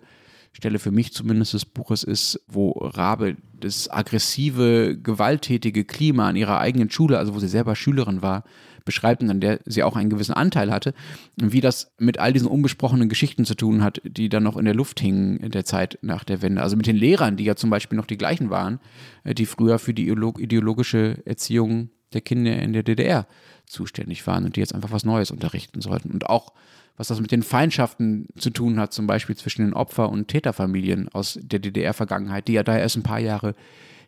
Stelle 0.56 0.80
für 0.80 0.92
mich 0.92 1.12
zumindest 1.12 1.54
des 1.54 1.66
Buches 1.66 2.04
ist, 2.04 2.40
wo 2.48 2.72
Rabe 2.72 3.36
das 3.60 3.90
aggressive, 3.90 4.98
gewalttätige 4.98 5.84
Klima 5.84 6.30
an 6.30 6.38
ihrer 6.38 6.60
eigenen 6.60 6.90
Schule, 6.90 7.18
also 7.18 7.36
wo 7.36 7.40
sie 7.40 7.50
selber 7.50 7.76
Schülerin 7.76 8.22
war, 8.22 8.46
beschreibt 8.86 9.22
und 9.22 9.30
an 9.30 9.42
der 9.42 9.60
sie 9.66 9.84
auch 9.84 9.98
einen 9.98 10.10
gewissen 10.10 10.32
Anteil 10.32 10.72
hatte, 10.72 10.94
wie 11.36 11.60
das 11.60 11.94
mit 12.00 12.20
all 12.20 12.32
diesen 12.32 12.48
unbesprochenen 12.48 13.10
Geschichten 13.10 13.44
zu 13.44 13.56
tun 13.56 13.84
hat, 13.84 14.02
die 14.06 14.30
dann 14.30 14.44
noch 14.44 14.56
in 14.56 14.64
der 14.64 14.76
Luft 14.76 15.02
hingen 15.02 15.38
in 15.38 15.52
der 15.52 15.66
Zeit 15.66 16.00
nach 16.02 16.24
der 16.24 16.42
Wende. 16.42 16.62
Also 16.62 16.78
mit 16.78 16.88
den 16.88 16.96
Lehrern, 16.96 17.36
die 17.36 17.44
ja 17.44 17.58
zum 17.58 17.70
Beispiel 17.70 17.98
noch 17.98 18.06
die 18.06 18.18
gleichen 18.18 18.50
waren, 18.50 18.80
äh, 19.26 19.34
die 19.34 19.46
früher 19.46 19.78
für 19.78 19.94
die 19.94 20.08
ideologische 20.08 21.22
Erziehung 21.26 21.90
der 22.16 22.22
Kinder 22.22 22.58
in 22.58 22.74
der 22.74 22.84
DDR 22.84 23.28
zuständig 23.66 24.26
waren 24.26 24.46
und 24.46 24.56
die 24.56 24.60
jetzt 24.60 24.74
einfach 24.74 24.92
was 24.92 25.06
Neues 25.06 25.32
unterrichten 25.32 25.82
sollten. 25.82 26.12
Und 26.12 26.28
auch 26.28 26.54
was 26.98 27.10
das 27.10 27.20
mit 27.20 27.32
den 27.32 27.44
Feindschaften 27.44 28.28
zu 28.38 28.50
tun 28.50 28.80
hat, 28.80 28.94
zum 28.94 29.06
Beispiel 29.06 29.36
zwischen 29.36 29.66
den 29.66 29.74
Opfer- 29.74 30.10
und 30.10 30.28
Täterfamilien 30.30 31.10
aus 31.10 31.38
der 31.42 31.60
DDR-Vergangenheit, 31.60 32.48
die 32.48 32.54
ja 32.54 32.64
da 32.64 32.78
erst 32.78 32.96
ein 32.96 33.04
paar 33.04 33.20
Jahre 33.20 33.54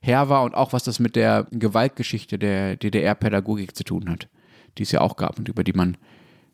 her 0.02 0.30
war 0.30 0.44
und 0.44 0.56
auch 0.56 0.74
was 0.74 0.84
das 0.84 1.00
mit 1.00 1.16
der 1.16 1.48
Gewaltgeschichte 1.52 2.40
der 2.40 2.78
DDR-Pädagogik 2.78 3.76
zu 3.76 3.84
tun 3.84 4.10
hat, 4.10 4.28
die 4.78 4.84
es 4.84 4.92
ja 4.92 5.02
auch 5.02 5.18
gab 5.18 5.38
und 5.38 5.50
über 5.50 5.64
die 5.64 5.74
man 5.74 5.98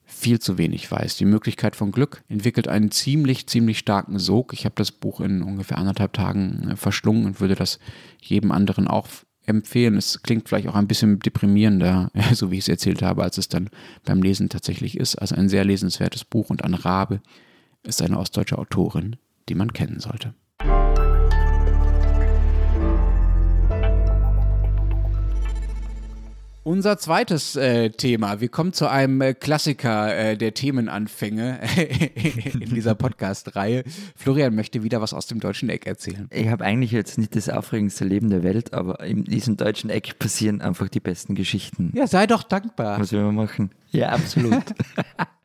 viel 0.05 0.39
zu 0.39 0.57
wenig 0.57 0.89
weiß. 0.91 1.17
Die 1.17 1.25
Möglichkeit 1.25 1.75
von 1.75 1.91
Glück 1.91 2.23
entwickelt 2.27 2.67
einen 2.67 2.91
ziemlich, 2.91 3.47
ziemlich 3.47 3.79
starken 3.79 4.19
Sog. 4.19 4.53
Ich 4.53 4.65
habe 4.65 4.75
das 4.75 4.91
Buch 4.91 5.21
in 5.21 5.41
ungefähr 5.41 5.77
anderthalb 5.77 6.13
Tagen 6.13 6.71
äh, 6.71 6.75
verschlungen 6.75 7.25
und 7.25 7.41
würde 7.41 7.55
das 7.55 7.79
jedem 8.21 8.51
anderen 8.51 8.87
auch 8.87 9.07
empfehlen. 9.45 9.97
Es 9.97 10.21
klingt 10.23 10.47
vielleicht 10.47 10.67
auch 10.67 10.75
ein 10.75 10.87
bisschen 10.87 11.19
deprimierender, 11.19 12.11
so 12.33 12.51
wie 12.51 12.57
ich 12.57 12.63
es 12.65 12.69
erzählt 12.69 13.01
habe, 13.01 13.23
als 13.23 13.37
es 13.37 13.49
dann 13.49 13.69
beim 14.05 14.21
Lesen 14.21 14.49
tatsächlich 14.49 14.97
ist. 14.97 15.15
Also 15.15 15.35
ein 15.35 15.49
sehr 15.49 15.65
lesenswertes 15.65 16.23
Buch 16.23 16.49
und 16.49 16.63
Anne 16.63 16.83
Rabe 16.83 17.21
ist 17.83 18.01
eine 18.01 18.17
ostdeutsche 18.17 18.57
Autorin, 18.57 19.17
die 19.49 19.55
man 19.55 19.73
kennen 19.73 19.99
sollte. 19.99 20.33
Unser 26.65 26.97
zweites 26.97 27.57
äh, 27.57 27.89
Thema. 27.89 28.39
Wir 28.39 28.47
kommen 28.47 28.71
zu 28.71 28.89
einem 28.89 29.19
äh, 29.19 29.33
Klassiker 29.33 30.15
äh, 30.15 30.37
der 30.37 30.53
Themenanfänge 30.53 31.59
in 32.57 32.69
dieser 32.73 32.95
Podcast-Reihe. 32.95 33.83
Florian 34.15 34.55
möchte 34.55 34.81
wieder 34.81 35.01
was 35.01 35.13
aus 35.13 35.27
dem 35.27 35.41
deutschen 35.41 35.67
Eck 35.67 35.85
erzählen. 35.85 36.29
Ich 36.31 36.47
habe 36.47 36.63
eigentlich 36.63 36.91
jetzt 36.91 37.17
nicht 37.17 37.35
das 37.35 37.49
aufregendste 37.49 38.05
Leben 38.05 38.29
der 38.29 38.43
Welt, 38.43 38.73
aber 38.73 39.01
in 39.01 39.25
diesem 39.25 39.57
deutschen 39.57 39.89
Eck 39.89 40.17
passieren 40.19 40.61
einfach 40.61 40.87
die 40.87 41.01
besten 41.01 41.35
Geschichten. 41.35 41.91
Ja, 41.95 42.07
sei 42.07 42.27
doch 42.27 42.43
dankbar. 42.43 42.97
Was 42.97 43.11
wir 43.11 43.29
machen. 43.33 43.71
Ja, 43.91 44.09
absolut. 44.09 44.63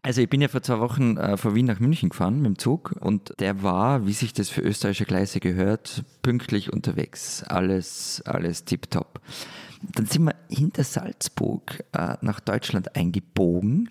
Also 0.00 0.22
ich 0.22 0.30
bin 0.30 0.40
ja 0.40 0.48
vor 0.48 0.62
zwei 0.62 0.78
Wochen 0.78 1.18
äh, 1.18 1.36
von 1.36 1.54
Wien 1.54 1.66
nach 1.66 1.80
München 1.80 2.08
gefahren 2.08 2.36
mit 2.36 2.46
dem 2.46 2.58
Zug 2.58 2.94
und 3.00 3.34
der 3.40 3.62
war, 3.62 4.06
wie 4.06 4.14
sich 4.14 4.32
das 4.32 4.48
für 4.48 4.62
österreichische 4.62 5.04
Gleise 5.04 5.38
gehört, 5.38 6.02
pünktlich 6.22 6.72
unterwegs. 6.72 7.42
Alles, 7.42 8.22
alles 8.24 8.64
tipptopp. 8.64 9.17
Dann 9.82 10.06
sind 10.06 10.24
wir 10.24 10.34
hinter 10.48 10.84
Salzburg 10.84 11.84
äh, 11.92 12.16
nach 12.20 12.40
Deutschland 12.40 12.96
eingebogen 12.96 13.90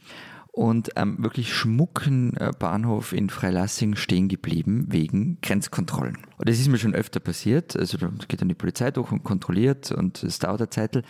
und 0.57 0.97
am 0.97 1.17
ähm, 1.17 1.23
wirklich 1.23 1.53
schmucken 1.53 2.35
äh, 2.37 2.51
Bahnhof 2.57 3.13
in 3.13 3.29
Freilassing 3.29 3.95
stehen 3.95 4.27
geblieben 4.27 4.87
wegen 4.89 5.37
Grenzkontrollen. 5.41 6.17
Und 6.37 6.49
das 6.49 6.59
ist 6.59 6.67
mir 6.67 6.79
schon 6.79 6.95
öfter 6.95 7.19
passiert. 7.19 7.77
Also 7.77 7.99
da 7.99 8.09
geht 8.27 8.41
dann 8.41 8.49
die 8.49 8.55
Polizei 8.55 8.89
durch 8.89 9.11
und 9.11 9.23
kontrolliert 9.23 9.91
und 9.91 10.23
es 10.23 10.39
dauert 10.39 10.61
eine 10.61 10.69
Zeit. 10.71 11.03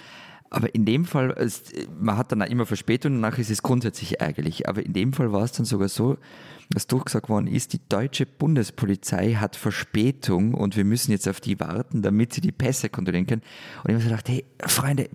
Aber 0.49 0.73
in 0.73 0.85
dem 0.85 1.05
Fall, 1.05 1.35
man 1.99 2.17
hat 2.17 2.31
dann 2.31 2.41
auch 2.41 2.47
immer 2.47 2.65
Verspätung 2.65 3.19
nachher 3.19 3.41
ist 3.41 3.51
es 3.51 3.63
grundsätzlich 3.63 4.21
ärgerlich. 4.21 4.69
Aber 4.69 4.85
in 4.85 4.93
dem 4.93 5.13
Fall 5.13 5.31
war 5.31 5.43
es 5.43 5.51
dann 5.51 5.65
sogar 5.65 5.89
so, 5.89 6.17
dass 6.69 6.87
durchgesagt 6.87 7.29
worden 7.29 7.47
ist, 7.47 7.73
die 7.73 7.79
deutsche 7.87 8.25
Bundespolizei 8.25 9.35
hat 9.35 9.55
Verspätung 9.55 10.53
und 10.53 10.75
wir 10.75 10.83
müssen 10.83 11.11
jetzt 11.11 11.27
auf 11.27 11.39
die 11.39 11.59
warten, 11.59 12.01
damit 12.01 12.33
sie 12.33 12.41
die 12.41 12.51
Pässe 12.51 12.89
kontrollieren 12.89 13.25
können. 13.25 13.41
Und 13.83 13.89
ich 13.89 13.93
habe 13.93 14.03
so 14.03 14.09
gedacht, 14.09 14.29
hey, 14.29 14.45
Freunde, 14.65 15.09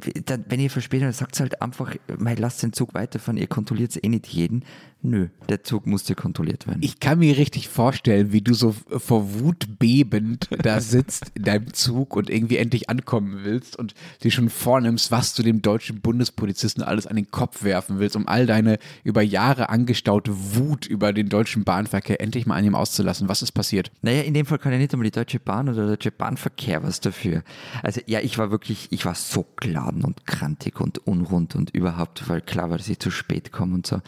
wenn 0.48 0.60
ihr 0.60 0.70
Verspätung 0.70 1.08
habt, 1.08 1.16
sagt 1.16 1.40
halt 1.40 1.60
einfach, 1.60 1.94
lasst 2.38 2.62
den 2.62 2.72
Zug 2.72 2.94
weiterfahren, 2.94 3.36
ihr 3.36 3.48
kontrolliert 3.48 4.02
eh 4.02 4.08
nicht 4.08 4.28
jeden. 4.28 4.64
Nö, 5.04 5.28
der 5.48 5.64
Zug 5.64 5.84
musste 5.86 6.14
kontrolliert 6.14 6.68
werden. 6.68 6.78
Ich 6.80 7.00
kann 7.00 7.18
mir 7.18 7.36
richtig 7.36 7.68
vorstellen, 7.68 8.30
wie 8.32 8.40
du 8.40 8.54
so 8.54 8.72
vor 8.88 9.40
Wut 9.40 9.80
bebend 9.80 10.48
da 10.62 10.80
sitzt 10.80 11.32
in 11.34 11.42
deinem 11.42 11.74
Zug 11.74 12.14
und 12.14 12.30
irgendwie 12.30 12.56
endlich 12.56 12.88
ankommen 12.88 13.40
willst 13.42 13.76
und 13.76 13.94
dir 14.22 14.30
schon 14.30 14.48
vornimmst, 14.48 15.10
was 15.10 15.34
du 15.34 15.42
dem 15.42 15.60
deutschen 15.60 16.00
Bundespolizisten 16.00 16.84
alles 16.84 17.08
an 17.08 17.16
den 17.16 17.32
Kopf 17.32 17.64
werfen 17.64 17.98
willst, 17.98 18.14
um 18.14 18.28
all 18.28 18.46
deine 18.46 18.78
über 19.02 19.22
Jahre 19.22 19.70
angestaute 19.70 20.32
Wut 20.54 20.86
über 20.86 21.12
den 21.12 21.28
deutschen 21.28 21.64
Bahnverkehr 21.64 22.20
endlich 22.20 22.46
mal 22.46 22.54
an 22.54 22.64
ihm 22.64 22.76
auszulassen. 22.76 23.28
Was 23.28 23.42
ist 23.42 23.52
passiert? 23.52 23.90
Naja, 24.02 24.22
in 24.22 24.34
dem 24.34 24.46
Fall 24.46 24.58
kann 24.58 24.70
ja 24.70 24.78
nicht 24.78 24.92
einmal 24.92 25.06
die 25.06 25.10
Deutsche 25.10 25.40
Bahn 25.40 25.68
oder 25.68 25.78
der 25.78 25.86
Deutsche 25.96 26.12
Bahnverkehr 26.12 26.84
was 26.84 27.00
dafür. 27.00 27.42
Also 27.82 28.00
ja, 28.06 28.20
ich 28.20 28.38
war 28.38 28.52
wirklich, 28.52 28.86
ich 28.90 29.04
war 29.04 29.16
so 29.16 29.44
geladen 29.56 30.04
und 30.04 30.26
krantig 30.26 30.80
und 30.80 31.04
unrund 31.08 31.56
und 31.56 31.70
überhaupt, 31.70 32.28
weil 32.28 32.40
klar 32.40 32.70
war, 32.70 32.78
dass 32.78 32.88
ich 32.88 33.00
zu 33.00 33.10
spät 33.10 33.50
komme 33.50 33.74
und 33.74 33.86
so. 33.86 34.00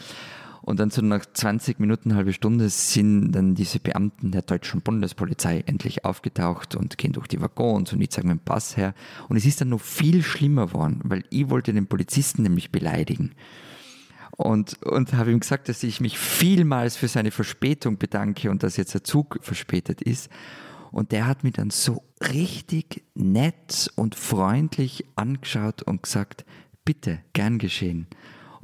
Und 0.65 0.79
dann 0.79 0.89
so 0.89 1.03
nach 1.03 1.23
20 1.31 1.79
Minuten, 1.79 2.15
halbe 2.15 2.33
Stunde 2.33 2.69
sind 2.69 3.33
dann 3.33 3.53
diese 3.53 3.79
Beamten 3.79 4.31
der 4.31 4.41
deutschen 4.41 4.81
Bundespolizei 4.81 5.63
endlich 5.67 6.05
aufgetaucht 6.05 6.75
und 6.75 6.97
gehen 6.97 7.13
durch 7.13 7.27
die 7.27 7.39
Waggons 7.39 7.93
und 7.93 8.01
ich 8.01 8.09
zeige 8.09 8.27
meinen 8.27 8.39
Pass 8.39 8.75
her. 8.75 8.95
Und 9.29 9.37
es 9.37 9.45
ist 9.45 9.61
dann 9.61 9.69
noch 9.69 9.79
viel 9.81 10.23
schlimmer 10.23 10.65
geworden, 10.65 11.01
weil 11.03 11.23
ich 11.29 11.51
wollte 11.51 11.71
den 11.71 11.85
Polizisten 11.85 12.41
nämlich 12.41 12.71
beleidigen. 12.71 13.33
Und, 14.31 14.81
und 14.81 15.13
habe 15.13 15.31
ihm 15.31 15.39
gesagt, 15.39 15.69
dass 15.69 15.83
ich 15.83 16.01
mich 16.01 16.17
vielmals 16.17 16.97
für 16.97 17.07
seine 17.07 17.29
Verspätung 17.29 17.99
bedanke 17.99 18.49
und 18.49 18.63
dass 18.63 18.75
jetzt 18.75 18.95
der 18.95 19.03
Zug 19.03 19.37
verspätet 19.41 20.01
ist. 20.01 20.31
Und 20.91 21.11
der 21.11 21.27
hat 21.27 21.43
mich 21.43 21.53
dann 21.53 21.69
so 21.69 22.01
richtig 22.33 23.03
nett 23.13 23.91
und 23.95 24.15
freundlich 24.15 25.05
angeschaut 25.15 25.83
und 25.83 26.01
gesagt, 26.01 26.43
bitte, 26.85 27.19
gern 27.33 27.59
geschehen. 27.59 28.07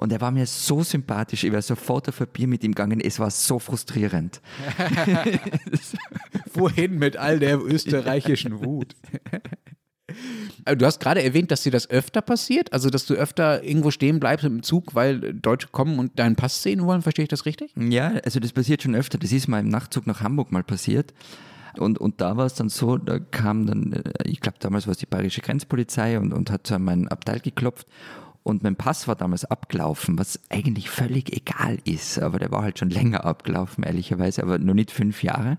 Und 0.02 0.12
er 0.12 0.20
war 0.20 0.32
mir 0.32 0.48
so 0.48 0.82
sympathisch, 0.82 1.44
ich 1.44 1.54
war 1.54 1.62
sofort 1.62 2.10
auf 2.10 2.20
ein 2.22 2.28
Bier 2.34 2.48
mit 2.48 2.64
ihm 2.64 2.72
gegangen, 2.72 3.00
es 3.00 3.20
war 3.20 3.30
so 3.30 3.60
frustrierend. 3.60 4.42
Wohin 6.56 6.98
mit 6.98 7.18
all 7.18 7.38
der 7.38 7.64
österreichischen 7.64 8.66
Wut? 8.66 8.96
Du 10.66 10.86
hast 10.88 11.00
gerade 11.02 11.22
erwähnt, 11.22 11.52
dass 11.52 11.62
dir 11.62 11.72
das 11.72 11.88
öfter 11.92 12.24
passiert, 12.24 12.74
also 12.74 12.90
dass 12.90 13.06
du 13.06 13.14
öfter 13.14 13.64
irgendwo 13.64 13.92
stehen 13.92 14.20
bleibst 14.20 14.44
im 14.44 14.64
Zug, 14.64 14.96
weil 14.96 15.36
Deutsche 15.36 15.68
kommen 15.72 16.00
und 16.00 16.18
deinen 16.18 16.36
Pass 16.36 16.64
sehen 16.64 16.84
wollen, 16.88 17.04
verstehe 17.04 17.24
ich 17.24 17.30
das 17.30 17.46
richtig? 17.46 17.72
Ja, 17.78 18.14
also 18.26 18.40
das 18.40 18.54
passiert 18.54 18.82
schon 18.82 18.96
öfter. 18.96 19.20
Das 19.20 19.32
ist 19.32 19.48
mal 19.48 19.60
im 19.60 19.70
Nachtzug 19.70 20.08
nach 20.08 20.22
Hamburg 20.22 20.52
mal 20.52 20.64
passiert. 20.64 21.14
Und, 21.78 22.00
und 22.00 22.22
da 22.22 22.38
war 22.38 22.48
es 22.48 22.56
dann 22.56 22.70
so, 22.70 22.98
da 22.98 23.20
kam 23.20 23.68
dann, 23.68 23.94
äh, 23.94 24.02
ich 24.26 24.42
glaube 24.42 24.58
damals 24.60 24.88
war 24.88 24.94
es 24.94 24.98
die 24.98 25.06
bayerische 25.06 25.42
Grenzpolizei 25.42 26.18
und, 26.20 26.34
und 26.34 26.50
hat 26.50 26.72
an 26.72 26.84
meinen 26.84 27.08
Abteil 27.08 27.40
geklopft 27.40 27.86
und 28.44 28.64
mein 28.64 28.76
Pass 28.76 29.08
war 29.08 29.16
damals 29.16 29.46
abgelaufen, 29.46 30.18
was 30.18 30.40
eigentlich 30.50 30.90
völlig 30.90 31.32
egal 31.32 31.78
ist, 31.84 32.20
aber 32.20 32.40
der 32.40 32.52
war 32.52 32.64
halt 32.64 32.80
schon 32.80 32.90
länger 32.90 33.26
abgelaufen, 33.26 33.84
ehrlicherweise, 33.84 34.42
aber 34.44 34.58
nur 34.58 34.76
nicht 34.76 34.92
fünf 34.92 35.24
Jahre. 35.24 35.58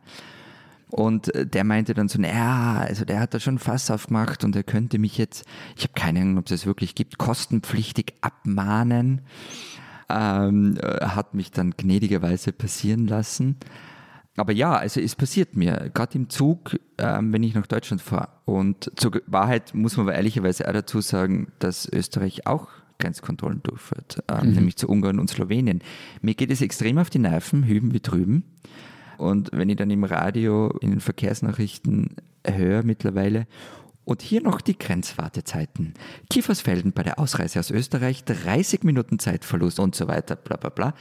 Und 0.91 1.35
äh, 1.35 1.47
der 1.47 1.65
meinte 1.65 1.95
dann 1.95 2.09
so, 2.09 2.21
naja, 2.21 2.81
also 2.81 3.05
der 3.05 3.21
hat 3.21 3.33
da 3.35 3.41
schon 3.41 3.59
Fass 3.59 3.91
aufgemacht 3.91 4.45
und 4.45 4.55
er 4.57 4.63
könnte 4.63 4.99
mich 4.99 5.17
jetzt, 5.17 5.47
ich 5.77 5.85
habe 5.85 5.95
keine 5.95 6.21
Ahnung, 6.21 6.39
ob 6.39 6.47
es 6.47 6.51
das 6.51 6.67
wirklich 6.67 6.95
gibt, 6.95 7.19
kostenpflichtig 7.19 8.15
abmahnen. 8.21 9.23
ähm, 10.09 10.77
äh, 10.83 11.07
hat 11.07 11.35
mich 11.35 11.51
dann 11.51 11.73
gnädigerweise 11.77 12.53
passieren 12.53 13.07
lassen. 13.07 13.57
Aber 14.37 14.53
ja, 14.53 14.75
also 14.75 15.01
es 15.01 15.15
passiert 15.15 15.57
mir, 15.57 15.91
gerade 15.93 16.17
im 16.17 16.31
Zug, 16.31 16.79
ähm, 16.99 17.33
wenn 17.33 17.43
ich 17.43 17.55
nach 17.55 17.67
Deutschland 17.67 18.01
fahre. 18.01 18.29
Und 18.47 18.91
zur 18.97 19.21
Wahrheit 19.27 19.75
muss 19.75 19.97
man 19.97 20.07
aber 20.07 20.17
ehrlicherweise 20.17 20.67
auch 20.67 20.73
dazu 20.73 21.01
sagen, 21.01 21.53
dass 21.59 21.87
Österreich 21.87 22.47
auch 22.47 22.69
Grenzkontrollen 22.99 23.63
durchführt, 23.63 24.23
ähm, 24.29 24.49
mhm. 24.49 24.55
nämlich 24.55 24.77
zu 24.77 24.89
Ungarn 24.89 25.19
und 25.19 25.29
Slowenien. 25.29 25.83
Mir 26.23 26.35
geht 26.35 26.51
es 26.51 26.63
extrem 26.63 26.99
auf 26.99 27.11
die 27.11 27.19
Nerven, 27.19 27.65
hüben 27.65 27.93
wie 27.93 28.01
drüben. 28.01 28.45
Und 29.19 29.51
wenn 29.53 29.69
ich 29.69 29.77
dann 29.77 29.91
im 29.91 30.05
Radio, 30.05 30.69
in 30.81 30.91
den 30.91 31.01
Verkehrsnachrichten 31.01 32.17
höre 32.47 32.83
mittlerweile, 32.83 33.47
und 34.05 34.21
hier 34.21 34.43
noch 34.43 34.61
die 34.61 34.77
Grenzwartezeiten. 34.77 35.95
Kiefersfelden 36.29 36.93
bei 36.93 37.05
der 37.05 37.21
Ausreise 37.21 37.61
aus 37.61 37.71
Österreich, 37.71 38.25
30 38.25 38.83
Minuten 38.83 39.21
Zeitverlust 39.21 39.79
und 39.79 39.95
so 39.95 40.09
weiter, 40.09 40.35
bla 40.35 40.57
bla 40.57 40.71
bla. 40.71 40.95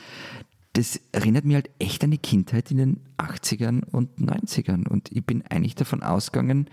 Das 0.74 1.00
erinnert 1.12 1.46
mich 1.46 1.56
halt 1.56 1.70
echt 1.80 2.04
an 2.04 2.12
die 2.12 2.18
Kindheit 2.18 2.72
in 2.72 2.78
den 2.78 3.00
80ern 3.18 3.84
und 3.84 4.18
90ern. 4.18 4.88
Und 4.88 5.12
ich 5.12 5.26
bin 5.26 5.44
eigentlich 5.48 5.76
davon 5.76 6.02
ausgegangen, 6.02 6.70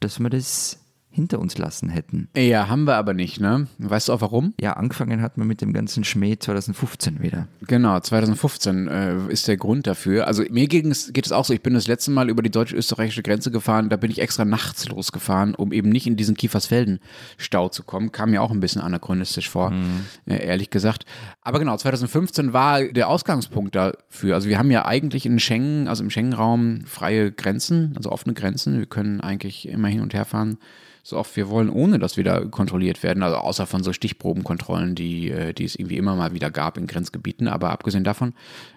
dass 0.00 0.18
man 0.18 0.30
das 0.30 0.81
hinter 1.12 1.38
uns 1.38 1.58
lassen 1.58 1.90
hätten. 1.90 2.28
Ja, 2.34 2.68
haben 2.68 2.84
wir 2.84 2.96
aber 2.96 3.12
nicht, 3.12 3.38
ne? 3.38 3.68
Weißt 3.78 4.08
du 4.08 4.14
auch 4.14 4.22
warum? 4.22 4.54
Ja, 4.60 4.72
angefangen 4.72 5.20
hat 5.20 5.36
man 5.36 5.46
mit 5.46 5.60
dem 5.60 5.74
ganzen 5.74 6.04
Schmäh 6.04 6.38
2015 6.38 7.22
wieder. 7.22 7.48
Genau, 7.68 8.00
2015 8.00 8.88
äh, 8.88 9.16
ist 9.28 9.46
der 9.46 9.58
Grund 9.58 9.86
dafür. 9.86 10.26
Also 10.26 10.42
mir 10.50 10.66
geht 10.68 10.86
es, 10.86 11.12
geht 11.12 11.26
es 11.26 11.32
auch 11.32 11.44
so, 11.44 11.52
ich 11.52 11.62
bin 11.62 11.74
das 11.74 11.86
letzte 11.86 12.10
Mal 12.10 12.30
über 12.30 12.42
die 12.42 12.50
deutsch-österreichische 12.50 13.22
Grenze 13.22 13.50
gefahren, 13.50 13.90
da 13.90 13.96
bin 13.96 14.10
ich 14.10 14.20
extra 14.20 14.46
nachts 14.46 14.88
losgefahren, 14.88 15.54
um 15.54 15.72
eben 15.72 15.90
nicht 15.90 16.06
in 16.06 16.16
diesen 16.16 16.34
Kiefersfelden-Stau 16.34 17.68
zu 17.68 17.82
kommen. 17.82 18.10
Kam 18.10 18.30
mir 18.30 18.42
auch 18.42 18.50
ein 18.50 18.60
bisschen 18.60 18.80
anachronistisch 18.80 19.50
vor, 19.50 19.70
mhm. 19.70 20.06
äh, 20.26 20.42
ehrlich 20.42 20.70
gesagt. 20.70 21.04
Aber 21.42 21.58
genau, 21.58 21.76
2015 21.76 22.54
war 22.54 22.82
der 22.84 23.08
Ausgangspunkt 23.08 23.74
dafür. 23.74 24.34
Also 24.34 24.48
wir 24.48 24.58
haben 24.58 24.70
ja 24.70 24.86
eigentlich 24.86 25.26
in 25.26 25.38
Schengen, 25.38 25.88
also 25.88 26.02
im 26.02 26.08
Schengen-Raum 26.08 26.84
freie 26.86 27.30
Grenzen, 27.30 27.92
also 27.96 28.10
offene 28.10 28.32
Grenzen. 28.32 28.78
Wir 28.78 28.86
können 28.86 29.20
eigentlich 29.20 29.68
immer 29.68 29.88
hin 29.88 30.00
und 30.00 30.14
her 30.14 30.24
fahren 30.24 30.56
so 31.02 31.18
oft 31.18 31.34
wir 31.36 31.48
wollen, 31.48 31.68
ohne 31.68 31.98
dass 31.98 32.16
wir 32.16 32.24
da 32.24 32.44
kontrolliert 32.44 33.02
werden. 33.02 33.22
Also 33.22 33.36
außer 33.36 33.66
von 33.66 33.82
so 33.82 33.92
Stichprobenkontrollen, 33.92 34.94
die, 34.94 35.30
äh, 35.30 35.52
die 35.52 35.64
es 35.64 35.74
irgendwie 35.74 35.96
immer 35.96 36.14
mal 36.14 36.32
wieder 36.32 36.50
gab 36.50 36.78
in 36.78 36.86
Grenzgebieten. 36.86 37.48
Aber 37.48 37.70
abgesehen 37.70 38.04
davon 38.04 38.34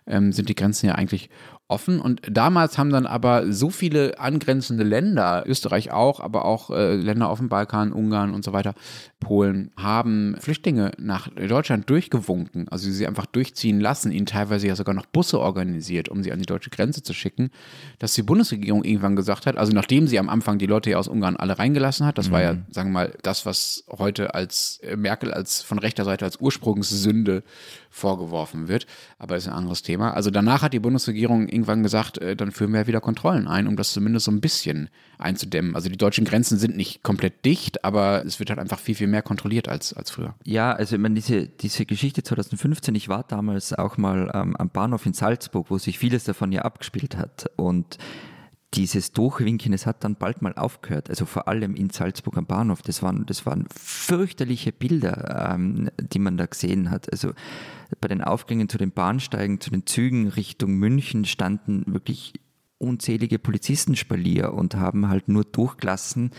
ähm, 0.07 0.31
sind 0.31 0.49
die 0.49 0.55
Grenzen 0.55 0.87
ja 0.87 0.95
eigentlich 0.95 1.29
offen. 1.67 1.99
Und 1.99 2.21
damals 2.29 2.77
haben 2.77 2.91
dann 2.91 3.07
aber 3.07 3.51
so 3.51 3.69
viele 3.69 4.19
angrenzende 4.19 4.83
Länder, 4.83 5.43
Österreich 5.47 5.91
auch, 5.91 6.19
aber 6.19 6.45
auch 6.45 6.69
äh, 6.69 6.95
Länder 6.95 7.29
auf 7.29 7.39
dem 7.39 7.49
Balkan, 7.49 7.91
Ungarn 7.91 8.33
und 8.33 8.43
so 8.43 8.53
weiter, 8.53 8.75
Polen, 9.19 9.71
haben 9.75 10.35
Flüchtlinge 10.39 10.91
nach 10.99 11.29
Deutschland 11.29 11.89
durchgewunken, 11.89 12.67
also 12.69 12.91
sie 12.91 13.07
einfach 13.07 13.25
durchziehen 13.25 13.79
lassen, 13.79 14.11
ihnen 14.11 14.27
teilweise 14.27 14.67
ja 14.67 14.75
sogar 14.75 14.93
noch 14.93 15.07
Busse 15.07 15.39
organisiert, 15.39 16.09
um 16.09 16.21
sie 16.21 16.31
an 16.31 16.37
die 16.37 16.45
deutsche 16.45 16.69
Grenze 16.69 17.01
zu 17.01 17.13
schicken, 17.13 17.49
dass 17.97 18.13
die 18.13 18.21
Bundesregierung 18.21 18.83
irgendwann 18.83 19.15
gesagt 19.15 19.47
hat, 19.47 19.57
also 19.57 19.73
nachdem 19.73 20.05
sie 20.05 20.19
am 20.19 20.29
Anfang 20.29 20.59
die 20.59 20.67
Leute 20.67 20.91
ja 20.91 20.97
aus 20.97 21.07
Ungarn 21.07 21.35
alle 21.35 21.57
reingelassen 21.57 22.05
hat, 22.05 22.19
das 22.19 22.27
mhm. 22.27 22.33
war 22.33 22.41
ja, 22.43 22.53
mhm. 22.53 22.65
sagen 22.69 22.89
wir 22.89 22.93
mal, 22.93 23.13
das, 23.23 23.47
was 23.47 23.85
heute 23.89 24.35
als 24.35 24.79
äh, 24.83 24.95
Merkel 24.95 25.33
als 25.33 25.63
von 25.63 25.79
rechter 25.79 26.05
Seite 26.05 26.25
als 26.25 26.39
Ursprungssünde 26.39 27.43
vorgeworfen 27.95 28.67
wird, 28.67 28.87
aber 29.17 29.37
ist 29.37 29.47
ein 29.47 29.53
anderes 29.53 29.81
Thema. 29.81 30.11
Also 30.11 30.29
danach 30.29 30.61
hat 30.61 30.73
die 30.73 30.79
Bundesregierung 30.79 31.47
irgendwann 31.47 31.81
gesagt, 31.81 32.17
äh, 32.17 32.35
dann 32.35 32.51
führen 32.51 32.73
wir 32.73 32.87
wieder 32.87 32.99
Kontrollen 32.99 33.47
ein, 33.47 33.67
um 33.67 33.77
das 33.77 33.93
zumindest 33.93 34.25
so 34.25 34.31
ein 34.31 34.41
bisschen 34.41 34.89
einzudämmen. 35.17 35.75
Also 35.75 35.87
die 35.87 35.95
deutschen 35.95 36.25
Grenzen 36.25 36.57
sind 36.57 36.75
nicht 36.75 37.03
komplett 37.03 37.45
dicht, 37.45 37.85
aber 37.85 38.25
es 38.25 38.39
wird 38.39 38.49
halt 38.49 38.59
einfach 38.59 38.79
viel, 38.79 38.95
viel 38.95 39.07
mehr 39.07 39.21
kontrolliert 39.21 39.69
als, 39.69 39.93
als 39.93 40.11
früher. 40.11 40.35
Ja, 40.43 40.73
also 40.73 40.97
ich 40.97 41.01
meine, 41.01 41.15
diese, 41.15 41.47
diese 41.47 41.85
Geschichte 41.85 42.21
2015, 42.21 42.93
ich 42.95 43.07
war 43.07 43.23
damals 43.23 43.71
auch 43.71 43.97
mal 43.97 44.29
ähm, 44.33 44.57
am 44.57 44.69
Bahnhof 44.69 45.05
in 45.05 45.13
Salzburg, 45.13 45.67
wo 45.69 45.77
sich 45.77 45.97
vieles 45.97 46.25
davon 46.25 46.51
ja 46.51 46.63
abgespielt 46.63 47.15
hat 47.15 47.49
und 47.55 47.97
dieses 48.75 49.11
Durchwinken, 49.11 49.73
es 49.73 49.85
hat 49.85 50.03
dann 50.03 50.15
bald 50.15 50.41
mal 50.41 50.53
aufgehört, 50.53 51.09
also 51.09 51.25
vor 51.25 51.47
allem 51.47 51.75
in 51.75 51.89
Salzburg 51.89 52.37
am 52.37 52.45
Bahnhof, 52.45 52.81
das 52.81 53.01
waren, 53.01 53.25
das 53.25 53.45
waren 53.45 53.65
fürchterliche 53.73 54.71
Bilder, 54.71 55.53
ähm, 55.53 55.89
die 55.97 56.19
man 56.19 56.37
da 56.37 56.45
gesehen 56.45 56.91
hat. 56.91 57.11
Also 57.11 57.31
bei 58.01 58.07
den 58.07 58.21
Aufgängen 58.21 58.69
zu 58.69 58.77
den 58.77 58.91
Bahnsteigen, 58.91 59.61
zu 59.61 59.69
den 59.69 59.85
Zügen 59.85 60.27
Richtung 60.27 60.75
München 60.75 61.25
standen 61.25 61.83
wirklich 61.87 62.33
unzählige 62.77 63.39
Polizistenspalier 63.39 64.53
und 64.53 64.75
haben 64.75 65.07
halt 65.07 65.27
nur 65.27 65.45
durchgelassen, 65.45 66.31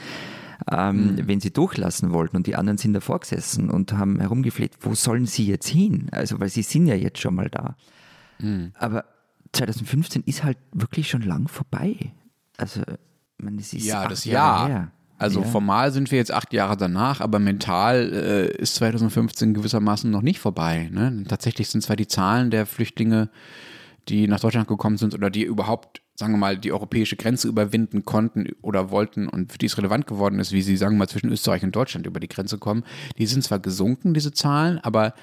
ähm, 0.70 1.14
mhm. 1.16 1.28
wenn 1.28 1.40
sie 1.40 1.52
durchlassen 1.52 2.12
wollten. 2.12 2.36
Und 2.36 2.46
die 2.46 2.56
anderen 2.56 2.78
sind 2.78 2.92
davor 2.92 3.20
gesessen 3.20 3.70
und 3.70 3.92
haben 3.92 4.20
herumgefleht, 4.20 4.72
wo 4.80 4.94
sollen 4.94 5.26
sie 5.26 5.46
jetzt 5.46 5.68
hin? 5.68 6.08
Also, 6.12 6.38
weil 6.40 6.48
sie 6.48 6.62
sind 6.62 6.86
ja 6.86 6.94
jetzt 6.94 7.20
schon 7.20 7.34
mal 7.34 7.48
da. 7.48 7.76
Mhm. 8.38 8.72
Aber 8.74 9.04
2015 9.52 10.22
ist 10.26 10.44
halt 10.44 10.58
wirklich 10.72 11.08
schon 11.08 11.22
lang 11.22 11.48
vorbei. 11.48 12.12
Also, 12.56 12.82
man, 13.38 13.58
es 13.58 13.72
ist 13.72 13.84
ja, 13.84 14.08
das 14.08 14.24
Jahr. 14.24 14.68
Her. 14.68 14.92
Also 15.18 15.40
ja. 15.40 15.46
formal 15.46 15.92
sind 15.92 16.10
wir 16.10 16.18
jetzt 16.18 16.32
acht 16.32 16.52
Jahre 16.52 16.76
danach, 16.76 17.20
aber 17.20 17.38
mental 17.38 18.12
äh, 18.12 18.62
ist 18.62 18.74
2015 18.76 19.54
gewissermaßen 19.54 20.10
noch 20.10 20.20
nicht 20.20 20.40
vorbei. 20.40 20.90
Ne? 20.92 21.24
Tatsächlich 21.26 21.68
sind 21.68 21.80
zwar 21.80 21.96
die 21.96 22.06
Zahlen 22.06 22.50
der 22.50 22.66
Flüchtlinge, 22.66 23.30
die 24.08 24.28
nach 24.28 24.40
Deutschland 24.40 24.68
gekommen 24.68 24.98
sind 24.98 25.14
oder 25.14 25.30
die 25.30 25.42
überhaupt, 25.42 26.02
sagen 26.14 26.34
wir 26.34 26.38
mal, 26.38 26.58
die 26.58 26.70
europäische 26.70 27.16
Grenze 27.16 27.48
überwinden 27.48 28.04
konnten 28.04 28.50
oder 28.60 28.90
wollten 28.90 29.26
und 29.26 29.52
für 29.52 29.58
die 29.58 29.66
es 29.66 29.78
relevant 29.78 30.06
geworden 30.06 30.38
ist, 30.38 30.52
wie 30.52 30.62
sie, 30.62 30.76
sagen 30.76 30.96
wir 30.96 31.00
mal, 31.00 31.08
zwischen 31.08 31.30
Österreich 31.30 31.64
und 31.64 31.74
Deutschland 31.74 32.06
über 32.06 32.20
die 32.20 32.28
Grenze 32.28 32.58
kommen, 32.58 32.84
die 33.16 33.26
sind 33.26 33.42
zwar 33.42 33.58
gesunken, 33.58 34.12
diese 34.12 34.32
Zahlen, 34.32 34.78
aber 34.78 35.14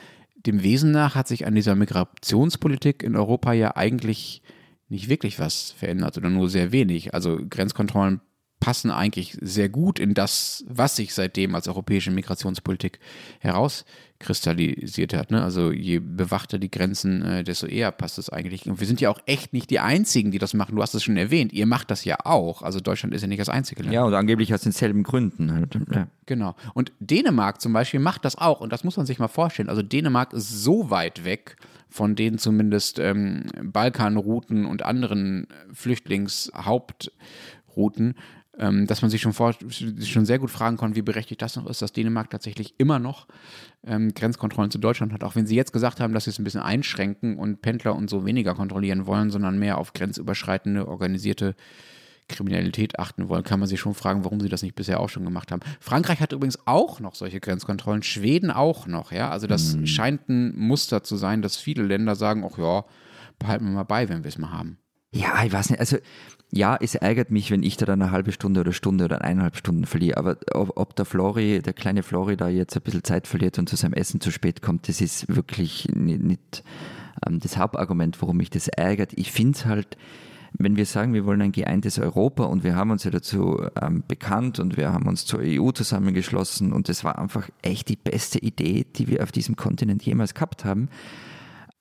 dem 0.46 0.64
Wesen 0.64 0.92
nach 0.92 1.16
hat 1.16 1.28
sich 1.28 1.46
an 1.46 1.56
dieser 1.56 1.76
Migrationspolitik 1.76 3.04
in 3.04 3.16
Europa 3.16 3.54
ja 3.54 3.78
eigentlich 3.78 4.42
nicht 4.94 5.10
wirklich 5.10 5.40
was 5.40 5.72
verändert 5.72 6.18
oder 6.18 6.30
nur 6.30 6.50
sehr 6.50 6.72
wenig. 6.72 7.14
Also 7.14 7.40
Grenzkontrollen 7.50 8.22
passen 8.60 8.92
eigentlich 8.92 9.38
sehr 9.42 9.68
gut 9.68 10.00
in 10.00 10.14
das, 10.14 10.64
was 10.70 10.96
sich 10.96 11.14
seitdem 11.14 11.54
als 11.54 11.68
europäische 11.68 12.12
Migrationspolitik 12.12 13.00
herauskristallisiert 13.40 15.14
hat. 15.14 15.32
Ne? 15.32 15.44
Also 15.44 15.74
je 15.74 16.00
bewachter 16.00 16.60
die 16.60 16.72
Grenzen, 16.72 17.24
äh, 17.24 17.44
desto 17.44 17.66
eher 17.66 17.92
passt 17.92 18.20
es 18.20 18.30
eigentlich. 18.30 18.66
Und 18.66 18.80
wir 18.80 18.88
sind 18.88 19.02
ja 19.02 19.10
auch 19.10 19.20
echt 19.26 19.52
nicht 19.52 19.70
die 19.70 19.80
Einzigen, 19.80 20.32
die 20.32 20.40
das 20.40 20.54
machen. 20.54 20.78
Du 20.78 20.82
hast 20.82 20.94
es 20.94 21.04
schon 21.04 21.18
erwähnt. 21.18 21.52
Ihr 21.52 21.66
macht 21.66 21.92
das 21.92 22.06
ja 22.06 22.16
auch. 22.24 22.62
Also 22.62 22.80
Deutschland 22.80 23.14
ist 23.14 23.22
ja 23.22 23.28
nicht 23.28 23.42
das 23.42 23.50
Einzige. 23.50 23.84
Ja, 23.92 24.06
und 24.06 24.14
angeblich 24.14 24.54
aus 24.54 24.62
denselben 24.62 25.04
Gründen. 25.04 25.52
Halt. 25.52 25.78
Ja. 25.92 26.08
Genau. 26.26 26.56
Und 26.74 26.94
Dänemark 27.02 27.60
zum 27.60 27.74
Beispiel 27.74 28.00
macht 28.00 28.24
das 28.24 28.38
auch. 28.38 28.62
Und 28.62 28.72
das 28.72 28.86
muss 28.86 28.96
man 28.96 29.06
sich 29.06 29.20
mal 29.20 29.28
vorstellen. 29.28 29.68
Also 29.68 29.82
Dänemark 29.82 30.32
ist 30.32 30.64
so 30.64 30.90
weit 30.90 31.26
weg 31.26 31.58
von 31.94 32.16
den 32.16 32.40
zumindest 32.40 32.98
ähm, 32.98 33.44
Balkanrouten 33.62 34.66
und 34.66 34.84
anderen 34.84 35.46
Flüchtlingshauptrouten, 35.74 38.16
ähm, 38.58 38.88
dass 38.88 39.04
man 39.04 39.12
sich 39.12 39.22
schon, 39.22 39.34
vor, 39.34 39.54
schon 39.70 40.26
sehr 40.26 40.40
gut 40.40 40.50
fragen 40.50 40.78
kann, 40.78 40.96
wie 40.96 41.04
berechtigt 41.04 41.44
das 41.44 41.56
noch 41.56 41.68
ist, 41.68 41.84
dass 41.84 41.94
Dänemark 41.94 42.32
tatsächlich 42.32 42.74
immer 42.80 42.98
noch 42.98 43.28
ähm, 43.86 44.16
Grenzkontrollen 44.16 44.72
zu 44.72 44.80
Deutschland 44.80 45.14
hat. 45.14 45.24
Auch 45.24 45.36
wenn 45.36 45.46
sie 45.46 45.56
jetzt 45.56 45.72
gesagt 45.72 46.00
haben, 46.00 46.16
dass 46.16 46.24
sie 46.24 46.32
es 46.32 46.40
ein 46.40 46.44
bisschen 46.44 46.62
einschränken 46.62 47.38
und 47.38 47.62
Pendler 47.62 47.96
und 47.96 48.10
so 48.10 48.26
weniger 48.26 48.56
kontrollieren 48.56 49.06
wollen, 49.06 49.30
sondern 49.30 49.60
mehr 49.60 49.78
auf 49.78 49.94
grenzüberschreitende, 49.94 50.88
organisierte 50.88 51.54
Kriminalität 52.28 53.00
achten 53.00 53.30
wollen, 53.30 53.44
kann 53.44 53.60
man 53.60 53.68
sich 53.68 53.80
schon 53.80 53.94
fragen, 53.94 54.24
warum 54.24 54.40
sie 54.40 54.50
das 54.50 54.64
nicht 54.64 54.76
bisher 54.76 55.00
auch 55.00 55.10
schon 55.10 55.26
gemacht 55.26 55.52
haben. 55.52 55.62
Frankreich 55.80 56.20
hat 56.20 56.32
übrigens 56.32 56.60
auch 56.66 57.00
noch 57.00 57.16
solche 57.16 57.40
Grenzkontrollen, 57.40 58.04
Schweden 58.04 58.52
auch 58.52 58.88
noch, 58.88 59.12
ja. 59.12 59.30
Also 59.30 59.48
das 59.48 59.76
mhm. 59.76 59.88
scheint 59.88 60.30
ein 60.30 60.58
Muster 60.58 61.04
zu 61.04 61.16
sein, 61.16 61.42
dass 61.42 61.58
viele 61.58 61.84
Länder 61.84 62.16
sagen, 62.16 62.48
ach 62.50 62.58
ja, 62.58 62.86
behalten 63.40 63.66
wir 63.66 63.72
mal 63.72 63.84
bei, 63.84 64.10
wenn 64.10 64.24
wir 64.24 64.30
es 64.30 64.38
mal 64.38 64.52
haben. 64.52 64.78
Ja, 65.14 65.44
ich 65.46 65.54
weiß 65.54 65.70
nicht. 65.70 65.80
Also 65.80 65.98
ja, 66.52 66.78
es 66.80 66.96
ärgert 66.96 67.32
mich, 67.32 67.50
wenn 67.52 67.64
ich 67.64 67.78
da 67.78 67.86
dann 67.86 68.02
eine 68.02 68.12
halbe 68.12 68.32
Stunde 68.32 68.62
oder 68.62 68.74
Stunde 68.74 69.06
oder 69.06 69.22
eineinhalb 69.22 69.56
Stunden 69.56 69.86
verliere. 69.86 70.18
Aber 70.18 70.38
ob, 70.54 70.78
ob, 70.78 70.96
der 70.96 71.06
Flori, 71.06 71.62
der 71.62 71.74
kleine 71.74 72.04
Flori 72.04 72.38
da 72.38 72.48
jetzt 72.48 72.76
ein 72.76 72.82
bisschen 72.82 73.04
Zeit 73.04 73.28
verliert 73.28 73.58
und 73.58 73.70
zu 73.70 73.76
seinem 73.76 73.94
Essen 73.94 74.22
zu 74.22 74.32
spät 74.32 74.62
kommt, 74.62 74.88
das 74.88 75.02
ist 75.02 75.34
wirklich 75.34 75.88
nicht, 75.90 76.22
nicht 76.22 76.64
ähm, 77.26 77.40
das 77.40 77.58
Hauptargument, 77.58 78.22
warum 78.22 78.38
mich 78.38 78.50
das 78.50 78.68
ärgert. 78.68 79.14
Ich 79.16 79.32
finde 79.32 79.58
es 79.58 79.66
halt, 79.66 79.98
wenn 80.58 80.76
wir 80.76 80.86
sagen, 80.86 81.14
wir 81.14 81.26
wollen 81.26 81.42
ein 81.42 81.52
geeintes 81.52 82.00
Europa 82.00 82.44
und 82.44 82.64
wir 82.64 82.76
haben 82.76 82.92
uns 82.92 83.04
ja 83.04 83.12
dazu 83.12 83.66
ähm, 83.82 84.04
bekannt 84.08 84.60
und 84.60 84.78
wir 84.78 84.94
haben 84.94 85.08
uns 85.08 85.26
zur 85.26 85.40
EU 85.44 85.72
zusammengeschlossen 85.72 86.74
und 86.74 86.90
das 86.90 87.04
war 87.04 87.18
einfach 87.18 87.50
echt 87.62 87.90
die 87.90 87.96
beste 87.96 88.40
Idee, 88.40 88.86
die 88.96 89.08
wir 89.08 89.24
auf 89.24 89.32
diesem 89.32 89.56
Kontinent 89.56 90.04
jemals 90.04 90.34
gehabt 90.34 90.64
haben. 90.64 90.90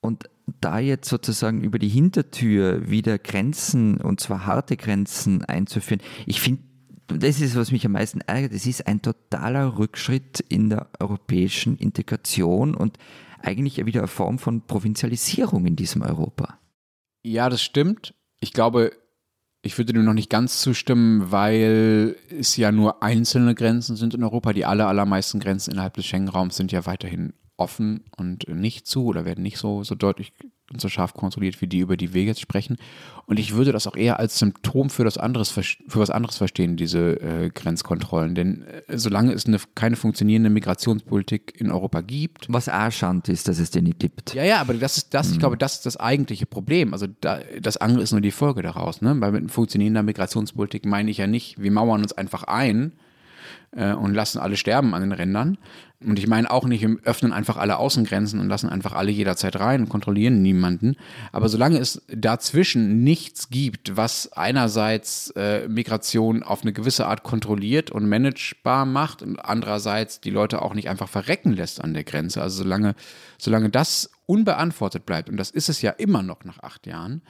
Und 0.01 0.29
da 0.59 0.79
jetzt 0.79 1.07
sozusagen 1.07 1.63
über 1.63 1.79
die 1.79 1.87
Hintertür 1.87 2.89
wieder 2.89 3.17
Grenzen, 3.17 3.97
und 3.97 4.19
zwar 4.19 4.45
harte 4.45 4.75
Grenzen 4.75 5.45
einzuführen, 5.45 6.01
ich 6.25 6.41
finde, 6.41 6.63
das 7.07 7.41
ist, 7.41 7.55
was 7.55 7.71
mich 7.71 7.85
am 7.85 7.93
meisten 7.93 8.21
ärgert, 8.21 8.53
es 8.53 8.65
ist 8.65 8.87
ein 8.87 9.01
totaler 9.01 9.77
Rückschritt 9.77 10.39
in 10.39 10.69
der 10.69 10.87
europäischen 10.99 11.77
Integration 11.77 12.75
und 12.75 12.97
eigentlich 13.39 13.85
wieder 13.85 14.01
eine 14.01 14.07
Form 14.07 14.39
von 14.39 14.65
Provinzialisierung 14.65 15.65
in 15.65 15.75
diesem 15.75 16.01
Europa. 16.01 16.59
Ja, 17.23 17.49
das 17.49 17.61
stimmt. 17.61 18.13
Ich 18.43 18.51
glaube, 18.51 18.91
ich 19.61 19.77
würde 19.77 19.93
dem 19.93 20.03
noch 20.03 20.13
nicht 20.13 20.29
ganz 20.29 20.59
zustimmen, 20.59 21.31
weil 21.31 22.17
es 22.29 22.57
ja 22.57 22.73
nur 22.73 23.01
einzelne 23.01 23.55
Grenzen 23.55 23.95
sind 23.95 24.13
in 24.13 24.21
Europa. 24.21 24.51
Die 24.51 24.65
aller, 24.65 24.89
allermeisten 24.89 25.39
Grenzen 25.39 25.71
innerhalb 25.71 25.93
des 25.93 26.05
Schengen-Raums 26.05 26.57
sind 26.57 26.73
ja 26.73 26.85
weiterhin 26.85 27.33
offen 27.55 28.03
und 28.17 28.49
nicht 28.49 28.85
zu 28.85 29.05
oder 29.05 29.23
werden 29.23 29.43
nicht 29.43 29.57
so, 29.57 29.85
so 29.85 29.95
deutlich 29.95 30.33
und 30.73 30.81
so 30.81 30.89
scharf 30.89 31.13
kontrolliert 31.13 31.61
wie 31.61 31.67
die, 31.67 31.79
über 31.79 31.97
die 31.97 32.13
wir 32.13 32.23
jetzt 32.23 32.41
sprechen. 32.41 32.77
Und 33.25 33.39
ich 33.39 33.53
würde 33.53 33.71
das 33.71 33.87
auch 33.87 33.95
eher 33.95 34.19
als 34.19 34.37
Symptom 34.37 34.89
für, 34.89 35.03
das 35.05 35.17
anderes, 35.17 35.49
für 35.49 35.99
was 35.99 36.09
anderes 36.09 36.37
verstehen, 36.37 36.75
diese 36.75 37.21
äh, 37.21 37.49
Grenzkontrollen. 37.49 38.35
Denn 38.35 38.63
äh, 38.63 38.97
solange 38.97 39.31
es 39.33 39.45
eine, 39.45 39.59
keine 39.75 39.95
funktionierende 39.95 40.49
Migrationspolitik 40.49 41.53
in 41.59 41.71
Europa 41.71 42.01
gibt. 42.01 42.47
Was 42.49 42.67
auch 42.67 42.91
schand 42.91 43.29
ist, 43.29 43.47
dass 43.47 43.59
es 43.59 43.71
den 43.71 43.85
nicht 43.85 43.99
gibt. 43.99 44.33
Ja, 44.33 44.43
ja, 44.43 44.59
aber 44.59 44.73
das 44.73 44.97
ist 44.97 45.13
das, 45.13 45.27
mhm. 45.27 45.33
ich 45.33 45.39
glaube, 45.39 45.57
das 45.57 45.75
ist 45.75 45.85
das 45.85 45.97
eigentliche 45.97 46.45
Problem. 46.45 46.93
Also 46.93 47.07
da, 47.21 47.39
das 47.61 47.77
andere 47.77 48.03
ist 48.03 48.11
nur 48.11 48.21
die 48.21 48.31
Folge 48.31 48.61
daraus. 48.61 49.01
Ne? 49.01 49.15
Weil 49.19 49.31
mit 49.31 49.51
funktionierender 49.51 50.03
Migrationspolitik 50.03 50.85
meine 50.85 51.09
ich 51.09 51.17
ja 51.17 51.27
nicht, 51.27 51.61
wir 51.61 51.71
mauern 51.71 52.01
uns 52.01 52.13
einfach 52.13 52.43
ein 52.43 52.93
äh, 53.75 53.93
und 53.93 54.13
lassen 54.13 54.39
alle 54.39 54.57
sterben 54.57 54.93
an 54.93 55.01
den 55.01 55.11
Rändern. 55.11 55.57
Und 56.05 56.19
ich 56.19 56.27
meine 56.27 56.51
auch 56.51 56.65
nicht, 56.65 56.85
öffnen 57.05 57.31
einfach 57.31 57.57
alle 57.57 57.77
Außengrenzen 57.77 58.39
und 58.39 58.49
lassen 58.49 58.69
einfach 58.69 58.93
alle 58.93 59.11
jederzeit 59.11 59.57
rein 59.59 59.81
und 59.81 59.89
kontrollieren 59.89 60.41
niemanden. 60.41 60.97
Aber 61.31 61.47
solange 61.47 61.77
es 61.77 62.01
dazwischen 62.13 63.03
nichts 63.03 63.49
gibt, 63.49 63.95
was 63.95 64.31
einerseits 64.33 65.31
äh, 65.37 65.67
Migration 65.67 66.43
auf 66.43 66.63
eine 66.63 66.73
gewisse 66.73 67.07
Art 67.07 67.23
kontrolliert 67.23 67.89
und 67.89 68.09
managebar 68.09 68.85
macht 68.85 69.21
und 69.21 69.39
andererseits 69.39 70.19
die 70.19 70.29
Leute 70.29 70.61
auch 70.61 70.73
nicht 70.73 70.89
einfach 70.89 71.09
verrecken 71.09 71.53
lässt 71.53 71.81
an 71.81 71.93
der 71.93 72.03
Grenze, 72.03 72.41
also 72.41 72.63
solange, 72.63 72.95
solange 73.37 73.69
das 73.69 74.11
unbeantwortet 74.25 75.05
bleibt, 75.05 75.29
und 75.29 75.37
das 75.37 75.51
ist 75.51 75.69
es 75.69 75.81
ja 75.81 75.91
immer 75.91 76.23
noch 76.23 76.43
nach 76.43 76.59
acht 76.59 76.87
Jahren, 76.87 77.21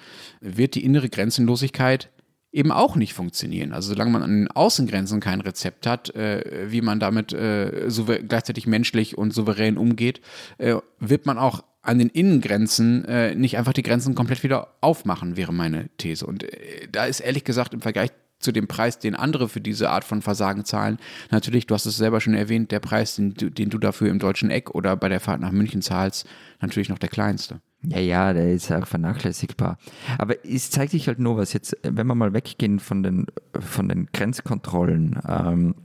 wird 0.41 0.75
die 0.75 0.83
innere 0.83 1.09
Grenzenlosigkeit 1.09 2.09
eben 2.53 2.71
auch 2.71 2.95
nicht 2.95 3.13
funktionieren. 3.13 3.73
Also 3.73 3.89
solange 3.89 4.11
man 4.11 4.23
an 4.23 4.31
den 4.31 4.47
Außengrenzen 4.47 5.19
kein 5.19 5.41
Rezept 5.41 5.87
hat, 5.87 6.15
äh, 6.15 6.67
wie 6.69 6.81
man 6.81 6.99
damit 6.99 7.33
äh, 7.33 7.89
gleichzeitig 8.27 8.67
menschlich 8.67 9.17
und 9.17 9.33
souverän 9.33 9.77
umgeht, 9.77 10.21
äh, 10.59 10.75
wird 10.99 11.25
man 11.25 11.37
auch 11.37 11.63
an 11.81 11.99
den 11.99 12.09
Innengrenzen 12.09 13.03
äh, 13.05 13.35
nicht 13.35 13.57
einfach 13.57 13.73
die 13.73 13.83
Grenzen 13.83 14.15
komplett 14.15 14.43
wieder 14.43 14.69
aufmachen, 14.79 15.35
wäre 15.35 15.51
meine 15.51 15.89
These. 15.97 16.25
Und 16.25 16.43
äh, 16.43 16.87
da 16.89 17.05
ist 17.05 17.19
ehrlich 17.19 17.43
gesagt 17.43 17.73
im 17.73 17.81
Vergleich 17.81 18.11
zu 18.39 18.51
dem 18.51 18.67
Preis, 18.67 18.99
den 18.99 19.15
andere 19.15 19.49
für 19.49 19.61
diese 19.61 19.89
Art 19.89 20.03
von 20.03 20.21
Versagen 20.21 20.63
zahlen. 20.63 20.99
Natürlich, 21.31 21.65
du 21.65 21.73
hast 21.73 21.85
es 21.85 21.97
selber 21.97 22.21
schon 22.21 22.35
erwähnt, 22.35 22.71
der 22.71 22.81
Preis, 22.81 23.15
den 23.15 23.33
den 23.33 23.69
du 23.69 23.77
dafür 23.77 24.09
im 24.09 24.19
deutschen 24.19 24.51
Eck 24.51 24.75
oder 24.75 24.95
bei 24.95 25.09
der 25.09 25.21
Fahrt 25.21 25.41
nach 25.41 25.51
München 25.51 25.81
zahlst, 25.81 26.27
natürlich 26.61 26.89
noch 26.89 26.99
der 26.99 27.09
kleinste. 27.09 27.61
Ja, 27.85 27.99
ja, 27.99 28.33
der 28.33 28.53
ist 28.53 28.71
auch 28.71 28.87
vernachlässigbar. 28.87 29.77
Aber 30.17 30.45
es 30.45 30.69
zeigt 30.69 30.91
sich 30.91 31.07
halt 31.07 31.19
nur 31.19 31.37
was 31.37 31.53
jetzt, 31.53 31.77
wenn 31.83 32.07
wir 32.07 32.15
mal 32.15 32.33
weggehen 32.33 32.79
von 32.79 33.03
den, 33.03 33.25
von 33.59 33.89
den 33.89 34.07
Grenzkontrollen 34.13 35.19
ähm, 35.27 35.75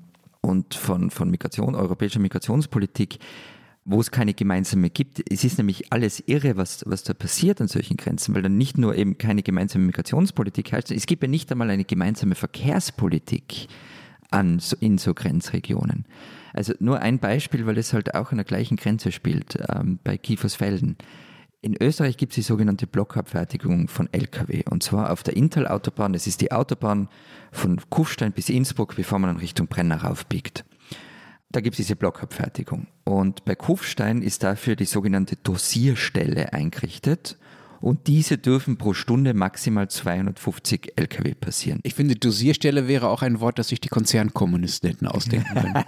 und 0.41 0.75
von, 0.75 1.11
von 1.11 1.31
Migration, 1.31 1.75
europäischer 1.75 2.21
Migrationspolitik, 2.21 3.19
wo 3.85 4.01
es 4.01 4.11
keine 4.11 4.35
gemeinsame 4.35 4.91
gibt. 4.91 5.23
Es 5.33 5.45
ist 5.45 5.59
nämlich 5.59 5.93
alles 5.93 6.23
irre, 6.27 6.57
was, 6.57 6.85
was 6.87 7.03
da 7.03 7.15
passiert 7.15 7.61
an 7.61 7.69
solchen 7.69 7.97
Grenzen, 7.97 8.35
weil 8.35 8.43
dann 8.43 8.59
nicht 8.59 8.79
nur 8.79 8.95
eben 8.95 9.19
keine 9.19 9.43
gemeinsame 9.43 9.87
Migrationspolitik 9.87 10.73
heißt, 10.73 10.93
es 10.93 11.07
gibt 11.07 11.23
ja 11.23 11.29
nicht 11.29 11.51
einmal 11.51 11.71
eine 11.71 11.85
gemeinsame 11.85 12.35
Verkehrspolitik 12.35 13.67
an, 14.31 14.61
in 14.81 14.99
so 14.99 15.15
Grenzregionen. 15.15 16.05
Also 16.53 16.75
nur 16.81 17.01
ein 17.01 17.19
Beispiel, 17.19 17.67
weil 17.67 17.79
es 17.79 17.93
halt 17.93 18.15
auch 18.15 18.31
an 18.31 18.37
der 18.37 18.45
gleichen 18.45 18.77
Grenze 18.77 19.11
spielt, 19.11 19.59
ähm, 19.75 19.99
bei 20.05 20.19
Kiefersfelden. 20.19 20.97
In 21.61 21.77
Österreich 21.81 22.17
gibt 22.17 22.33
es 22.33 22.37
die 22.37 22.43
sogenannte 22.43 22.87
Blockabfertigung 22.87 23.89
von 23.89 24.09
Lkw 24.13 24.63
und 24.71 24.85
zwar 24.85 25.11
auf 25.11 25.25
der 25.25 25.37
Intal-Autobahn. 25.37 26.13
Das 26.13 26.29
ist 26.29 26.41
die 26.41 26.53
Autobahn 26.53 27.09
von 27.51 27.81
Kufstein 27.91 28.33
bis 28.33 28.49
Innsbruck, 28.49 28.95
bevor 28.95 29.19
man 29.19 29.31
dann 29.31 29.41
Richtung 29.41 29.67
Brenner 29.67 30.05
raufbiegt. 30.05 30.65
Da 31.51 31.61
gibt 31.61 31.75
es 31.75 31.79
diese 31.79 31.97
Blockabfertigung. 31.97 32.87
Und 33.05 33.45
bei 33.45 33.57
Kufstein 33.57 34.23
ist 34.23 34.45
dafür 34.45 34.77
die 34.77 34.85
sogenannte 34.85 35.35
Dosierstelle 35.37 36.53
eingerichtet. 36.53 37.39
Und 37.81 38.07
diese 38.07 38.39
dürfen 38.39 38.77
pro 38.77 38.93
Stunde 38.93 39.35
maximal 39.35 39.89
250 39.89 40.93
Lkw 40.97 41.35
passieren. 41.35 41.81
Ich 41.83 41.95
finde, 41.95 42.15
Dosierstelle 42.17 42.87
wäre 42.87 43.09
auch 43.09 43.23
ein 43.23 43.41
Wort, 43.41 43.59
das 43.59 43.69
sich 43.69 43.81
die 43.81 43.89
Konzernkommunisten 43.89 44.91
hätten 44.91 45.07
ausdenken 45.09 45.55
können. 45.55 45.85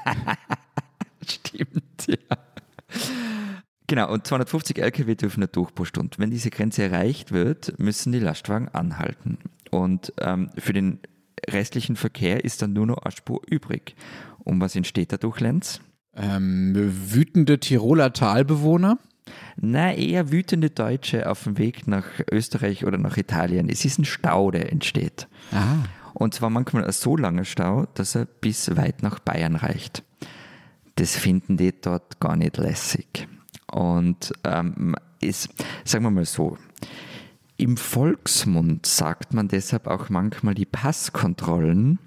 Stimmt, 1.28 2.06
ja. 2.08 2.36
Genau, 3.90 4.08
und 4.08 4.24
250 4.24 4.78
Lkw 4.80 5.16
dürfen 5.16 5.40
da 5.40 5.48
durch 5.48 5.74
pro 5.74 5.84
Stunde. 5.84 6.16
Wenn 6.18 6.30
diese 6.30 6.50
Grenze 6.50 6.84
erreicht 6.84 7.32
wird, 7.32 7.76
müssen 7.80 8.12
die 8.12 8.20
Lastwagen 8.20 8.68
anhalten. 8.68 9.38
Und 9.72 10.12
ähm, 10.20 10.48
für 10.56 10.72
den 10.72 11.00
restlichen 11.50 11.96
Verkehr 11.96 12.44
ist 12.44 12.62
dann 12.62 12.72
nur 12.72 12.86
noch 12.86 12.98
eine 12.98 13.10
Spur 13.10 13.40
übrig. 13.48 13.96
Und 14.44 14.60
was 14.60 14.76
entsteht 14.76 15.12
dadurch, 15.12 15.40
Lenz? 15.40 15.80
Ähm, 16.14 16.72
wütende 16.76 17.58
Tiroler 17.58 18.12
Talbewohner? 18.12 19.00
Na, 19.56 19.92
eher 19.92 20.30
wütende 20.30 20.70
Deutsche 20.70 21.28
auf 21.28 21.42
dem 21.42 21.58
Weg 21.58 21.88
nach 21.88 22.06
Österreich 22.30 22.84
oder 22.84 22.96
nach 22.96 23.16
Italien. 23.16 23.68
Es 23.68 23.84
ist 23.84 23.98
ein 23.98 24.04
Stau, 24.04 24.52
der 24.52 24.70
entsteht. 24.70 25.26
Aha. 25.50 25.78
Und 26.14 26.32
zwar 26.34 26.50
manchmal 26.50 26.84
ein 26.84 26.92
so 26.92 27.16
langer 27.16 27.44
Stau, 27.44 27.86
dass 27.94 28.14
er 28.14 28.26
bis 28.26 28.76
weit 28.76 29.02
nach 29.02 29.18
Bayern 29.18 29.56
reicht. 29.56 30.04
Das 30.94 31.16
finden 31.16 31.56
die 31.56 31.72
dort 31.80 32.20
gar 32.20 32.36
nicht 32.36 32.56
lässig. 32.56 33.26
Und 33.72 34.32
ähm, 34.44 34.96
ist, 35.20 35.48
sagen 35.84 36.04
wir 36.04 36.10
mal 36.10 36.24
so, 36.24 36.56
im 37.56 37.76
Volksmund 37.76 38.86
sagt 38.86 39.34
man 39.34 39.48
deshalb 39.48 39.86
auch 39.86 40.08
manchmal, 40.08 40.54
die 40.54 40.64
Passkontrollen 40.64 41.98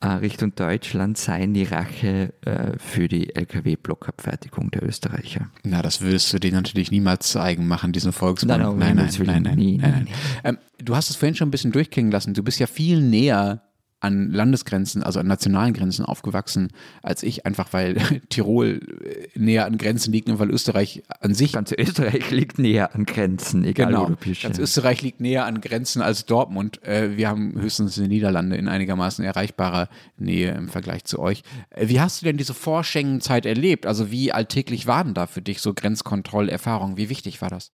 äh, 0.00 0.08
Richtung 0.08 0.54
Deutschland 0.54 1.18
seien 1.18 1.52
die 1.52 1.64
Rache 1.64 2.32
äh, 2.42 2.78
für 2.78 3.08
die 3.08 3.34
Lkw-Blockabfertigung 3.34 4.70
der 4.70 4.82
Österreicher. 4.82 5.50
Na, 5.62 5.82
das 5.82 6.00
würdest 6.00 6.32
du 6.32 6.38
denen 6.38 6.56
natürlich 6.56 6.90
niemals 6.90 7.28
zu 7.28 7.40
eigen 7.40 7.68
machen, 7.68 7.92
diesen 7.92 8.12
Volksmund. 8.12 8.58
Nein, 8.58 8.78
nein, 8.78 8.96
nein, 8.96 9.10
nein, 9.18 9.26
nein, 9.26 9.42
nein, 9.42 9.78
nein, 9.80 9.80
nein. 9.80 10.08
Ähm, 10.44 10.58
du 10.78 10.96
hast 10.96 11.10
es 11.10 11.16
vorhin 11.16 11.34
schon 11.34 11.48
ein 11.48 11.50
bisschen 11.50 11.72
durchklingen 11.72 12.10
lassen. 12.10 12.32
Du 12.32 12.42
bist 12.42 12.58
ja 12.58 12.66
viel 12.66 13.02
näher 13.02 13.62
an 14.00 14.30
Landesgrenzen, 14.30 15.02
also 15.02 15.20
an 15.20 15.26
nationalen 15.26 15.74
Grenzen 15.74 16.04
aufgewachsen 16.04 16.68
als 17.02 17.22
ich, 17.22 17.46
einfach 17.46 17.72
weil 17.72 17.94
Tirol 18.30 18.80
äh, 19.04 19.38
näher 19.38 19.66
an 19.66 19.78
Grenzen 19.78 20.12
liegt 20.12 20.28
und 20.28 20.38
weil 20.38 20.50
Österreich 20.50 21.02
an 21.20 21.34
sich. 21.34 21.52
Ganz 21.52 21.72
Österreich 21.72 22.30
liegt 22.30 22.58
näher 22.58 22.94
an 22.94 23.04
Grenzen, 23.04 23.64
egal 23.64 23.88
genau. 23.88 24.02
wo 24.04 24.06
du 24.08 24.16
bist. 24.16 24.42
Ganz 24.42 24.58
Österreich 24.58 25.02
liegt 25.02 25.20
näher 25.20 25.44
an 25.44 25.60
Grenzen 25.60 26.02
als 26.02 26.24
Dortmund. 26.24 26.82
Äh, 26.82 27.16
wir 27.16 27.28
haben 27.28 27.60
höchstens 27.60 27.94
die 27.94 28.08
Niederlande 28.08 28.56
in 28.56 28.68
einigermaßen 28.68 29.24
erreichbarer 29.24 29.88
Nähe 30.16 30.52
im 30.52 30.68
Vergleich 30.68 31.04
zu 31.04 31.18
euch. 31.18 31.42
Äh, 31.70 31.88
wie 31.88 32.00
hast 32.00 32.22
du 32.22 32.26
denn 32.26 32.38
diese 32.38 32.54
Vorschengen-Zeit 32.54 33.44
erlebt? 33.44 33.86
Also 33.86 34.10
wie 34.10 34.32
alltäglich 34.32 34.86
waren 34.86 35.14
da 35.14 35.26
für 35.26 35.42
dich 35.42 35.60
so 35.60 35.74
Grenzkontrollerfahrungen? 35.74 36.96
Wie 36.96 37.10
wichtig 37.10 37.42
war 37.42 37.50
das? 37.50 37.72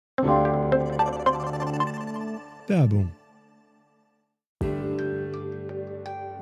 Werbung 2.68 3.12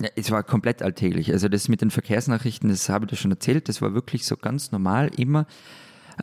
Ja, 0.00 0.08
es 0.14 0.30
war 0.30 0.42
komplett 0.44 0.82
alltäglich. 0.82 1.32
Also 1.32 1.48
das 1.48 1.68
mit 1.68 1.80
den 1.82 1.90
Verkehrsnachrichten, 1.90 2.68
das 2.68 2.88
habe 2.88 3.04
ich 3.04 3.10
dir 3.10 3.16
schon 3.16 3.32
erzählt, 3.32 3.68
das 3.68 3.82
war 3.82 3.94
wirklich 3.94 4.24
so 4.26 4.36
ganz 4.36 4.70
normal 4.70 5.10
immer. 5.16 5.46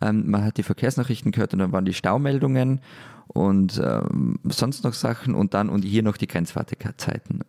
Ähm, 0.01 0.30
man 0.30 0.45
hat 0.45 0.57
die 0.57 0.63
Verkehrsnachrichten 0.63 1.32
gehört 1.32 1.53
und 1.53 1.59
dann 1.59 1.71
waren 1.71 1.86
die 1.86 1.93
Staumeldungen 1.93 2.80
und 3.28 3.82
ähm, 3.84 4.39
sonst 4.45 4.84
noch 4.84 4.93
Sachen 4.93 5.36
und 5.36 5.53
dann 5.53 5.69
und 5.69 5.84
hier 5.84 6.03
noch 6.03 6.17
die 6.17 6.28
Grenzwartezeiten. 6.28 7.41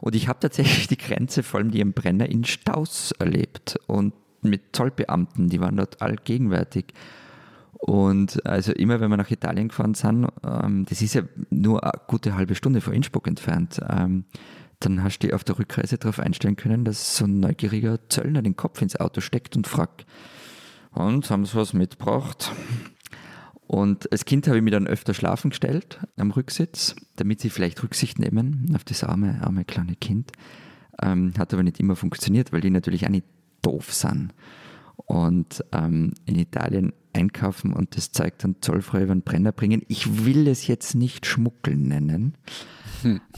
Und 0.00 0.14
ich 0.14 0.28
habe 0.28 0.40
tatsächlich 0.40 0.88
die 0.88 0.96
Grenze, 0.96 1.42
vor 1.42 1.60
allem 1.60 1.70
die 1.70 1.80
im 1.80 1.92
Brenner, 1.92 2.28
in 2.28 2.44
Staus 2.44 3.12
erlebt 3.12 3.78
und 3.86 4.14
mit 4.40 4.74
Zollbeamten, 4.74 5.48
die 5.48 5.60
waren 5.60 5.76
dort 5.76 6.00
allgegenwärtig. 6.00 6.86
Und 7.78 8.46
also 8.46 8.72
immer, 8.72 9.00
wenn 9.00 9.10
wir 9.10 9.18
nach 9.18 9.30
Italien 9.30 9.68
gefahren 9.68 9.92
sind, 9.92 10.28
ähm, 10.42 10.86
das 10.88 11.02
ist 11.02 11.14
ja 11.14 11.22
nur 11.50 11.84
eine 11.84 11.92
gute 12.06 12.34
halbe 12.34 12.54
Stunde 12.54 12.80
von 12.80 12.94
Innsbruck 12.94 13.26
entfernt, 13.26 13.80
ähm, 13.86 14.24
dann 14.80 15.02
hast 15.02 15.18
du 15.18 15.26
dich 15.26 15.34
auf 15.34 15.44
der 15.44 15.58
Rückreise 15.58 15.98
darauf 15.98 16.20
einstellen 16.20 16.56
können, 16.56 16.84
dass 16.84 17.16
so 17.16 17.24
ein 17.24 17.40
neugieriger 17.40 18.08
Zöllner 18.08 18.42
den 18.42 18.56
Kopf 18.56 18.82
ins 18.82 18.96
Auto 18.96 19.20
steckt 19.20 19.56
und 19.56 19.66
fragt, 19.66 20.06
und 20.90 21.28
haben 21.28 21.44
sie 21.44 21.56
was 21.56 21.72
mitgebracht? 21.72 22.52
Und 23.66 24.12
als 24.12 24.24
Kind 24.24 24.46
habe 24.46 24.58
ich 24.58 24.62
mich 24.62 24.72
dann 24.72 24.86
öfter 24.86 25.14
schlafen 25.14 25.50
gestellt 25.50 25.98
am 26.16 26.30
Rücksitz, 26.30 26.94
damit 27.16 27.40
sie 27.40 27.50
vielleicht 27.50 27.82
Rücksicht 27.82 28.18
nehmen 28.18 28.70
auf 28.74 28.84
das 28.84 29.02
arme, 29.02 29.40
arme 29.42 29.64
kleine 29.64 29.96
Kind. 29.96 30.30
Ähm, 31.02 31.32
hat 31.38 31.52
aber 31.52 31.62
nicht 31.62 31.80
immer 31.80 31.96
funktioniert, 31.96 32.52
weil 32.52 32.60
die 32.60 32.70
natürlich 32.70 33.04
auch 33.06 33.10
nicht 33.10 33.26
doof 33.62 33.92
sind. 33.92 34.32
und 34.96 35.64
ähm, 35.72 36.12
in 36.24 36.38
Italien 36.38 36.92
einkaufen 37.12 37.72
und 37.72 37.96
das 37.96 38.12
zeigt 38.12 38.44
dann 38.44 38.56
zollfrei 38.60 39.02
über 39.02 39.14
den 39.14 39.22
Brenner 39.22 39.52
bringen. 39.52 39.82
Ich 39.88 40.24
will 40.24 40.48
es 40.48 40.66
jetzt 40.66 40.94
nicht 40.94 41.26
Schmuggeln 41.26 41.88
nennen, 41.88 42.36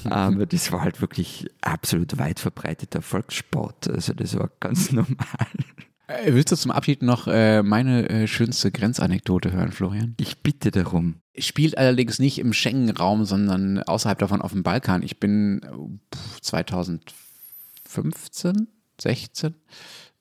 aber 0.04 0.46
das 0.46 0.72
war 0.72 0.82
halt 0.82 1.00
wirklich 1.00 1.48
absolut 1.60 2.18
weit 2.18 2.40
verbreiteter 2.40 3.02
Volkssport. 3.02 3.88
Also 3.88 4.12
das 4.12 4.38
war 4.38 4.50
ganz 4.60 4.92
normal. 4.92 5.48
Äh, 6.08 6.34
willst 6.34 6.52
du 6.52 6.56
zum 6.56 6.70
Abschied 6.70 7.02
noch 7.02 7.26
äh, 7.26 7.62
meine 7.62 8.08
äh, 8.08 8.26
schönste 8.26 8.70
Grenzanekdote 8.70 9.52
hören, 9.52 9.72
Florian? 9.72 10.14
Ich 10.20 10.42
bitte 10.42 10.70
darum. 10.70 11.16
Spielt 11.36 11.76
allerdings 11.76 12.18
nicht 12.18 12.38
im 12.38 12.52
Schengen-Raum, 12.52 13.24
sondern 13.24 13.82
außerhalb 13.82 14.18
davon 14.18 14.40
auf 14.40 14.52
dem 14.52 14.62
Balkan. 14.62 15.02
Ich 15.02 15.18
bin 15.18 15.62
äh, 15.62 15.68
2015, 16.42 18.68
16 19.00 19.54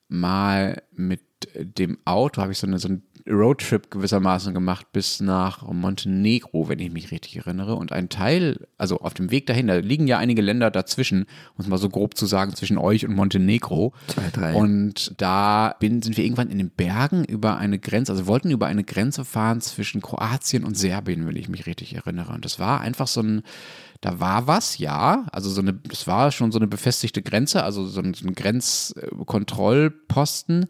mal 0.08 0.82
mit 0.92 1.22
dem 1.56 1.98
Auto, 2.06 2.42
habe 2.42 2.52
ich 2.52 2.58
so, 2.58 2.68
eine, 2.68 2.80
so 2.80 2.88
einen 2.88 3.04
Roadtrip 3.28 3.90
gewissermaßen 3.90 4.54
gemacht 4.54 4.92
bis 4.92 5.20
nach 5.20 5.64
Montenegro, 5.68 6.70
wenn 6.70 6.80
ich 6.80 6.92
mich 6.92 7.12
richtig 7.12 7.38
erinnere. 7.38 7.76
Und 7.76 7.92
ein 7.92 8.10
Teil, 8.10 8.68
also 8.78 9.00
auf 9.00 9.16
dem 9.16 9.32
Weg 9.32 9.48
dahin, 9.48 9.68
da 9.68 9.76
liegen 9.76 10.06
ja 10.06 10.20
einige 10.20 10.44
Länder 10.44 10.70
dazwischen, 10.70 11.22
um 11.56 11.62
es 11.64 11.68
mal 11.68 11.78
so 11.78 11.90
grob 11.90 12.16
zu 12.16 12.28
sagen, 12.28 12.56
zwischen 12.56 12.78
euch 12.78 13.06
und 13.06 13.16
Montenegro. 13.16 13.94
Zwei, 14.08 14.30
drei. 14.32 14.54
Und 14.54 15.14
da 15.18 15.76
bin, 15.80 16.04
sind 16.04 16.18
wir 16.18 16.24
irgendwann 16.24 16.52
in 16.52 16.60
den 16.60 16.70
Bergen 16.70 17.26
über 17.26 17.58
eine 17.58 17.80
Grenze, 17.80 18.12
also 18.12 18.28
wollten 18.28 18.52
über 18.52 18.68
eine 18.68 18.84
Grenze 18.84 19.26
fahren 19.26 19.60
zwischen 19.60 20.02
Kroatien 20.02 20.64
und 20.64 20.78
Serbien, 20.78 21.26
wenn 21.26 21.36
ich 21.36 21.50
mich 21.50 21.66
richtig 21.66 21.96
erinnere. 21.96 22.34
Und 22.34 22.46
das 22.46 22.60
war 22.60 22.82
einfach 22.82 23.08
so 23.08 23.22
ein, 23.22 23.42
da 24.06 24.20
war 24.20 24.46
was, 24.46 24.78
ja. 24.78 25.26
Also 25.32 25.50
so 25.50 25.62
eine, 25.62 25.74
das 25.74 26.06
war 26.06 26.32
schon 26.32 26.52
so 26.52 26.60
eine 26.60 26.68
befestigte 26.68 27.24
Grenze, 27.24 27.64
also 27.64 27.88
so 27.88 28.02
ein, 28.02 28.14
so 28.14 28.28
ein 28.28 28.36
Grenzkontrollposten. 28.36 30.68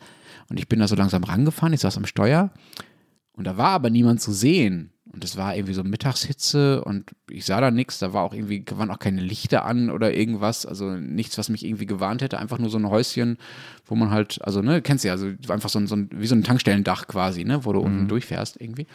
Und 0.50 0.58
ich 0.58 0.70
bin 0.70 0.80
da 0.80 0.88
so 0.88 0.96
langsam 0.96 1.26
rangefahren, 1.26 1.74
ich 1.74 1.82
saß 1.82 1.98
am 1.98 2.06
Steuer 2.06 2.52
und 3.34 3.46
da 3.46 3.58
war 3.58 3.72
aber 3.72 3.90
niemand 3.90 4.22
zu 4.22 4.32
sehen. 4.32 4.94
Und 5.12 5.26
es 5.26 5.36
war 5.36 5.54
irgendwie 5.56 5.74
so 5.74 5.84
Mittagshitze 5.84 6.82
und 6.84 7.12
ich 7.30 7.44
sah 7.46 7.60
da 7.60 7.72
nichts, 7.72 8.00
da 8.00 8.14
war 8.14 8.24
auch 8.24 8.34
irgendwie, 8.34 8.64
waren 8.72 8.90
auch 8.90 9.00
keine 9.00 9.20
Lichter 9.22 9.66
an 9.66 9.90
oder 9.90 10.14
irgendwas, 10.14 10.66
also 10.66 10.92
nichts, 10.92 11.38
was 11.38 11.50
mich 11.50 11.66
irgendwie 11.66 11.86
gewarnt 11.86 12.22
hätte, 12.22 12.40
einfach 12.40 12.58
nur 12.58 12.70
so 12.70 12.78
ein 12.78 12.90
Häuschen, 12.90 13.38
wo 13.86 13.96
man 13.96 14.12
halt, 14.12 14.40
also, 14.44 14.62
ne, 14.62 14.82
kennst 14.82 15.04
du 15.04 15.10
ja, 15.10 15.14
also 15.14 15.28
einfach 15.50 15.70
so 15.70 15.80
ein, 15.80 15.88
so 15.88 15.98
ein 15.98 16.10
wie 16.14 16.28
so 16.28 16.36
ein 16.36 16.44
Tankstellendach 16.44 17.08
quasi, 17.08 17.44
ne, 17.44 17.66
wo 17.66 17.74
du 17.74 17.80
mhm. 17.80 17.86
unten 17.86 18.08
durchfährst 18.08 18.62
irgendwie. 18.62 18.88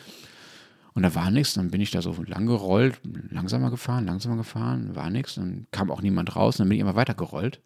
Und 0.94 1.02
da 1.02 1.14
war 1.14 1.30
nichts, 1.30 1.54
dann 1.54 1.70
bin 1.70 1.80
ich 1.80 1.90
da 1.90 2.02
so 2.02 2.14
lang 2.26 2.46
gerollt, 2.46 3.00
langsamer 3.30 3.70
gefahren, 3.70 4.06
langsamer 4.06 4.36
gefahren, 4.36 4.96
war 4.96 5.10
nichts, 5.10 5.36
dann 5.36 5.66
kam 5.70 5.90
auch 5.90 6.02
niemand 6.02 6.34
raus, 6.34 6.56
dann 6.56 6.68
bin 6.68 6.76
ich 6.76 6.82
immer 6.82 6.96
weiter 6.96 7.14
gerollt. 7.14 7.60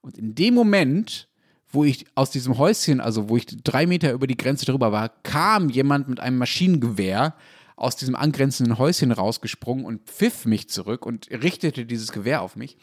Und 0.00 0.16
in 0.16 0.34
dem 0.34 0.54
Moment 0.54 1.28
wo 1.70 1.84
ich 1.84 2.06
aus 2.14 2.30
diesem 2.30 2.58
Häuschen, 2.58 3.00
also 3.00 3.28
wo 3.28 3.36
ich 3.36 3.46
drei 3.46 3.86
Meter 3.86 4.12
über 4.12 4.26
die 4.26 4.36
Grenze 4.36 4.64
drüber 4.64 4.90
war, 4.92 5.10
kam 5.22 5.68
jemand 5.68 6.08
mit 6.08 6.20
einem 6.20 6.38
Maschinengewehr 6.38 7.34
aus 7.76 7.96
diesem 7.96 8.16
angrenzenden 8.16 8.78
Häuschen 8.78 9.12
rausgesprungen 9.12 9.84
und 9.84 10.08
pfiff 10.08 10.46
mich 10.46 10.68
zurück 10.68 11.06
und 11.06 11.28
richtete 11.30 11.84
dieses 11.84 12.10
Gewehr 12.12 12.42
auf 12.42 12.56
mich. 12.56 12.76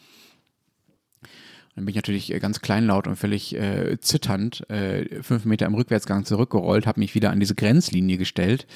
Dann 1.76 1.84
bin 1.84 1.90
ich 1.90 1.96
natürlich 1.96 2.32
äh, 2.32 2.38
ganz 2.40 2.60
kleinlaut 2.62 3.06
und 3.06 3.16
völlig 3.16 3.54
äh, 3.54 4.00
zitternd 4.00 4.68
äh, 4.70 5.22
fünf 5.22 5.44
Meter 5.44 5.66
im 5.66 5.74
Rückwärtsgang 5.74 6.24
zurückgerollt, 6.24 6.86
habe 6.86 7.00
mich 7.00 7.14
wieder 7.14 7.30
an 7.30 7.38
diese 7.38 7.54
Grenzlinie 7.54 8.16
gestellt 8.16 8.66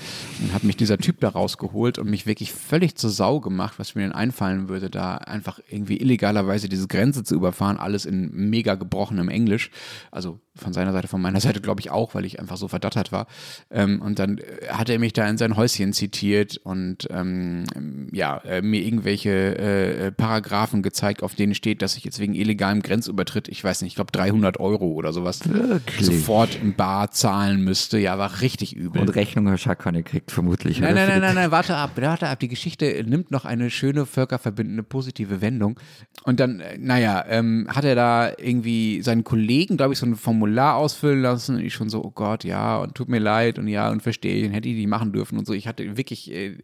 und 0.41 0.53
habe 0.53 0.67
mich 0.67 0.77
dieser 0.77 0.99
Typ 0.99 1.19
da 1.21 1.31
rausgeholt 1.31 1.99
und 1.99 2.11
mich 2.11 2.27
wirklich 2.27 2.53
völlig 2.53 2.97
zur 2.97 3.09
Sau 3.09 3.41
gemacht, 3.41 3.79
was 3.79 3.95
mir 3.95 4.03
denn 4.03 4.13
einfallen 4.13 4.69
würde, 4.69 4.91
da 4.91 5.17
einfach 5.17 5.61
irgendwie 5.71 5.97
illegalerweise 5.97 6.69
diese 6.69 6.89
Grenze 6.89 7.25
zu 7.25 7.35
überfahren, 7.35 7.79
alles 7.79 8.05
in 8.05 8.31
mega 8.33 8.75
gebrochenem 8.75 9.31
Englisch. 9.31 9.71
Also 10.11 10.39
von 10.57 10.73
seiner 10.73 10.93
Seite, 10.93 11.09
von 11.09 11.21
meiner 11.21 11.41
Seite 11.41 11.61
glaube 11.61 11.81
ich 11.81 11.91
auch, 11.91 12.15
weil 12.15 12.25
ich 12.25 12.41
einfach 12.41 12.57
so 12.57 12.69
verdattert 12.69 13.13
war. 13.13 13.27
Ähm, 13.71 14.03
und 14.03 14.19
dann 14.19 14.39
äh, 14.39 14.69
hat 14.69 14.89
er 14.89 14.99
mich 14.99 15.13
da 15.13 15.29
in 15.29 15.39
sein 15.39 15.57
Häuschen 15.57 15.93
zitiert 15.93 16.59
und 16.59 17.09
ähm, 17.11 18.09
ja, 18.13 18.39
äh, 18.39 18.63
mir 18.63 18.83
irgendwelche 18.83 19.31
äh, 19.59 20.13
Paragraphen 20.13 20.83
gezeigt, 20.83 21.23
auf 21.23 21.35
denen 21.35 21.55
steht, 21.55 21.83
dass 21.83 21.97
ich 21.97 22.05
jetzt 22.05 22.19
wegen 22.19 22.35
illegalem 22.35 22.83
Grenzübertritt, 22.83 23.49
ich 23.49 23.63
weiß 23.63 23.83
nicht, 23.83 23.93
ich 23.93 23.97
glaube 23.97 24.13
300 24.13 24.61
Euro 24.61 24.87
oder 24.93 25.13
sowas, 25.13 25.41
Wirklich? 25.49 26.07
sofort 26.07 26.59
im 26.61 26.75
Bar 26.75 27.11
zahlen 27.11 27.63
müsste. 27.63 27.99
Ja, 27.99 28.19
war 28.19 28.41
richtig 28.41 28.77
übel. 28.77 29.03
Und 29.03 29.15
Rechnung 29.15 29.49
hast 29.49 29.65
du 29.65 29.75
keine 29.77 30.03
gekriegt, 30.03 30.31
vermutlich. 30.31 30.81
Nein, 30.81 30.95
nein, 30.95 31.09
nein, 31.09 31.21
nein, 31.21 31.35
nein, 31.35 31.51
warte 31.51 31.77
ab, 31.77 31.93
warte 31.97 32.29
ab. 32.29 32.41
Die 32.41 32.49
Geschichte 32.49 33.03
nimmt 33.07 33.31
noch 33.31 33.45
eine 33.45 33.71
schöne, 33.71 34.07
völkerverbindende, 34.07 34.83
positive 34.83 35.41
Wendung. 35.41 35.79
Und 36.25 36.41
dann, 36.41 36.61
äh, 36.61 36.77
naja, 36.79 37.25
ähm, 37.29 37.67
hat 37.69 37.85
er 37.85 37.95
da 37.95 38.33
irgendwie 38.37 39.03
seinen 39.03 39.25
Kollegen, 39.25 39.77
glaube 39.77 39.93
ich, 39.93 39.99
so 39.99 40.07
ein 40.07 40.17
Formular 40.17 40.40
ausfüllen 40.49 41.23
lassen. 41.23 41.57
Und 41.57 41.63
ich 41.63 41.75
schon 41.75 41.89
so, 41.89 42.05
oh 42.05 42.11
Gott, 42.11 42.45
ja, 42.45 42.79
und 42.79 42.95
tut 42.95 43.09
mir 43.09 43.19
leid 43.19 43.59
und 43.59 43.69
ja, 43.69 43.91
und 43.91 44.03
verstehe, 44.03 44.49
hätte 44.51 44.69
ich 44.69 44.77
die 44.77 44.87
machen 44.87 45.13
dürfen 45.13 45.39
und 45.39 45.47
so. 45.47 45.53
Ich 45.53 45.67
hatte 45.67 45.97
wirklich 45.97 46.31
äh, 46.33 46.59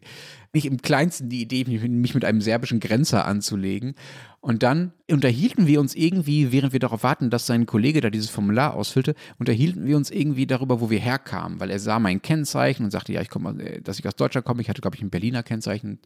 nicht 0.53 0.65
im 0.65 0.81
kleinsten 0.81 1.29
die 1.29 1.41
Idee, 1.41 1.65
mich, 1.67 1.81
mich 1.81 2.13
mit 2.13 2.25
einem 2.25 2.41
serbischen 2.41 2.79
Grenzer 2.79 3.25
anzulegen. 3.25 3.95
Und 4.39 4.63
dann 4.63 4.93
unterhielten 5.11 5.67
wir 5.67 5.79
uns 5.79 5.95
irgendwie, 5.95 6.51
während 6.51 6.73
wir 6.73 6.79
darauf 6.79 7.03
warten, 7.03 7.29
dass 7.29 7.45
sein 7.45 7.65
Kollege 7.65 8.01
da 8.01 8.09
dieses 8.09 8.29
Formular 8.29 8.73
ausfüllte, 8.73 9.15
unterhielten 9.39 9.85
wir 9.85 9.97
uns 9.97 10.09
irgendwie 10.09 10.47
darüber, 10.47 10.79
wo 10.79 10.89
wir 10.89 10.99
herkamen, 10.99 11.59
weil 11.59 11.69
er 11.69 11.79
sah 11.79 11.99
mein 11.99 12.21
Kennzeichen 12.21 12.83
und 12.83 12.91
sagte, 12.91 13.13
ja, 13.13 13.21
ich 13.21 13.29
komme, 13.29 13.61
äh, 13.61 13.81
dass 13.81 13.99
ich 13.99 14.07
aus 14.07 14.15
Deutschland 14.15 14.45
komme. 14.45 14.61
Ich 14.61 14.69
hatte, 14.69 14.81
glaube 14.81 14.95
ich, 14.95 15.01
ein 15.01 15.09
Berliner 15.09 15.43
Kennzeichen. 15.43 15.99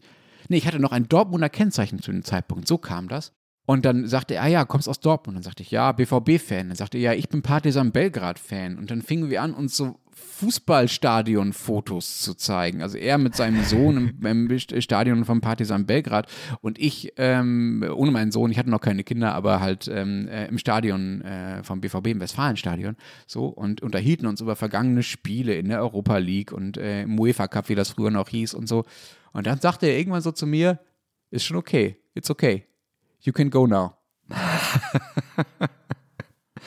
Nee, 0.49 0.57
ich 0.57 0.67
hatte 0.67 0.79
noch 0.79 0.91
ein 0.91 1.07
Dortmunder 1.07 1.49
Kennzeichen 1.49 2.01
zu 2.01 2.11
dem 2.11 2.23
Zeitpunkt. 2.23 2.67
So 2.67 2.77
kam 2.77 3.07
das. 3.07 3.33
Und 3.65 3.85
dann 3.85 4.07
sagte 4.07 4.35
er, 4.35 4.43
ah 4.43 4.47
ja, 4.47 4.65
kommst 4.65 4.89
aus 4.89 4.99
Dortmund. 4.99 5.37
Dann 5.37 5.43
sagte 5.43 5.63
ich, 5.63 5.71
ja, 5.71 5.91
BVB-Fan. 5.91 6.69
Dann 6.69 6.75
sagte 6.75 6.97
er, 6.97 7.13
ja, 7.13 7.13
ich 7.13 7.29
bin 7.29 7.41
Partisan 7.41 7.91
Belgrad-Fan. 7.91 8.77
Und 8.77 8.91
dann 8.91 9.01
fingen 9.01 9.29
wir 9.29 9.41
an, 9.41 9.53
uns 9.53 9.77
so 9.77 10.01
Fußballstadion-Fotos 10.13 12.21
zu 12.21 12.33
zeigen. 12.33 12.81
Also 12.81 12.97
er 12.97 13.17
mit 13.17 13.35
seinem 13.35 13.63
Sohn 13.63 14.15
im, 14.21 14.25
im 14.49 14.59
Stadion 14.81 15.25
von 15.25 15.41
Partisan 15.41 15.85
Belgrad 15.85 16.27
und 16.61 16.79
ich 16.79 17.13
ähm, 17.17 17.85
ohne 17.95 18.11
meinen 18.11 18.31
Sohn, 18.31 18.51
ich 18.51 18.57
hatte 18.57 18.69
noch 18.69 18.81
keine 18.81 19.03
Kinder, 19.03 19.33
aber 19.33 19.61
halt 19.61 19.87
ähm, 19.87 20.27
äh, 20.27 20.47
im 20.47 20.57
Stadion 20.57 21.21
äh, 21.21 21.63
vom 21.63 21.81
BVB 21.81 22.07
im 22.07 22.19
Westfalenstadion 22.19 22.95
so 23.25 23.47
und 23.47 23.81
unterhielten 23.81 24.27
uns 24.27 24.41
über 24.41 24.55
vergangene 24.55 25.03
Spiele 25.03 25.55
in 25.55 25.69
der 25.69 25.79
Europa 25.79 26.17
League 26.17 26.51
und 26.51 26.77
äh, 26.77 27.03
im 27.03 27.19
UEFA 27.19 27.47
Cup, 27.47 27.69
wie 27.69 27.75
das 27.75 27.91
früher 27.91 28.11
noch 28.11 28.29
hieß 28.29 28.53
und 28.53 28.67
so. 28.67 28.85
Und 29.33 29.47
dann 29.47 29.59
sagte 29.59 29.87
er 29.87 29.97
irgendwann 29.97 30.21
so 30.21 30.31
zu 30.31 30.45
mir, 30.45 30.79
ist 31.29 31.45
schon 31.45 31.57
okay, 31.57 31.97
it's 32.13 32.29
okay, 32.29 32.65
you 33.21 33.33
can 33.33 33.49
go 33.49 33.65
now. 33.67 33.95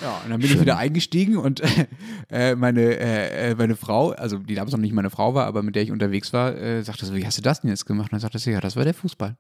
Ja, 0.01 0.21
und 0.25 0.31
dann 0.31 0.41
bin 0.41 0.49
Schön. 0.49 0.57
ich 0.57 0.63
wieder 0.63 0.77
eingestiegen 0.77 1.37
und 1.37 1.63
äh, 2.31 2.57
meine, 2.57 2.81
äh, 2.81 3.51
äh, 3.51 3.55
meine 3.55 3.77
Frau, 3.77 4.11
also 4.11 4.39
die 4.39 4.55
damals 4.55 4.73
noch 4.73 4.81
nicht 4.81 4.93
meine 4.93 5.11
Frau 5.11 5.35
war, 5.35 5.47
aber 5.47 5.63
mit 5.63 5.77
der 5.77 5.83
ich 5.83 5.93
unterwegs 5.93 6.33
war, 6.33 6.57
äh, 6.57 6.83
sagte 6.83 7.07
so, 7.07 7.15
wie 7.15 7.25
hast 7.25 7.39
du 7.39 7.43
das 7.43 7.61
denn 7.61 7.71
jetzt 7.71 7.87
gemacht? 7.87 8.07
Und 8.07 8.15
dann 8.15 8.21
sagte 8.21 8.39
sie, 8.39 8.51
ja, 8.51 8.61
das 8.61 8.77
war 8.77 8.85
der 8.85 8.95
Fußball. 8.95 9.37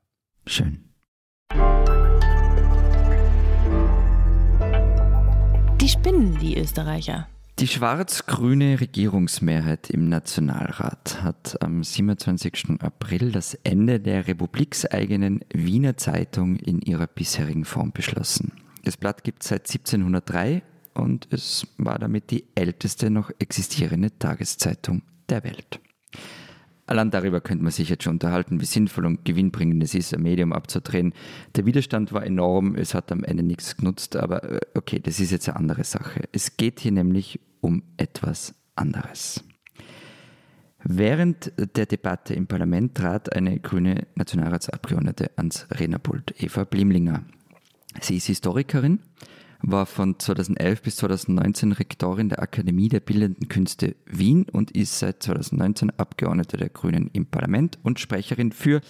Schön. 0.46 0.84
Die 5.80 5.88
spinnen, 5.88 6.38
die 6.38 6.56
Österreicher. 6.56 7.28
Die 7.60 7.68
schwarz-grüne 7.68 8.80
Regierungsmehrheit 8.80 9.88
im 9.88 10.08
Nationalrat 10.08 11.22
hat 11.22 11.62
am 11.62 11.84
27. 11.84 12.80
April 12.80 13.30
das 13.30 13.54
Ende 13.62 14.00
der 14.00 14.26
republikseigenen 14.26 15.44
Wiener 15.54 15.96
Zeitung 15.96 16.56
in 16.56 16.80
ihrer 16.80 17.06
bisherigen 17.06 17.64
Form 17.64 17.92
beschlossen. 17.92 18.50
Das 18.82 18.96
Blatt 18.96 19.22
gibt 19.22 19.44
es 19.44 19.50
seit 19.50 19.68
1703 19.68 20.64
und 20.94 21.28
es 21.30 21.64
war 21.78 22.00
damit 22.00 22.32
die 22.32 22.44
älteste 22.56 23.08
noch 23.08 23.30
existierende 23.38 24.10
Tageszeitung 24.18 25.02
der 25.28 25.44
Welt. 25.44 25.78
Allein 26.86 27.10
darüber 27.10 27.40
könnte 27.40 27.64
man 27.64 27.72
sich 27.72 27.88
jetzt 27.88 28.04
schon 28.04 28.14
unterhalten, 28.14 28.60
wie 28.60 28.66
sinnvoll 28.66 29.06
und 29.06 29.24
gewinnbringend 29.24 29.82
es 29.82 29.94
ist, 29.94 30.14
ein 30.14 30.22
Medium 30.22 30.52
abzudrehen. 30.52 31.14
Der 31.56 31.64
Widerstand 31.64 32.12
war 32.12 32.24
enorm, 32.24 32.74
es 32.76 32.92
hat 32.94 33.10
am 33.10 33.24
Ende 33.24 33.42
nichts 33.42 33.76
genutzt, 33.76 34.16
aber 34.16 34.44
äh, 34.44 34.60
okay, 34.74 35.00
das 35.00 35.18
ist 35.18 35.30
jetzt 35.30 35.48
eine 35.48 35.56
andere 35.56 35.84
Sache. 35.84 36.24
Es 36.32 36.58
geht 36.58 36.80
hier 36.80 36.92
nämlich 36.92 37.40
um 37.62 37.82
etwas 37.96 38.54
anderes. 38.76 39.42
Während 40.86 41.52
der 41.56 41.86
Debatte 41.86 42.34
im 42.34 42.46
Parlament 42.46 42.94
trat 42.94 43.34
eine 43.34 43.58
grüne 43.58 44.06
Nationalratsabgeordnete 44.16 45.30
ans 45.36 45.66
Rednerpult, 45.70 46.34
Eva 46.42 46.64
Blimlinger. 46.64 47.24
Sie 48.02 48.18
ist 48.18 48.26
Historikerin, 48.26 48.98
war 49.70 49.86
von 49.86 50.18
2011 50.18 50.82
bis 50.82 50.96
2019 50.96 51.72
Rektorin 51.72 52.28
der 52.28 52.42
Akademie 52.42 52.88
der 52.88 53.00
Bildenden 53.00 53.48
Künste 53.48 53.96
Wien 54.06 54.46
und 54.50 54.70
ist 54.70 54.98
seit 54.98 55.22
2019 55.22 55.90
Abgeordnete 55.90 56.56
der 56.56 56.68
Grünen 56.68 57.10
im 57.12 57.26
Parlament 57.26 57.78
und 57.82 58.00
Sprecherin 58.00 58.52
für 58.52 58.80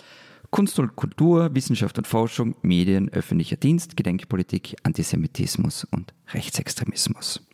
Kunst 0.50 0.78
und 0.78 0.94
Kultur, 0.96 1.54
Wissenschaft 1.54 1.98
und 1.98 2.06
Forschung, 2.06 2.54
Medien, 2.62 3.08
öffentlicher 3.08 3.56
Dienst, 3.56 3.96
Gedenkpolitik, 3.96 4.76
Antisemitismus 4.82 5.84
und 5.84 6.14
Rechtsextremismus. 6.32 7.46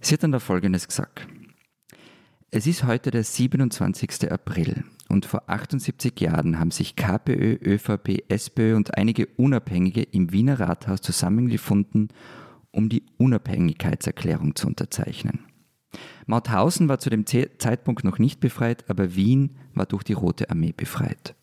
Sie 0.00 0.14
hat 0.14 0.22
dann 0.22 0.32
da 0.32 0.38
Folgendes 0.38 0.86
gesagt. 0.86 1.26
Es 2.50 2.66
ist 2.66 2.84
heute 2.84 3.10
der 3.10 3.24
27. 3.24 4.32
April 4.32 4.84
und 5.10 5.26
vor 5.26 5.50
78 5.50 6.18
Jahren 6.18 6.58
haben 6.58 6.70
sich 6.70 6.96
KPÖ, 6.96 7.58
ÖVP, 7.62 8.24
SPÖ 8.30 8.74
und 8.74 8.96
einige 8.96 9.26
Unabhängige 9.36 10.02
im 10.02 10.32
Wiener 10.32 10.58
Rathaus 10.58 11.02
zusammengefunden, 11.02 12.08
um 12.70 12.88
die 12.88 13.04
Unabhängigkeitserklärung 13.18 14.56
zu 14.56 14.66
unterzeichnen. 14.66 15.40
Mauthausen 16.26 16.88
war 16.88 16.98
zu 16.98 17.10
dem 17.10 17.26
Zeitpunkt 17.26 18.04
noch 18.04 18.18
nicht 18.18 18.40
befreit, 18.40 18.88
aber 18.88 19.14
Wien 19.14 19.56
war 19.74 19.84
durch 19.84 20.02
die 20.02 20.14
Rote 20.14 20.48
Armee 20.48 20.72
befreit. 20.74 21.34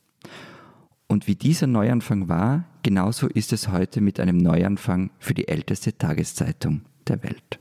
Und 1.06 1.28
wie 1.28 1.36
dieser 1.36 1.68
Neuanfang 1.68 2.30
war, 2.30 2.66
genauso 2.82 3.28
ist 3.28 3.54
es 3.54 3.68
heute 3.68 4.02
mit 4.02 4.20
einem 4.20 4.38
Neuanfang 4.38 5.12
für 5.20 5.36
die 5.36 5.50
älteste 5.50 5.96
Tageszeitung 5.96 6.82
der 7.08 7.22
Welt. 7.22 7.60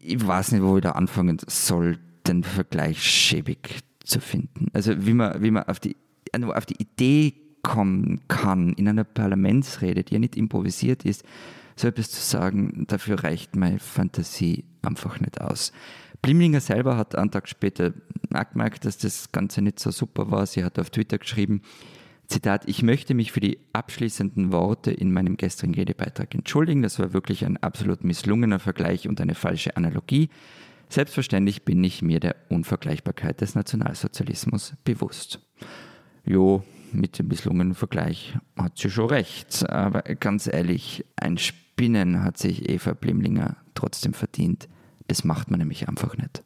Ich 0.00 0.26
weiß 0.26 0.52
nicht, 0.52 0.62
wo 0.62 0.76
ich 0.76 0.82
da 0.82 0.92
anfangen 0.92 1.38
soll, 1.46 1.98
den 2.26 2.42
Vergleich 2.42 3.02
schäbig 3.02 3.80
zu 4.04 4.20
finden. 4.20 4.68
Also 4.72 5.06
wie 5.06 5.14
man, 5.14 5.42
wie 5.42 5.50
man 5.50 5.64
auf, 5.64 5.78
die, 5.78 5.96
auf 6.42 6.66
die 6.66 6.80
Idee 6.80 7.34
kommen 7.62 8.20
kann, 8.28 8.72
in 8.72 8.88
einer 8.88 9.04
Parlamentsrede, 9.04 10.02
die 10.04 10.14
ja 10.14 10.18
nicht 10.20 10.36
improvisiert 10.36 11.04
ist, 11.04 11.24
so 11.76 11.88
etwas 11.88 12.10
zu 12.10 12.20
sagen, 12.20 12.84
dafür 12.88 13.22
reicht 13.22 13.56
meine 13.56 13.78
Fantasie 13.78 14.64
einfach 14.82 15.20
nicht 15.20 15.40
aus. 15.40 15.72
Blimlinger 16.22 16.60
selber 16.60 16.96
hat 16.96 17.14
einen 17.14 17.30
Tag 17.30 17.48
später 17.48 17.94
auch 18.34 18.50
gemerkt, 18.50 18.84
dass 18.84 18.98
das 18.98 19.32
Ganze 19.32 19.62
nicht 19.62 19.80
so 19.80 19.90
super 19.90 20.30
war. 20.30 20.46
Sie 20.46 20.64
hat 20.64 20.78
auf 20.78 20.90
Twitter 20.90 21.18
geschrieben, 21.18 21.62
Zitat, 22.30 22.68
ich 22.68 22.84
möchte 22.84 23.14
mich 23.14 23.32
für 23.32 23.40
die 23.40 23.58
abschließenden 23.72 24.52
Worte 24.52 24.92
in 24.92 25.12
meinem 25.12 25.36
gestrigen 25.36 25.74
Redebeitrag 25.74 26.32
entschuldigen. 26.32 26.80
Das 26.80 27.00
war 27.00 27.12
wirklich 27.12 27.44
ein 27.44 27.56
absolut 27.56 28.04
misslungener 28.04 28.60
Vergleich 28.60 29.08
und 29.08 29.20
eine 29.20 29.34
falsche 29.34 29.76
Analogie. 29.76 30.30
Selbstverständlich 30.88 31.64
bin 31.64 31.82
ich 31.82 32.02
mir 32.02 32.20
der 32.20 32.36
Unvergleichbarkeit 32.48 33.40
des 33.40 33.56
Nationalsozialismus 33.56 34.74
bewusst. 34.84 35.40
Jo, 36.24 36.62
mit 36.92 37.18
dem 37.18 37.26
misslungenen 37.26 37.74
Vergleich 37.74 38.36
hat 38.56 38.78
sie 38.78 38.90
schon 38.90 39.08
recht. 39.08 39.68
Aber 39.68 40.02
ganz 40.02 40.46
ehrlich, 40.46 41.04
ein 41.16 41.36
Spinnen 41.36 42.22
hat 42.22 42.38
sich 42.38 42.68
Eva 42.68 42.92
Blimlinger 42.92 43.56
trotzdem 43.74 44.14
verdient. 44.14 44.68
Das 45.08 45.24
macht 45.24 45.50
man 45.50 45.58
nämlich 45.58 45.88
einfach 45.88 46.16
nicht. 46.16 46.44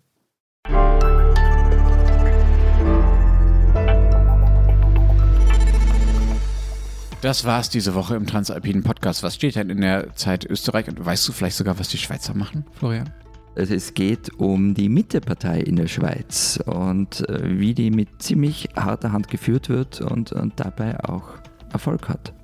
Das 7.25 7.47
war's 7.47 7.70
diese 7.70 7.95
Woche 7.95 8.16
im 8.16 8.27
Transalpinen 8.27 8.83
Podcast. 8.83 9.22
Was 9.22 9.37
steht 9.37 9.57
denn 9.57 9.70
in 9.70 9.81
der 9.81 10.14
Zeit 10.14 10.45
Österreich? 10.45 10.89
Und 10.89 11.03
weißt 11.03 11.27
du 11.27 11.33
vielleicht 11.33 11.57
sogar, 11.57 11.79
was 11.79 11.89
die 11.89 11.97
Schweizer 11.97 12.35
machen, 12.35 12.66
Florian? 12.75 13.09
Also 13.57 13.72
es 13.72 13.95
geht 13.95 14.39
um 14.39 14.75
die 14.75 14.91
Mittepartei 14.91 15.61
in 15.61 15.77
der 15.77 15.87
Schweiz 15.87 16.62
und 16.66 17.27
äh, 17.31 17.59
wie 17.59 17.72
die 17.72 17.91
mit 17.91 18.20
ziemlich 18.20 18.68
harter 18.77 19.12
Hand 19.12 19.29
geführt 19.29 19.70
wird 19.70 20.03
und, 20.03 20.33
und 20.33 20.61
dabei 20.61 21.03
auch 21.03 21.31
Erfolg 21.72 22.11
hat. 22.11 22.35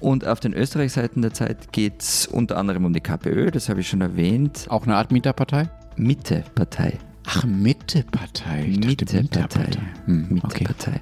Und 0.00 0.26
auf 0.26 0.40
den 0.40 0.54
Österreich-Seiten 0.54 1.20
der 1.20 1.34
Zeit 1.34 1.70
geht 1.70 2.00
es 2.00 2.26
unter 2.26 2.56
anderem 2.56 2.86
um 2.86 2.94
die 2.94 3.02
KPÖ, 3.02 3.50
das 3.50 3.68
habe 3.68 3.80
ich 3.80 3.90
schon 3.90 4.00
erwähnt. 4.00 4.68
Auch 4.70 4.84
eine 4.84 4.96
Art 4.96 5.12
Mieterpartei? 5.12 5.68
Mittepartei. 5.96 6.98
Ach, 7.26 7.44
Mittepartei. 7.44 8.68
Mittepartei. 8.68 9.68
Hm, 10.06 10.28
Mittepartei. 10.30 10.92
Okay. 10.92 11.00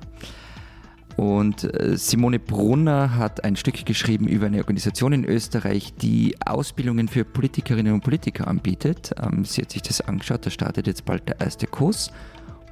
Und 1.19 1.65
äh, 1.65 1.97
Simone 1.97 2.39
Brunner 2.39 3.17
hat 3.17 3.43
ein 3.43 3.57
Stück 3.57 3.85
geschrieben 3.85 4.29
über 4.29 4.47
eine 4.47 4.59
Organisation 4.59 5.13
in 5.13 5.25
Österreich, 5.25 5.93
die 6.01 6.37
Ausbildungen 6.47 7.09
für 7.09 7.25
Politikerinnen 7.25 7.93
und 7.93 8.05
Politiker 8.05 8.47
anbietet. 8.47 9.11
Ähm, 9.21 9.45
sie 9.45 9.63
hat 9.63 9.73
sich 9.73 9.83
das 9.83 10.01
angeschaut, 10.01 10.47
da 10.47 10.51
startet 10.51 10.87
jetzt 10.87 11.05
bald 11.05 11.29
der 11.29 11.41
erste 11.41 11.67
Kurs. 11.67 12.13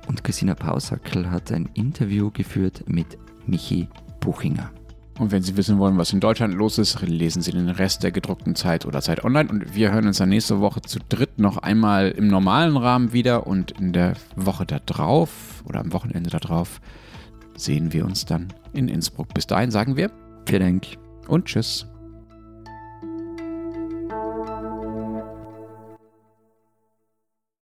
Und 0.07 0.23
Christina 0.23 0.55
Pausackel 0.55 1.29
hat 1.29 1.51
ein 1.51 1.69
Interview 1.75 2.31
geführt 2.31 2.85
mit 2.87 3.19
Michi 3.49 3.89
Buchinger. 4.21 4.71
Und 5.19 5.33
wenn 5.33 5.43
Sie 5.43 5.57
wissen 5.57 5.81
wollen, 5.81 5.99
was 5.99 6.13
in 6.13 6.21
Deutschland 6.21 6.55
los 6.55 6.79
ist, 6.79 7.03
lesen 7.03 7.43
Sie 7.43 7.51
den 7.51 7.69
Rest 7.69 8.05
der 8.05 8.13
gedruckten 8.13 8.55
Zeit 8.55 8.87
oder 8.87 9.03
Zeit 9.03 9.25
online. 9.25 9.51
Und 9.51 9.75
wir 9.75 9.91
hören 9.91 10.07
uns 10.07 10.19
dann 10.19 10.29
nächste 10.29 10.61
Woche 10.61 10.83
zu 10.83 11.01
dritt 11.09 11.41
noch 11.41 11.57
einmal 11.57 12.11
im 12.13 12.29
normalen 12.29 12.77
Rahmen 12.77 13.13
wieder 13.13 13.49
und 13.49 13.73
in 13.73 13.93
der 13.93 14.13
Woche 14.37 14.67
da 14.67 14.79
drauf 14.79 15.65
oder 15.65 15.81
am 15.81 15.93
Wochenende 15.93 16.31
da 16.31 16.39
drauf 16.39 16.81
sehen 17.57 17.93
wir 17.93 18.05
uns 18.05 18.25
dann 18.25 18.49
in 18.73 18.89
Innsbruck. 18.89 19.33
Bis 19.35 19.47
dahin 19.47 19.71
sagen 19.71 19.97
wir 19.97 20.11
vielen 20.47 20.63
Dank 20.81 20.87
und 21.29 21.47
tschüss. 21.47 21.87